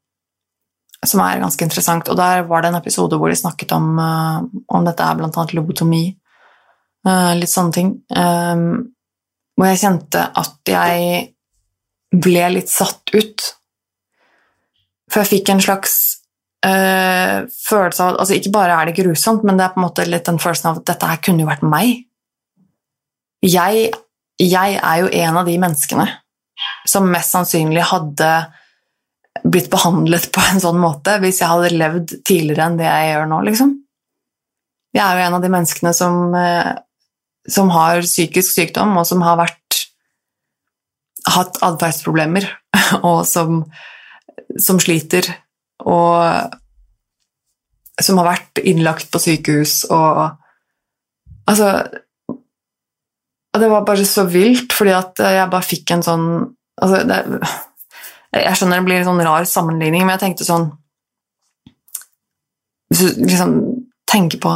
som 1.05 1.21
er 1.23 1.41
ganske 1.41 1.65
interessant. 1.65 2.09
Og 2.11 2.17
der 2.17 2.43
var 2.49 2.61
det 2.61 2.71
en 2.71 2.79
episode 2.81 3.17
hvor 3.17 3.31
de 3.31 3.37
snakket 3.39 3.73
om, 3.73 3.93
uh, 3.97 4.41
om 4.69 4.85
dette 4.85 5.05
er 5.05 5.17
blant 5.17 5.37
annet 5.37 5.55
lobotomi. 5.57 6.03
Uh, 7.07 7.33
litt 7.39 7.49
sånne 7.49 7.73
ting. 7.73 7.93
Um, 8.13 8.93
hvor 9.57 9.71
jeg 9.71 9.81
kjente 9.81 10.27
at 10.37 10.69
jeg 10.69 11.23
ble 12.11 12.45
litt 12.57 12.69
satt 12.71 13.13
ut. 13.15 13.47
For 15.11 15.21
jeg 15.21 15.31
fikk 15.31 15.51
en 15.51 15.63
slags 15.63 15.97
øh, 16.65 17.49
følelse 17.51 18.05
av 18.05 18.21
altså 18.23 18.37
Ikke 18.37 18.53
bare 18.55 18.77
er 18.77 18.89
det 18.89 18.97
grusomt, 19.01 19.43
men 19.43 19.59
det 19.59 19.65
er 19.65 19.75
på 19.75 19.81
en 19.81 19.87
måte 19.87 20.07
litt 20.07 20.29
den 20.29 20.39
følelsen 20.41 20.71
av 20.71 20.79
at 20.81 20.87
dette 20.93 21.11
her 21.11 21.21
kunne 21.25 21.43
jo 21.43 21.51
vært 21.51 21.67
meg. 21.67 22.05
Jeg, 23.43 23.91
jeg 24.39 24.79
er 24.79 24.97
jo 25.01 25.11
en 25.23 25.39
av 25.41 25.47
de 25.49 25.57
menneskene 25.61 26.07
som 26.87 27.07
mest 27.09 27.33
sannsynlig 27.33 27.83
hadde 27.89 28.31
blitt 29.47 29.69
behandlet 29.71 30.27
på 30.33 30.43
en 30.51 30.61
sånn 30.61 30.79
måte 30.81 31.15
hvis 31.23 31.39
jeg 31.41 31.49
hadde 31.49 31.73
levd 31.73 32.15
tidligere 32.27 32.67
enn 32.67 32.77
det 32.79 32.87
jeg 32.87 33.13
gjør 33.13 33.29
nå, 33.31 33.39
liksom. 33.47 33.71
Jeg 34.91 35.03
er 35.05 35.17
jo 35.17 35.25
en 35.25 35.37
av 35.37 35.45
de 35.45 35.51
menneskene 35.53 35.93
som, 35.95 36.35
eh, 36.35 36.71
som 37.47 37.71
har 37.71 38.03
psykisk 38.03 38.51
sykdom, 38.57 38.91
og 38.99 39.07
som 39.07 39.23
har 39.23 39.39
vært 39.39 39.79
hatt 41.31 41.61
atferdsproblemer, 41.63 42.49
og 43.07 43.23
som, 43.29 43.63
som 44.59 44.79
sliter, 44.81 45.27
og 45.85 46.51
som 48.01 48.19
har 48.21 48.31
vært 48.31 48.61
innlagt 48.63 49.11
på 49.11 49.21
sykehus 49.21 49.83
og 49.91 50.37
Altså 51.49 51.71
Det 53.57 53.67
var 53.67 53.83
bare 53.83 54.05
så 54.05 54.23
vilt, 54.29 54.71
fordi 54.73 54.93
at 54.95 55.19
jeg 55.19 55.49
bare 55.51 55.65
fikk 55.67 55.91
en 55.91 56.03
sånn 56.05 56.27
altså 56.81 57.01
det, 57.09 57.17
jeg 58.31 58.55
skjønner 58.55 58.79
det 58.79 58.87
blir 58.87 59.01
en 59.01 59.09
sånn 59.09 59.23
rar 59.25 59.47
sammenligning, 59.49 60.05
men 60.05 60.15
jeg 60.15 60.23
tenkte 60.23 60.47
sånn 60.47 60.69
Hvis 62.91 63.01
du 63.01 63.25
liksom 63.25 63.57
tenker 64.11 64.39
på 64.43 64.53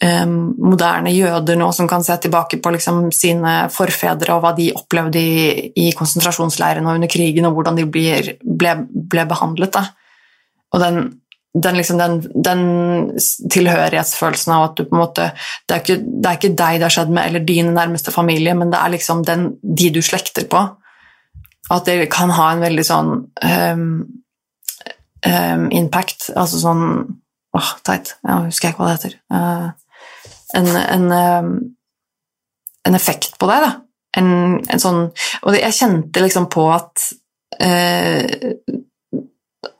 um, 0.00 0.36
moderne 0.62 1.12
jøder 1.14 1.58
nå 1.58 1.68
som 1.76 1.88
kan 1.90 2.04
se 2.04 2.16
tilbake 2.24 2.58
på 2.62 2.72
liksom, 2.74 3.06
sine 3.14 3.54
forfedre 3.72 4.34
og 4.34 4.44
hva 4.44 4.52
de 4.56 4.70
opplevde 4.76 5.20
i, 5.20 5.72
i 5.84 5.88
konsentrasjonsleirene 5.96 6.88
og 6.88 7.00
under 7.00 7.10
krigen, 7.10 7.48
og 7.48 7.56
hvordan 7.58 7.80
de 7.80 7.88
ble, 7.88 8.36
ble, 8.42 8.76
ble 9.12 9.26
behandlet. 9.30 9.74
Da. 9.74 9.84
Og 10.72 10.82
den, 10.82 11.00
den, 11.54 11.78
liksom, 11.78 12.00
den, 12.00 12.18
den, 12.48 12.62
tilhørighetsfølelsen 13.52 14.54
av 14.56 14.68
at 14.70 14.78
du 14.78 14.86
på 14.86 14.96
en 14.96 15.02
måte 15.02 15.28
det 15.36 15.76
er, 15.76 15.82
ikke, 15.82 15.98
det 16.00 16.30
er 16.30 16.38
ikke 16.40 16.54
deg 16.62 16.78
det 16.78 16.88
har 16.88 16.96
skjedd 16.96 17.12
med, 17.12 17.26
eller 17.28 17.46
din 17.48 17.72
nærmeste 17.76 18.14
familie, 18.14 18.56
men 18.58 18.72
det 18.72 18.80
er 18.80 18.94
liksom 18.96 19.24
de 19.26 19.90
du 19.92 20.00
slekter 20.04 20.48
på. 20.50 20.64
At 21.72 21.88
det 21.88 22.10
kan 22.12 22.32
ha 22.34 22.50
en 22.52 22.64
veldig 22.64 22.84
sånn 22.84 23.12
um, 23.22 23.88
um, 25.26 25.66
impact, 25.70 26.30
altså 26.36 26.60
sånn 26.62 26.86
Åh, 27.52 27.70
teit. 27.84 28.14
Jeg 28.24 28.48
husker 28.48 28.72
ikke 28.72 28.82
hva 28.82 28.90
det 28.90 28.98
heter. 28.98 29.16
Uh, 29.32 29.68
en, 30.56 30.68
en, 30.76 31.06
um, 31.12 31.50
en, 32.88 32.96
effekt 32.96 33.36
på 33.40 33.48
deg, 33.50 33.66
da. 33.66 33.72
En, 34.20 34.58
en 34.68 34.80
sånn 34.80 35.06
Og 35.48 35.54
jeg 35.56 35.72
kjente 35.72 36.20
liksom 36.20 36.50
på 36.52 36.66
at 36.68 37.06
uh, 37.64 38.24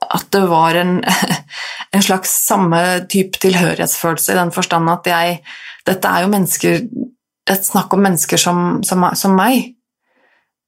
At 0.07 0.25
det 0.33 0.41
var 0.49 0.79
en 0.81 2.01
slags 2.01 2.31
samme 2.47 2.79
type 3.13 3.37
tilhørighetsfølelse 3.43 4.33
i 4.33 4.39
den 4.39 4.53
forstand 4.55 4.89
at 4.89 5.11
jeg 5.11 5.37
Dette 5.85 6.09
er 6.09 6.25
jo 6.25 6.31
mennesker 6.33 6.81
Et 7.53 7.69
snakk 7.69 7.93
om 7.93 8.01
mennesker 8.07 8.41
som, 8.41 8.81
som, 8.81 9.05
som 9.13 9.37
meg 9.37 9.75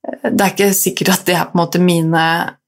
det 0.05 0.41
er 0.41 0.53
ikke 0.53 0.73
sikkert 0.77 1.13
at 1.15 1.25
det 1.27 1.33
er 1.33 1.47
på 1.49 1.55
en 1.55 1.61
måte 1.63 1.81
mine, 1.81 2.25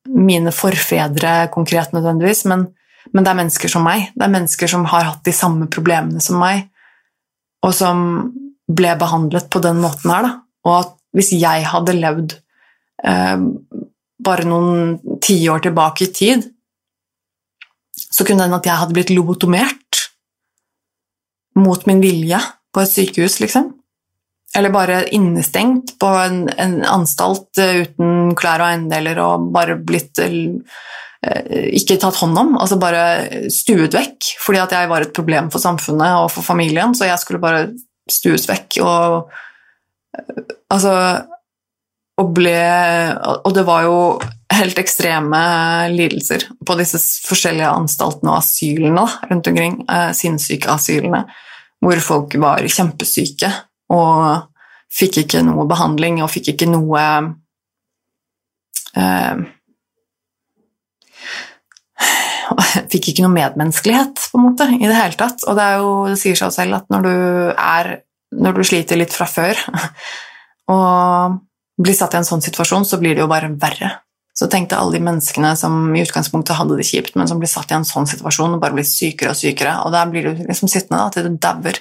mine 0.10 0.54
forfedre 0.56 1.52
konkret 1.54 1.94
nødvendigvis, 1.94 2.46
men, 2.50 2.68
men, 3.14 3.24
det 3.24 3.32
er 3.32 3.39
mennesker 3.39 3.72
som 3.72 3.86
meg. 3.88 4.10
Det 4.16 4.26
er 4.26 4.34
mennesker 4.34 4.72
som 4.72 4.86
har 4.91 5.08
hatt 5.10 5.24
de 5.28 5.34
samme 5.36 5.70
problemene 5.72 6.22
som 6.24 6.39
meg, 6.41 6.68
og 7.66 7.74
som 7.76 8.03
ble 8.68 8.93
behandlet 8.99 9.47
på 9.51 9.62
den 9.64 9.80
måten 9.84 10.12
her. 10.12 10.28
Da. 10.28 10.34
Og 10.68 10.76
at 10.82 10.93
hvis 11.16 11.32
jeg 11.39 11.66
hadde 11.72 11.95
levd 11.97 12.36
eh, 13.08 13.38
bare 14.28 14.47
noen 14.49 15.20
tiår 15.24 15.64
tilbake 15.68 16.08
i 16.08 16.14
tid, 16.14 16.45
så 17.97 18.26
kunne 18.26 18.43
det 18.43 18.47
hende 18.47 18.60
at 18.62 18.70
jeg 18.70 18.82
hadde 18.82 18.97
blitt 18.97 19.14
lobotomert 19.14 20.03
mot 21.58 21.88
min 21.89 22.01
vilje 22.03 22.39
på 22.74 22.84
et 22.84 22.93
sykehus, 22.93 23.39
liksom. 23.41 23.72
Eller 24.55 24.72
bare 24.74 25.01
innestengt 25.14 25.97
på 25.99 26.10
en, 26.22 26.45
en 26.49 26.78
anstalt 26.88 27.60
eh, 27.62 27.84
uten 27.86 28.36
klær 28.38 28.64
og 28.64 28.72
eiendeler 28.72 29.20
og 29.22 29.49
bare 29.53 29.76
blitt 29.78 30.22
eh, 30.24 30.53
ikke 31.78 31.98
tatt 32.02 32.20
hånd 32.22 32.38
om, 32.40 32.56
altså 32.60 32.78
bare 32.82 33.50
stuet 33.54 33.96
vekk 33.96 34.32
fordi 34.44 34.62
at 34.62 34.76
jeg 34.76 34.90
var 34.92 35.06
et 35.06 35.16
problem 35.16 35.52
for 35.54 35.64
samfunnet 35.64 36.22
og 36.24 36.32
for 36.34 36.46
familien, 36.46 36.96
så 36.96 37.10
jeg 37.10 37.20
skulle 37.22 37.44
bare 37.44 37.68
stues 38.12 38.48
vekk 38.50 38.80
og 38.86 39.34
eh, 40.18 40.54
Altså 40.74 40.92
Og 42.20 42.32
ble 42.36 42.58
Og 43.46 43.54
det 43.56 43.64
var 43.68 43.86
jo 43.86 43.98
helt 44.58 44.80
ekstreme 44.82 45.40
lidelser 45.94 46.48
på 46.66 46.76
disse 46.80 47.00
forskjellige 47.28 47.70
anstaltene 47.70 48.32
og 48.32 48.40
asylene 48.40 49.04
rundt 49.30 49.50
omkring, 49.52 49.76
sinnssykeasylene, 50.18 51.20
hvor 51.84 52.02
folk 52.02 52.34
var 52.42 52.66
kjempesyke 52.66 53.52
og 53.94 54.48
fikk 54.98 55.22
ikke 55.24 55.44
noe 55.46 55.68
behandling 55.70 56.24
og 56.24 56.32
fikk 56.34 56.56
ikke 56.56 56.70
noe 56.72 57.04
eh, 58.98 59.46
Fikk 62.91 63.12
ikke 63.12 63.26
noe 63.26 63.36
medmenneskelighet, 63.36 64.28
på 64.32 64.39
en 64.39 64.45
måte, 64.50 64.68
i 64.72 64.86
det 64.86 64.95
hele 64.95 65.18
tatt. 65.20 65.43
Og 65.48 65.58
det, 65.58 65.68
jo, 65.82 65.93
det 66.12 66.20
sier 66.22 66.39
seg 66.39 66.54
selv 66.56 66.80
at 66.80 66.91
når 66.93 67.08
du 67.08 67.16
er 67.54 67.95
når 68.36 68.58
du 68.58 68.64
sliter 68.68 69.00
litt 69.00 69.14
fra 69.16 69.28
før, 69.30 69.60
og 70.74 71.38
blir 71.78 71.95
satt 71.95 72.16
i 72.16 72.20
en 72.20 72.28
sånn 72.28 72.43
situasjon, 72.43 72.86
så 72.88 73.00
blir 73.02 73.16
det 73.16 73.24
jo 73.24 73.32
bare 73.32 73.54
verre. 73.62 73.93
Så 74.38 74.50
tenkte 74.52 74.78
alle 74.78 74.98
de 74.98 75.02
menneskene 75.06 75.56
som 75.58 75.95
i 75.95 76.04
utgangspunktet 76.04 76.58
hadde 76.60 76.78
det 76.78 76.86
kjipt, 76.86 77.16
men 77.18 77.30
som 77.30 77.39
blir 77.41 77.50
satt 77.50 77.72
i 77.72 77.78
en 77.78 77.88
sånn 77.88 78.10
situasjon 78.10 78.58
og 78.58 78.62
bare 78.62 78.76
blir 78.76 78.86
sykere 78.86 79.34
og 79.34 79.39
sykere, 79.39 79.80
og 79.86 79.93
der 79.95 80.12
blir 80.12 80.28
du 80.28 80.43
liksom 80.45 80.70
sittende 80.70 81.00
da, 81.02 81.14
til 81.14 81.30
du 81.30 81.39
dauer. 81.41 81.80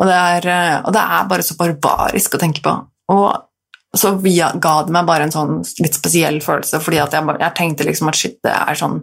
Og, 0.00 0.08
er, 0.08 0.48
og 0.86 0.94
det 0.96 1.02
er 1.02 1.28
bare 1.28 1.44
så 1.44 1.56
barbarisk 1.58 2.36
å 2.36 2.40
tenke 2.40 2.64
på. 2.64 2.72
Og 3.12 3.98
så 4.00 4.14
ga 4.22 4.74
det 4.86 4.94
meg 4.94 5.08
bare 5.08 5.26
en 5.26 5.34
sånn 5.34 5.60
litt 5.82 5.98
spesiell 5.98 6.38
følelse, 6.44 6.80
fordi 6.80 7.00
jeg, 7.02 7.36
jeg 7.42 7.56
tenkte 7.58 7.88
liksom 7.88 8.08
at 8.08 8.16
shit, 8.20 8.38
det 8.46 8.54
er 8.54 8.78
sånn 8.78 9.02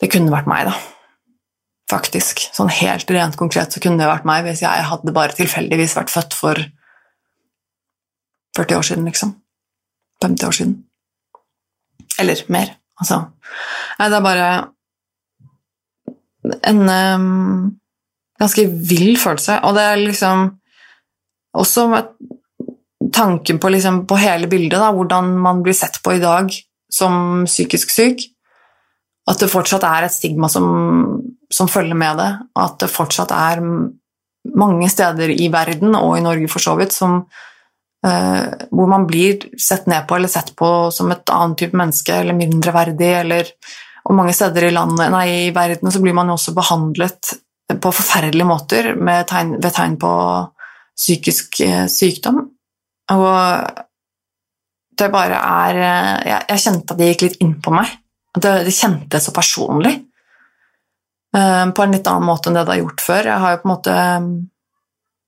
Det 0.00 0.08
kunne 0.12 0.32
vært 0.32 0.48
meg, 0.50 0.70
da. 0.70 0.74
Faktisk. 1.90 2.44
Sånn 2.54 2.70
helt 2.72 3.10
rent 3.10 3.36
konkret 3.38 3.74
så 3.74 3.82
kunne 3.82 4.00
det 4.00 4.08
vært 4.08 4.28
meg 4.28 4.44
hvis 4.46 4.62
jeg 4.64 4.88
hadde 4.90 5.14
bare 5.16 5.36
tilfeldigvis 5.36 5.96
vært 5.98 6.12
født 6.12 6.36
for 6.38 6.60
40 8.58 8.78
år 8.78 8.86
siden, 8.86 9.08
liksom. 9.10 9.34
50 10.24 10.46
år 10.46 10.56
siden. 10.56 10.76
Eller 12.20 12.44
mer, 12.52 12.74
altså. 13.00 13.24
Nei, 13.98 14.08
det 14.08 14.18
er 14.18 14.24
bare 14.24 14.48
en 16.68 16.82
um, 16.88 17.76
ganske 18.40 18.64
vill 18.68 19.16
følelse, 19.20 19.60
og 19.66 19.76
det 19.76 19.84
er 19.84 20.02
liksom 20.02 20.48
også 21.60 21.86
tanken 23.12 23.58
på, 23.60 23.70
liksom, 23.74 24.04
på 24.08 24.18
hele 24.20 24.48
bildet, 24.50 24.78
da, 24.78 24.90
hvordan 24.94 25.32
man 25.42 25.62
blir 25.64 25.76
sett 25.76 26.00
på 26.04 26.14
i 26.16 26.22
dag 26.22 26.52
som 26.92 27.44
psykisk 27.48 27.92
syk. 27.94 28.22
At 29.30 29.42
det 29.42 29.50
fortsatt 29.52 29.84
er 29.86 30.06
et 30.06 30.14
stigma 30.14 30.48
som, 30.50 30.66
som 31.52 31.70
følger 31.70 31.98
med 31.98 32.18
det. 32.18 32.30
At 32.58 32.80
det 32.82 32.90
fortsatt 32.90 33.32
er 33.34 33.62
mange 34.56 34.88
steder 34.90 35.30
i 35.34 35.50
verden, 35.52 35.94
og 35.94 36.16
i 36.16 36.24
Norge 36.24 36.48
for 36.50 36.64
så 36.64 36.74
vidt, 36.78 36.94
som 36.96 37.20
eh, 38.06 38.64
hvor 38.72 38.90
man 38.90 39.06
blir 39.08 39.50
sett 39.60 39.86
ned 39.90 40.08
på 40.08 40.16
eller 40.16 40.32
sett 40.32 40.54
på 40.58 40.70
som 40.94 41.12
et 41.12 41.34
annet 41.34 41.60
type 41.60 41.78
menneske 41.78 42.16
eller 42.22 42.38
mindreverdig. 42.38 43.12
Eller, 43.20 43.52
og 44.08 44.16
mange 44.18 44.34
steder 44.36 44.66
i, 44.66 44.74
landet, 44.74 45.12
nei, 45.12 45.26
i 45.46 45.54
verden 45.54 45.92
så 45.92 46.02
blir 46.02 46.16
man 46.16 46.32
jo 46.32 46.38
også 46.38 46.56
behandlet 46.56 47.34
på 47.70 47.92
forferdelige 47.94 48.48
måter 48.48 48.94
tegn, 49.30 49.54
ved 49.62 49.70
tegn 49.76 49.94
på 50.00 50.14
psykisk 50.96 51.60
eh, 51.64 51.86
sykdom. 51.90 52.42
Og 53.14 53.78
det 55.00 55.08
bare 55.12 55.38
er 55.38 55.78
uh, 55.80 56.16
jeg, 56.28 56.46
jeg, 56.50 56.62
kjente 56.64 56.94
at 56.94 57.00
det 57.00 57.10
gikk 57.12 57.26
litt 57.26 57.42
inn 57.44 57.54
på 57.62 57.72
meg. 57.74 57.92
Det, 58.38 58.52
det 58.66 58.72
kjentes 58.74 59.26
så 59.26 59.34
personlig. 59.34 59.96
på 61.32 61.82
en 61.82 61.92
litt 61.94 62.06
annen 62.10 62.26
måte 62.26 62.50
enn 62.50 62.56
det 62.58 62.64
det 62.66 62.74
har 62.74 62.82
gjort 62.84 63.02
før. 63.02 63.26
Jeg 63.26 63.42
har 63.42 63.52
jo 63.52 63.60
på 63.62 63.68
en 63.68 63.74
måte 63.74 63.94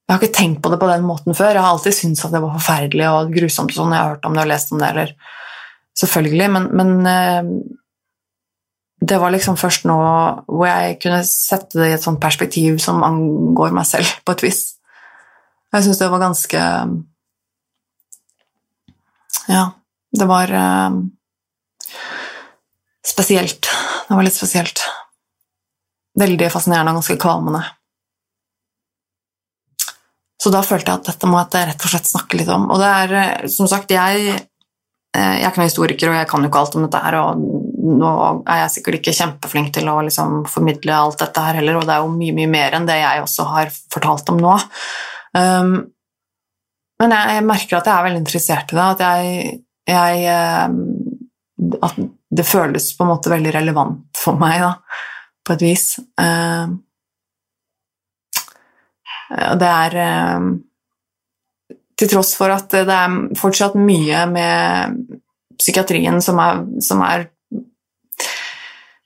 jeg 0.03 0.19
har 0.19 0.19
ikke 0.19 0.37
tenkt 0.37 0.63
på 0.63 0.71
det 0.73 0.79
på 0.83 0.89
den 0.91 1.05
måten 1.07 1.37
før. 1.37 1.55
Jeg 1.55 1.63
har 1.63 1.73
alltid 1.73 1.95
syntes 1.97 2.25
at 2.27 2.35
det 2.35 2.41
var 2.43 2.57
forferdelig 2.59 3.07
og 3.09 3.31
grusomt. 3.33 3.73
sånn, 3.73 3.95
Jeg 3.95 4.03
har 4.03 4.11
hørt 4.15 4.27
om 4.27 4.35
det 4.35 4.43
og 4.43 4.51
lest 4.51 4.73
om 4.73 4.83
det, 4.83 4.91
eller 4.91 5.15
Selvfølgelig, 5.93 6.51
men, 6.51 6.69
men 6.73 7.07
eh, 7.07 7.49
det 9.09 9.19
var 9.21 9.33
liksom 9.35 9.59
først 9.61 9.85
nå 9.85 9.97
hvor 10.49 10.67
jeg 10.69 10.99
kunne 11.03 11.23
sette 11.29 11.79
det 11.79 11.89
i 11.91 11.95
et 11.97 12.05
sånt 12.05 12.21
perspektiv 12.23 12.79
som 12.81 13.03
angår 13.05 13.75
meg 13.77 13.87
selv, 13.89 14.09
på 14.25 14.33
et 14.33 14.45
vis. 14.47 14.61
Jeg 15.73 15.85
syns 15.85 16.01
det 16.01 16.11
var 16.13 16.23
ganske 16.23 16.63
Ja, 19.51 19.65
det 20.17 20.29
var 20.29 20.53
spesielt. 23.07 23.69
Det 24.09 24.15
var 24.15 24.27
litt 24.27 24.37
spesielt. 24.37 24.83
Veldig 26.19 26.51
fascinerende 26.53 26.93
og 26.93 27.01
ganske 27.01 27.19
kvalmende. 27.21 27.63
Så 30.43 30.51
da 30.51 30.63
følte 30.67 30.91
jeg 30.91 31.01
at 31.01 31.11
dette 31.13 31.29
må 31.31 31.39
jeg 31.39 31.69
rett 31.69 31.85
og 31.87 31.93
slett 31.93 32.09
snakke 32.11 32.41
litt 32.41 32.51
om. 32.51 32.67
Og 32.75 32.81
det 32.83 32.89
er, 32.91 33.13
eh, 33.21 33.51
som 33.53 33.69
sagt, 33.71 33.93
jeg, 33.95 34.33
eh, 35.15 35.35
jeg 35.39 35.45
er 35.45 35.51
ikke 35.53 35.63
noen 35.63 35.71
historiker, 35.71 36.11
og 36.11 36.19
jeg 36.19 36.29
kan 36.31 36.43
jo 36.43 36.51
ikke 36.51 36.63
alt 36.65 36.77
om 36.77 36.87
dette 36.87 37.03
her, 37.05 37.19
og 37.21 37.45
nå 38.03 38.11
er 38.47 38.63
jeg 38.63 38.73
sikkert 38.77 38.99
ikke 38.99 39.15
kjempeflink 39.21 39.73
til 39.75 39.91
å 39.91 40.01
liksom 40.03 40.43
formidle 40.51 40.97
alt 40.97 41.23
dette 41.23 41.47
her 41.47 41.61
heller, 41.61 41.79
og 41.79 41.87
det 41.87 41.95
er 41.95 42.03
jo 42.03 42.11
mye, 42.15 42.35
mye 42.35 42.51
mer 42.51 42.77
enn 42.79 42.89
det 42.89 42.99
jeg 42.99 43.23
også 43.23 43.47
har 43.53 43.71
fortalt 43.95 44.33
om 44.35 44.41
nå. 44.43 44.57
Um, 45.33 45.73
men 47.03 47.15
jeg, 47.15 47.37
jeg, 47.37 47.45
merker 47.49 47.79
at 47.79 47.89
jeg 47.89 47.95
er 47.95 48.07
veldig 48.07 48.23
interessert 48.23 48.75
i 48.75 48.79
det, 48.79 48.89
at 48.89 49.05
jeg, 49.07 49.63
jeg 49.91 50.27
um, 50.69 50.83
At 51.83 51.99
det 52.33 52.49
føles 52.49 52.93
på 52.97 53.05
en 53.05 53.13
måte 53.13 53.33
veldig 53.33 53.53
relevant 53.55 54.17
for 54.17 54.41
meg, 54.41 54.63
da, 54.63 54.73
på 55.45 55.57
et 55.57 55.65
vis. 55.67 55.87
Um, 56.17 56.79
og 59.33 59.57
det 59.61 59.69
er 59.69 59.95
eh, 59.97 60.47
Til 61.97 62.11
tross 62.11 62.35
for 62.37 62.53
at 62.53 62.73
det 62.73 62.93
er 62.93 63.15
fortsatt 63.39 63.79
mye 63.81 64.27
med 64.29 64.99
psykiatrien 65.57 66.19
som 66.25 66.41
er, 66.43 66.61
som 66.85 67.01
er 67.07 67.29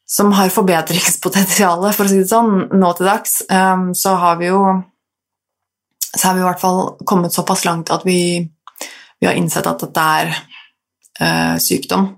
som 0.06 0.30
har 0.32 0.50
forbedringspotensial, 0.54 1.82
for 1.92 2.06
å 2.06 2.10
si 2.10 2.20
det 2.22 2.30
sånn, 2.30 2.68
nå 2.78 2.92
til 2.96 3.08
dags, 3.10 3.40
eh, 3.50 3.88
så 3.98 4.14
har 4.22 4.38
vi 4.40 4.48
jo 4.48 4.60
så 6.16 6.28
har 6.28 6.34
vi 6.34 6.40
i 6.40 6.46
hvert 6.46 6.62
fall 6.62 6.80
kommet 7.04 7.34
såpass 7.34 7.64
langt 7.66 7.90
at 7.92 8.06
vi, 8.06 8.40
vi 9.20 9.28
har 9.28 9.36
innsett 9.36 9.66
at 9.68 9.82
dette 9.84 10.04
er 10.20 10.30
uh, 10.32 11.56
sykdom. 11.60 12.08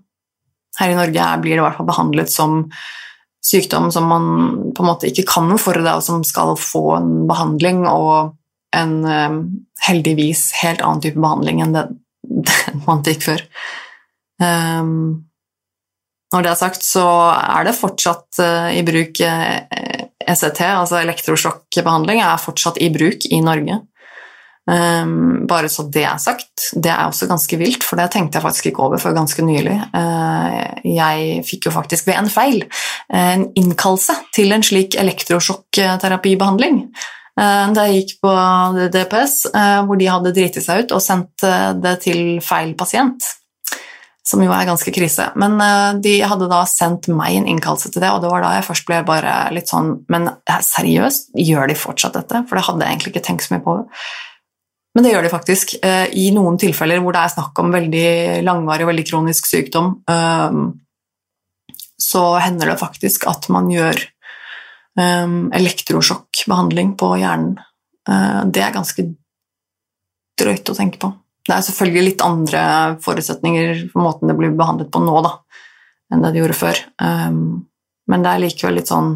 Her 0.79 0.93
i 0.93 0.99
Norge 0.99 1.29
blir 1.43 1.57
det 1.57 1.63
i 1.63 1.67
hvert 1.67 1.79
fall 1.79 1.91
behandlet 1.91 2.33
som 2.33 2.65
sykdom 3.45 3.93
som 3.95 4.09
man 4.11 4.27
på 4.75 4.83
en 4.83 4.89
måte 4.91 5.09
ikke 5.11 5.27
kan 5.29 5.49
noe 5.49 5.61
for, 5.63 5.79
og 5.79 6.03
som 6.05 6.25
skal 6.27 6.57
få 6.59 6.85
en 6.99 7.13
behandling, 7.31 7.85
og 7.89 8.35
en 8.77 8.99
um, 9.05 9.39
heldigvis 9.87 10.51
helt 10.63 10.83
annen 10.85 11.03
type 11.05 11.21
behandling 11.21 11.63
enn 11.65 11.77
den, 11.77 11.97
den 12.23 12.83
man 12.89 13.05
fikk 13.07 13.25
før. 13.31 13.45
Um, 14.43 15.25
når 16.35 16.45
det 16.45 16.51
er 16.51 16.61
sagt, 16.61 16.85
så 16.85 17.07
er 17.33 17.69
det 17.69 17.79
fortsatt 17.79 18.43
uh, 18.43 18.69
i 18.77 18.85
bruk 18.87 19.23
uh, 19.25 19.55
eh, 19.65 20.03
ECT, 20.29 20.61
altså 20.67 20.99
elektrosjokkbehandling, 21.01 22.21
er 22.21 22.43
fortsatt 22.43 22.81
i 22.85 22.91
bruk 22.93 23.25
i 23.33 23.41
Norge. 23.41 23.81
Um, 24.69 25.47
bare 25.49 25.71
så 25.73 25.87
det 25.89 26.03
er 26.05 26.19
sagt. 26.21 26.67
Det 26.77 26.91
er 26.93 27.07
også 27.09 27.29
ganske 27.31 27.57
vilt, 27.57 27.85
for 27.87 27.97
det 27.97 28.11
tenkte 28.13 28.37
jeg 28.37 28.45
faktisk 28.45 28.67
ikke 28.69 28.85
over 28.85 29.01
før 29.01 29.17
ganske 29.17 29.41
nylig. 29.45 29.79
Uh, 29.95 30.85
jeg 30.85 31.41
fikk 31.49 31.71
jo 31.71 31.73
faktisk 31.73 32.11
ved 32.11 32.19
en 32.21 32.29
feil 32.33 32.67
en 33.09 33.47
innkallelse 33.57 34.19
til 34.37 34.53
en 34.53 34.65
slik 34.67 34.99
elektrosjokkterapibehandling. 35.01 36.83
Uh, 37.39 37.73
da 37.73 37.87
jeg 37.89 38.03
gikk 38.03 38.15
på 38.27 38.35
DPS, 38.93 39.41
uh, 39.55 39.81
hvor 39.89 39.97
de 39.97 40.13
hadde 40.13 40.35
driti 40.37 40.61
seg 40.61 40.85
ut 40.85 40.95
og 40.99 41.05
sendt 41.05 41.49
det 41.81 41.97
til 42.05 42.23
feil 42.45 42.77
pasient. 42.77 43.33
Som 44.29 44.45
jo 44.45 44.53
er 44.53 44.69
ganske 44.69 44.93
krise. 44.93 45.31
Men 45.41 45.57
de 46.05 46.19
hadde 46.21 46.51
da 46.51 46.61
sendt 46.69 47.09
meg 47.09 47.39
en 47.39 47.47
innkallelse 47.49 47.89
til 47.95 48.03
det, 48.05 48.11
og 48.13 48.21
det 48.21 48.29
var 48.29 48.45
da 48.45 48.51
jeg 48.59 48.67
først 48.67 48.85
ble 48.85 48.99
bare 49.09 49.37
litt 49.57 49.73
sånn 49.73 50.03
Men 50.13 50.29
seriøst, 50.45 51.31
gjør 51.33 51.71
de 51.71 51.77
fortsatt 51.81 52.19
dette? 52.19 52.43
For 52.45 52.61
det 52.61 52.67
hadde 52.67 52.85
jeg 52.85 52.93
egentlig 52.93 53.15
ikke 53.15 53.25
tenkt 53.31 53.47
så 53.47 53.55
mye 53.55 53.65
på. 53.65 53.79
Men 54.99 55.05
det 55.07 55.13
gjør 55.13 55.29
de 55.29 55.31
faktisk. 55.31 55.73
Eh, 55.79 56.09
I 56.19 56.25
noen 56.35 56.57
tilfeller 56.59 56.99
hvor 56.99 57.15
det 57.15 57.21
er 57.23 57.31
snakk 57.31 57.59
om 57.63 57.69
veldig 57.71 58.09
langvarig 58.43 58.83
og 58.83 58.89
veldig 58.91 59.05
kronisk 59.07 59.47
sykdom, 59.47 59.93
eh, 60.11 60.57
så 62.03 62.23
hender 62.43 62.73
det 62.73 62.81
faktisk 62.81 63.29
at 63.31 63.47
man 63.55 63.71
gjør 63.71 63.95
eh, 63.95 65.37
elektrosjokkbehandling 65.61 66.97
på 66.99 67.13
hjernen. 67.23 67.55
Det 68.09 68.63
er 68.65 68.73
ganske 68.73 69.03
drøyt 70.41 70.71
å 70.73 70.75
tenke 70.75 70.97
på. 70.99 71.11
Det 71.45 71.53
er 71.53 71.65
selvfølgelig 71.67 72.05
litt 72.07 72.23
andre 72.25 72.63
forutsetninger 73.05 73.83
for 73.93 74.01
måten 74.01 74.33
det 74.33 74.37
blir 74.39 74.55
behandlet 74.57 74.89
på 74.89 75.03
nå, 75.05 75.19
da, 75.27 75.35
enn 76.09 76.25
det 76.25 76.31
det 76.33 76.41
gjorde 76.41 76.57
før. 76.57 76.81
Men 76.97 78.25
det 78.25 78.31
er 78.33 78.43
likevel 78.47 78.79
litt 78.81 78.89
sånn 78.89 79.11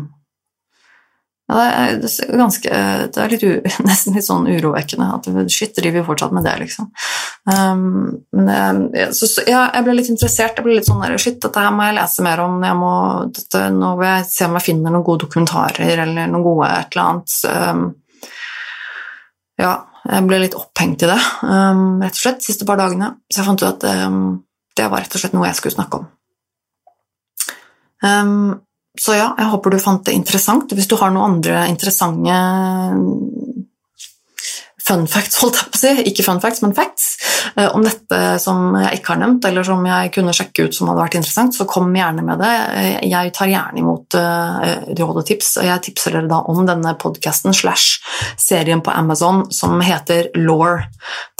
ja, 1.53 1.96
det, 2.00 2.09
er, 2.09 2.36
ganske, 2.40 2.78
det 3.12 3.20
er 3.20 3.32
litt 3.32 3.44
u, 3.44 3.50
nesten 3.88 4.16
litt 4.16 4.26
sånn 4.26 4.48
urovekkende 4.48 5.09
at 5.18 5.28
shit, 5.53 5.74
driver 5.76 6.00
vi 6.00 6.07
fortsatt 6.07 6.32
med 6.32 6.46
det, 6.48 6.55
liksom. 6.62 6.88
Um, 7.44 8.22
men 8.38 8.82
jeg, 8.96 9.11
så, 9.18 9.28
så, 9.28 9.44
ja, 9.48 9.66
jeg 9.74 9.86
ble 9.86 9.96
litt 9.98 10.11
interessert. 10.14 10.57
Jeg 10.57 10.66
ble 10.66 10.78
litt 10.78 10.88
sånn 10.88 11.03
der, 11.05 11.18
shit, 11.20 11.40
dette 11.42 11.64
her 11.64 11.74
må 11.76 11.88
jeg 11.88 11.98
lese 11.98 12.24
mer 12.24 12.44
om. 12.44 12.57
Jeg 12.64 12.78
må, 12.80 12.94
dette, 13.36 13.64
nå 13.76 13.92
vil 14.00 14.09
jeg 14.09 14.28
se 14.30 14.48
om 14.48 14.57
jeg 14.59 14.66
finner 14.70 14.94
noen 14.96 15.07
gode 15.07 15.26
dokumentarer 15.26 16.05
eller 16.07 16.32
noen 16.32 16.46
gode 16.46 16.70
et 16.72 16.96
eller 16.96 17.05
annet. 17.11 17.36
Um, 17.53 17.84
ja, 19.61 19.76
jeg 20.09 20.26
ble 20.26 20.40
litt 20.42 20.59
opphengt 20.59 21.05
i 21.05 21.12
det, 21.12 21.20
um, 21.46 22.00
rett 22.03 22.16
og 22.16 22.24
slett, 22.24 22.40
de 22.40 22.48
siste 22.48 22.66
par 22.66 22.80
dagene. 22.80 23.12
Så 23.28 23.42
jeg 23.42 23.50
fant 23.50 23.62
ut 23.62 23.68
at 23.68 23.88
um, 24.09 24.24
det 24.78 24.88
var 24.88 25.05
rett 25.05 25.14
og 25.14 25.22
slett 25.22 25.36
noe 25.36 25.46
jeg 25.50 25.61
skulle 25.61 25.76
snakke 25.76 26.00
om. 26.00 26.11
Um, 28.03 28.62
så 29.01 29.14
ja, 29.16 29.30
jeg 29.38 29.49
håper 29.55 29.72
du 29.72 29.78
fant 29.80 30.03
det 30.05 30.12
interessant. 30.12 30.72
Hvis 30.76 30.88
du 30.90 30.99
har 31.01 31.12
noen 31.14 31.38
andre 31.38 31.64
interessante 31.70 32.36
fun 34.87 35.07
facts, 35.11 35.39
holdt 35.43 35.59
jeg 35.59 35.70
på 35.70 35.78
å 35.78 35.80
si, 35.80 35.93
ikke 36.11 36.26
fun 36.26 36.41
facts, 36.43 36.62
men 36.64 36.74
facts, 36.76 37.07
eh, 37.57 37.68
om 37.70 37.85
dette 37.87 38.20
som 38.43 38.74
jeg 38.78 39.01
ikke 39.01 39.14
har 39.14 39.20
nevnt, 39.22 39.47
eller 39.49 39.66
som 39.66 39.85
jeg 39.87 40.12
kunne 40.14 40.35
sjekke 40.37 40.66
ut 40.66 40.76
som 40.76 40.91
hadde 40.91 41.05
vært 41.05 41.18
interessant, 41.20 41.57
så 41.57 41.66
kom 41.70 41.93
gjerne 41.97 42.24
med 42.26 42.43
det. 42.43 42.53
Eh, 42.80 42.97
jeg 43.12 43.35
tar 43.37 43.51
gjerne 43.53 43.83
imot 43.83 44.18
råd 44.99 45.18
og 45.22 45.24
tips, 45.26 45.55
og 45.62 45.66
jeg 45.68 45.85
tipser 45.87 46.16
dere 46.16 46.30
da 46.30 46.43
om 46.51 46.64
denne 46.68 46.95
podkasten 47.01 47.55
slash 47.57 48.03
serien 48.41 48.83
på 48.85 48.93
Amazon 48.93 49.45
som 49.55 49.80
heter 49.85 50.28
Law. 50.37 50.83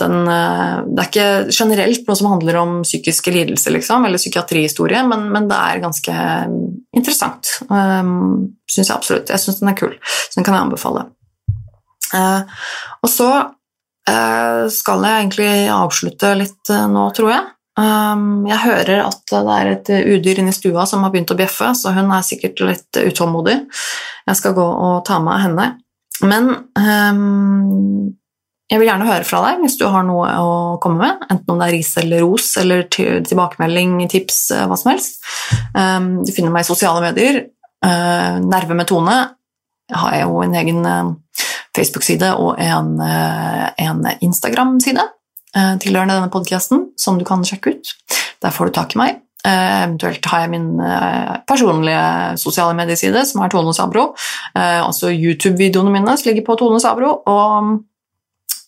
Den, 0.01 0.25
det 0.25 1.03
er 1.03 1.09
ikke 1.09 1.27
generelt 1.53 2.07
noe 2.07 2.17
som 2.17 2.31
handler 2.33 2.57
om 2.59 2.75
psykiske 2.83 3.33
lidelser 3.33 3.75
liksom, 3.75 4.07
eller 4.07 4.21
psykiatrihistorie, 4.21 5.03
men, 5.07 5.27
men, 5.33 5.49
det 5.49 5.59
er 5.59 5.83
ganske 5.83 6.15
interessant. 6.95 7.57
Um, 7.69 8.53
syns 8.69 8.89
jeg 8.89 8.95
absolutt. 8.95 9.33
Jeg 9.33 9.43
syns 9.43 9.61
den 9.61 9.73
er 9.73 9.79
kul, 9.79 9.97
så 10.01 10.39
den 10.39 10.47
kan 10.47 10.57
jeg 10.57 10.67
anbefale. 10.67 11.07
Uh, 12.13 12.45
og 13.01 13.11
så 13.11 13.29
Eh, 14.03 14.63
skal 14.73 15.05
jeg 15.07 15.19
egentlig 15.21 15.51
avslutte 15.71 16.33
litt 16.35 16.71
eh, 16.73 16.87
nå, 16.91 17.07
tror 17.15 17.29
jeg. 17.31 17.43
Um, 17.73 18.43
jeg 18.45 18.59
hører 18.67 18.99
at 19.07 19.21
det 19.31 19.53
er 19.55 19.69
et 19.71 19.89
udyr 19.89 20.41
inne 20.43 20.51
i 20.51 20.55
stua 20.55 20.83
som 20.85 21.01
har 21.05 21.13
begynt 21.13 21.31
å 21.33 21.37
bjeffe, 21.39 21.71
så 21.73 21.93
hun 21.95 22.11
er 22.13 22.25
sikkert 22.25 22.59
litt 22.67 22.99
utålmodig. 22.99 23.55
Jeg 24.27 24.37
skal 24.37 24.53
gå 24.57 24.65
og 24.65 24.99
ta 25.07 25.17
med 25.23 25.41
henne. 25.41 25.69
Men 26.21 26.51
um, 26.77 28.11
jeg 28.69 28.81
vil 28.81 28.89
gjerne 28.91 29.07
høre 29.07 29.25
fra 29.25 29.39
deg 29.47 29.63
hvis 29.63 29.79
du 29.79 29.87
har 29.89 30.05
noe 30.05 30.27
å 30.37 30.51
komme 30.83 31.01
med, 31.01 31.25
enten 31.31 31.55
om 31.55 31.63
det 31.63 31.69
er 31.69 31.75
ris 31.79 31.89
eller 32.03 32.21
ros 32.25 32.51
eller 32.61 32.85
tilbakemelding, 32.91 33.97
tips, 34.11 34.43
eh, 34.53 34.67
hva 34.69 34.77
som 34.79 34.93
helst. 34.93 35.23
Um, 35.73 36.11
du 36.27 36.33
finner 36.35 36.53
meg 36.53 36.67
i 36.67 36.69
sosiale 36.69 37.01
medier. 37.03 37.45
Nerve 37.83 38.77
med 38.77 38.87
Tone 38.87 39.15
jeg 39.89 39.99
har 39.99 40.13
jo 40.21 40.39
en 40.43 40.55
egen 40.55 40.85
Facebook-side 41.77 42.33
og 42.37 42.61
en, 42.61 42.95
eh, 43.01 43.67
en 43.85 44.05
Instagram-side 44.21 45.03
eh, 45.55 45.75
tilhørende 45.81 46.17
denne 46.17 46.31
podkasten, 46.33 46.89
som 46.97 47.19
du 47.19 47.25
kan 47.25 47.45
sjekke 47.45 47.75
ut. 47.75 47.93
Der 48.41 48.53
får 48.53 48.69
du 48.69 48.75
tak 48.77 48.95
i 48.95 49.01
meg. 49.01 49.21
Eh, 49.45 49.83
eventuelt 49.83 50.25
har 50.25 50.45
jeg 50.45 50.53
min 50.53 50.67
personlige 51.47 52.37
sosiale 52.39 52.75
medieside, 52.77 53.25
som 53.27 53.41
er 53.43 53.49
Tone 53.49 53.73
Sabro. 53.73 54.13
Også 54.87 55.11
YouTube-videoene 55.11 55.91
mine 55.91 56.17
ligger 56.25 56.45
på 56.45 56.57
Tone 56.57 56.79
Sabro. 56.79 57.21
Og 57.27 57.79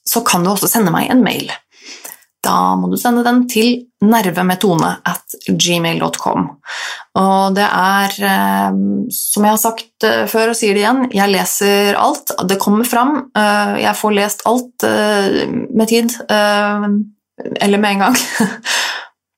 så 0.05 0.21
kan 0.25 0.43
du 0.43 0.51
også 0.51 0.67
sende 0.69 0.91
meg 0.91 1.09
en 1.09 1.23
mail 1.23 1.49
da 2.45 2.75
må 2.79 2.91
du 2.91 2.97
sende 2.99 3.23
den 3.25 3.43
til 3.51 3.85
nervemetone 4.05 4.91
at 5.07 5.35
gmail.com. 5.49 6.47
Og 7.19 7.55
det 7.57 7.65
er, 7.65 8.15
eh, 8.29 8.77
som 9.15 9.47
jeg 9.47 9.55
har 9.55 9.61
sagt 9.61 10.07
eh, 10.07 10.25
før 10.31 10.53
og 10.53 10.59
sier 10.59 10.77
det 10.77 10.83
igjen, 10.83 11.05
jeg 11.15 11.33
leser 11.33 11.99
alt. 11.99 12.35
Det 12.47 12.59
kommer 12.61 12.87
fram. 12.87 13.17
Eh, 13.35 13.75
jeg 13.85 13.97
får 14.01 14.17
lest 14.19 14.45
alt 14.49 14.85
med 14.85 15.87
tid, 15.89 16.13
eller 16.29 17.79
med 17.81 17.95
en 17.95 18.05
gang. 18.07 18.19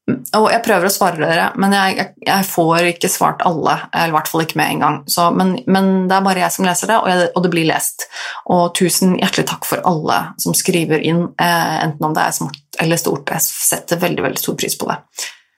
Og 0.07 0.45
jeg 0.47 0.63
prøver 0.63 0.87
å 0.87 0.91
svare 0.91 1.19
dere, 1.19 1.47
men 1.59 1.73
jeg, 1.75 2.05
jeg, 2.23 2.45
får 2.47 2.85
ikke 2.93 3.09
svart 3.11 3.41
alle. 3.47 3.73
Eller 3.91 4.13
i 4.13 4.15
hvert 4.15 4.29
fall 4.31 4.43
ikke 4.45 4.59
med 4.59 4.71
en 4.71 4.83
gang. 4.83 4.99
Så, 5.11 5.25
men, 5.35 5.57
men, 5.67 5.89
det 6.07 6.15
er 6.15 6.23
bare 6.23 6.43
jeg 6.45 6.55
som 6.55 6.67
leser 6.67 6.93
det 6.93 6.99
og, 7.01 7.09
jeg, 7.11 7.27
og, 7.33 7.41
det 7.43 7.51
blir 7.51 7.67
lest. 7.67 8.07
Og 8.55 8.69
tusen 8.77 9.17
hjertelig 9.19 9.49
takk 9.51 9.67
for 9.67 9.83
alle 9.87 10.21
som 10.39 10.55
skriver 10.55 11.03
inn, 11.03 11.25
eh, 11.35 11.75
enten 11.83 12.07
om 12.07 12.15
det 12.15 12.23
er 12.23 12.37
smått 12.39 12.61
eller 12.81 12.99
stort. 13.01 13.33
Jeg 13.33 13.43
setter 13.45 14.01
veldig, 14.01 14.23
veldig 14.27 14.41
stor 14.41 14.57
pris 14.59 14.77
på 14.77 14.89
det. 14.91 15.01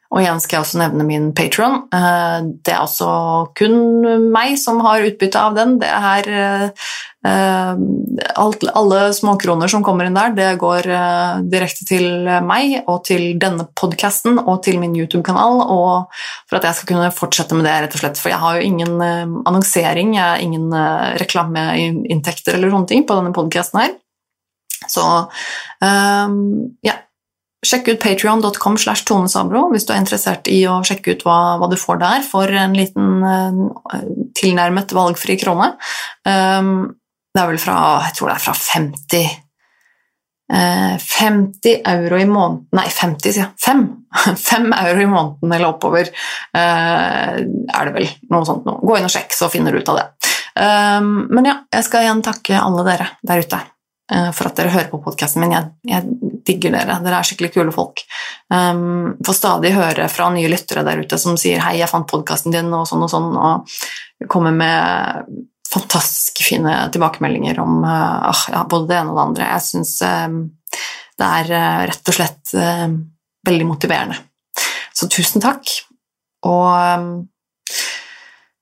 Og 0.09 0.23
igjen 0.23 0.39
skal 0.41 0.57
jeg 0.57 0.65
også 0.65 0.79
nevne 0.81 1.05
min 1.05 1.27
Patron. 1.37 1.83
Eh, 1.93 2.37
det 2.65 2.73
er 2.73 2.81
også 2.81 3.09
kun 3.57 3.75
meg 4.33 4.55
som 4.57 4.79
har 4.81 5.05
utbytte 5.05 5.37
av 5.37 5.57
den. 5.57 5.75
Det 5.83 5.89
er 5.89 6.29
eh, 6.33 6.87
alle 8.33 9.01
småkroner 9.13 9.69
som 9.69 9.83
kommer 9.85 10.07
inn 10.09 10.17
der, 10.17 10.33
det 10.33 10.47
går 10.63 10.87
eh, 10.89 11.43
direkte 11.51 11.85
til 11.85 12.25
meg 12.41 12.79
og 12.89 13.03
til 13.05 13.35
denne 13.41 13.67
podkasten 13.77 14.39
og 14.39 14.63
til 14.65 14.79
min 14.81 14.95
YouTube-kanal, 14.97 15.61
og 15.67 16.09
for 16.49 16.57
at 16.57 16.65
jeg 16.65 16.79
skal 16.79 16.89
kunne 16.95 17.11
fortsette 17.13 17.59
med 17.59 17.67
det, 17.69 17.75
rett 17.83 17.97
og 17.99 18.01
slett. 18.01 18.21
For 18.23 18.33
jeg 18.33 18.41
har 18.41 18.57
jo 18.57 18.65
ingen 18.65 18.95
annonsering, 19.03 20.15
jeg 20.17 20.25
har 20.25 20.41
ingen 20.41 20.73
reklameinntekter 21.21 22.57
eller 22.57 22.73
sånne 22.73 22.89
ting 22.89 23.05
på 23.05 23.19
denne 23.19 23.35
podkasten 23.35 23.83
her. 23.83 23.93
Så 24.89 25.05
ja, 26.81 26.97
Sjekk 27.59 27.89
ut 27.91 27.99
patrion.com 27.99 28.77
slash 28.79 29.03
tonesabro 29.07 29.65
hvis 29.73 29.83
du 29.83 29.91
er 29.91 29.99
interessert 29.99 30.47
i 30.47 30.61
å 30.71 30.77
sjekke 30.87 31.17
ut 31.17 31.25
hva, 31.27 31.39
hva, 31.59 31.67
du 31.67 31.75
får 31.79 31.99
der 31.99 32.23
for 32.23 32.47
en 32.55 32.75
liten 32.77 33.19
uh, 33.19 33.99
tilnærmet 34.39 34.93
valgfri 34.95 35.35
krone. 35.41 35.73
Um, 36.23 36.93
det 37.35 37.41
er 37.41 37.49
vel 37.51 37.59
fra 37.61 37.77
jeg 38.07 38.15
tror 38.15 38.31
det 38.31 38.35
er 38.37 38.45
fra 38.45 38.53
50 38.55 39.25
uh, 40.55 40.95
50 41.03 41.81
euro 41.91 42.21
i 42.23 42.29
måneden 42.29 42.79
Nei, 42.79 42.85
50, 42.95 43.27
sier 43.27 43.43
jeg. 43.43 43.51
5! 43.65 43.83
5 44.39 44.71
euro 44.85 45.03
i 45.03 45.09
måneden 45.11 45.57
eller 45.57 45.73
oppover 45.73 46.13
uh, 46.55 47.33
er 47.43 47.89
det 47.89 47.97
vel. 47.97 48.07
Noe 48.31 48.47
sånt 48.47 48.63
noe. 48.69 48.79
Gå 48.87 48.95
inn 49.01 49.09
og 49.09 49.11
sjekk, 49.11 49.35
så 49.35 49.51
finner 49.51 49.75
du 49.75 49.83
ut 49.83 49.91
av 49.91 49.99
det. 49.99 50.07
Um, 50.55 51.27
men 51.27 51.51
ja, 51.51 51.59
jeg 51.75 51.89
skal 51.89 52.07
igjen 52.07 52.23
takke 52.23 52.55
alle 52.55 52.87
dere 52.87 53.11
der 53.27 53.43
ute 53.43 53.59
Eh, 54.09 54.29
for 54.33 54.49
at 54.49 54.57
dere 54.57 54.73
hører 54.73 54.89
på 54.89 55.01
podkasten 55.05 55.43
min. 55.43 55.53
Jeg, 55.53 55.69
jeg, 55.85 56.28
digger 56.49 56.73
dere. 56.75 56.97
Dere 57.05 57.21
er 57.21 57.27
skikkelig 57.27 57.53
kule 57.53 57.73
folk. 57.75 58.03
Um, 58.51 59.15
får 59.25 59.37
stadig 59.37 59.73
høre 59.75 60.09
fra 60.11 60.29
nye 60.33 60.49
lyttere 60.51 60.83
der 60.87 61.03
ute 61.03 61.19
som 61.21 61.37
sier 61.39 61.61
'hei, 61.61 61.77
jeg 61.79 61.91
fant 61.91 62.09
podkasten 62.09 62.55
din', 62.55 62.73
og 62.73 62.87
sånn 62.89 63.05
og 63.05 63.11
sånn, 63.13 63.31
og 63.37 64.27
kommer 64.29 64.51
med 64.51 65.25
fantastisk 65.69 66.41
fine 66.43 66.89
tilbakemeldinger 66.93 67.59
om 67.61 67.83
uh, 67.85 68.45
ja, 68.49 68.63
både 68.65 68.89
det 68.89 68.97
ene 68.99 69.13
og 69.13 69.19
det 69.19 69.25
andre. 69.27 69.49
Jeg 69.53 69.65
syns 69.67 69.93
um, 70.01 70.39
det 71.19 71.29
er 71.41 71.51
uh, 71.53 71.81
rett 71.91 72.11
og 72.11 72.17
slett 72.17 72.55
uh, 72.57 72.87
veldig 73.47 73.67
motiverende. 73.69 74.17
Så 74.95 75.07
tusen 75.11 75.43
takk. 75.43 75.69
Og 76.49 76.67
um, 76.73 77.11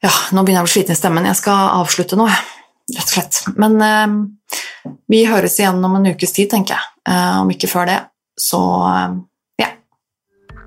ja, 0.03 0.11
nå 0.35 0.43
begynner 0.43 0.61
jeg 0.61 0.65
å 0.65 0.67
bli 0.67 0.75
sliten 0.75 0.97
i 0.97 0.99
stemmen. 0.99 1.29
Jeg 1.31 1.39
skal 1.39 1.79
avslutte 1.79 2.19
nå, 2.19 2.27
rett 2.27 3.07
og 3.07 3.15
slett. 3.15 3.39
Men 3.57 3.79
vi 5.11 5.25
høres 5.29 5.59
igjen 5.59 5.83
om 5.83 5.97
en 5.99 6.09
ukes 6.13 6.35
tid, 6.35 6.51
tenker 6.53 6.77
jeg. 6.77 6.93
Uh, 7.07 7.43
om 7.43 7.51
ikke 7.53 7.71
før 7.71 7.89
det. 7.89 7.99
Så 8.39 8.61
uh, 8.61 9.17
ja. 9.61 9.73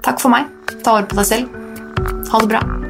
Takk 0.04 0.22
for 0.22 0.32
meg. 0.32 0.50
Ta 0.80 0.98
vare 0.98 1.10
på 1.10 1.20
deg 1.20 1.28
selv. 1.34 1.58
Ha 2.30 2.44
det 2.44 2.52
bra. 2.54 2.89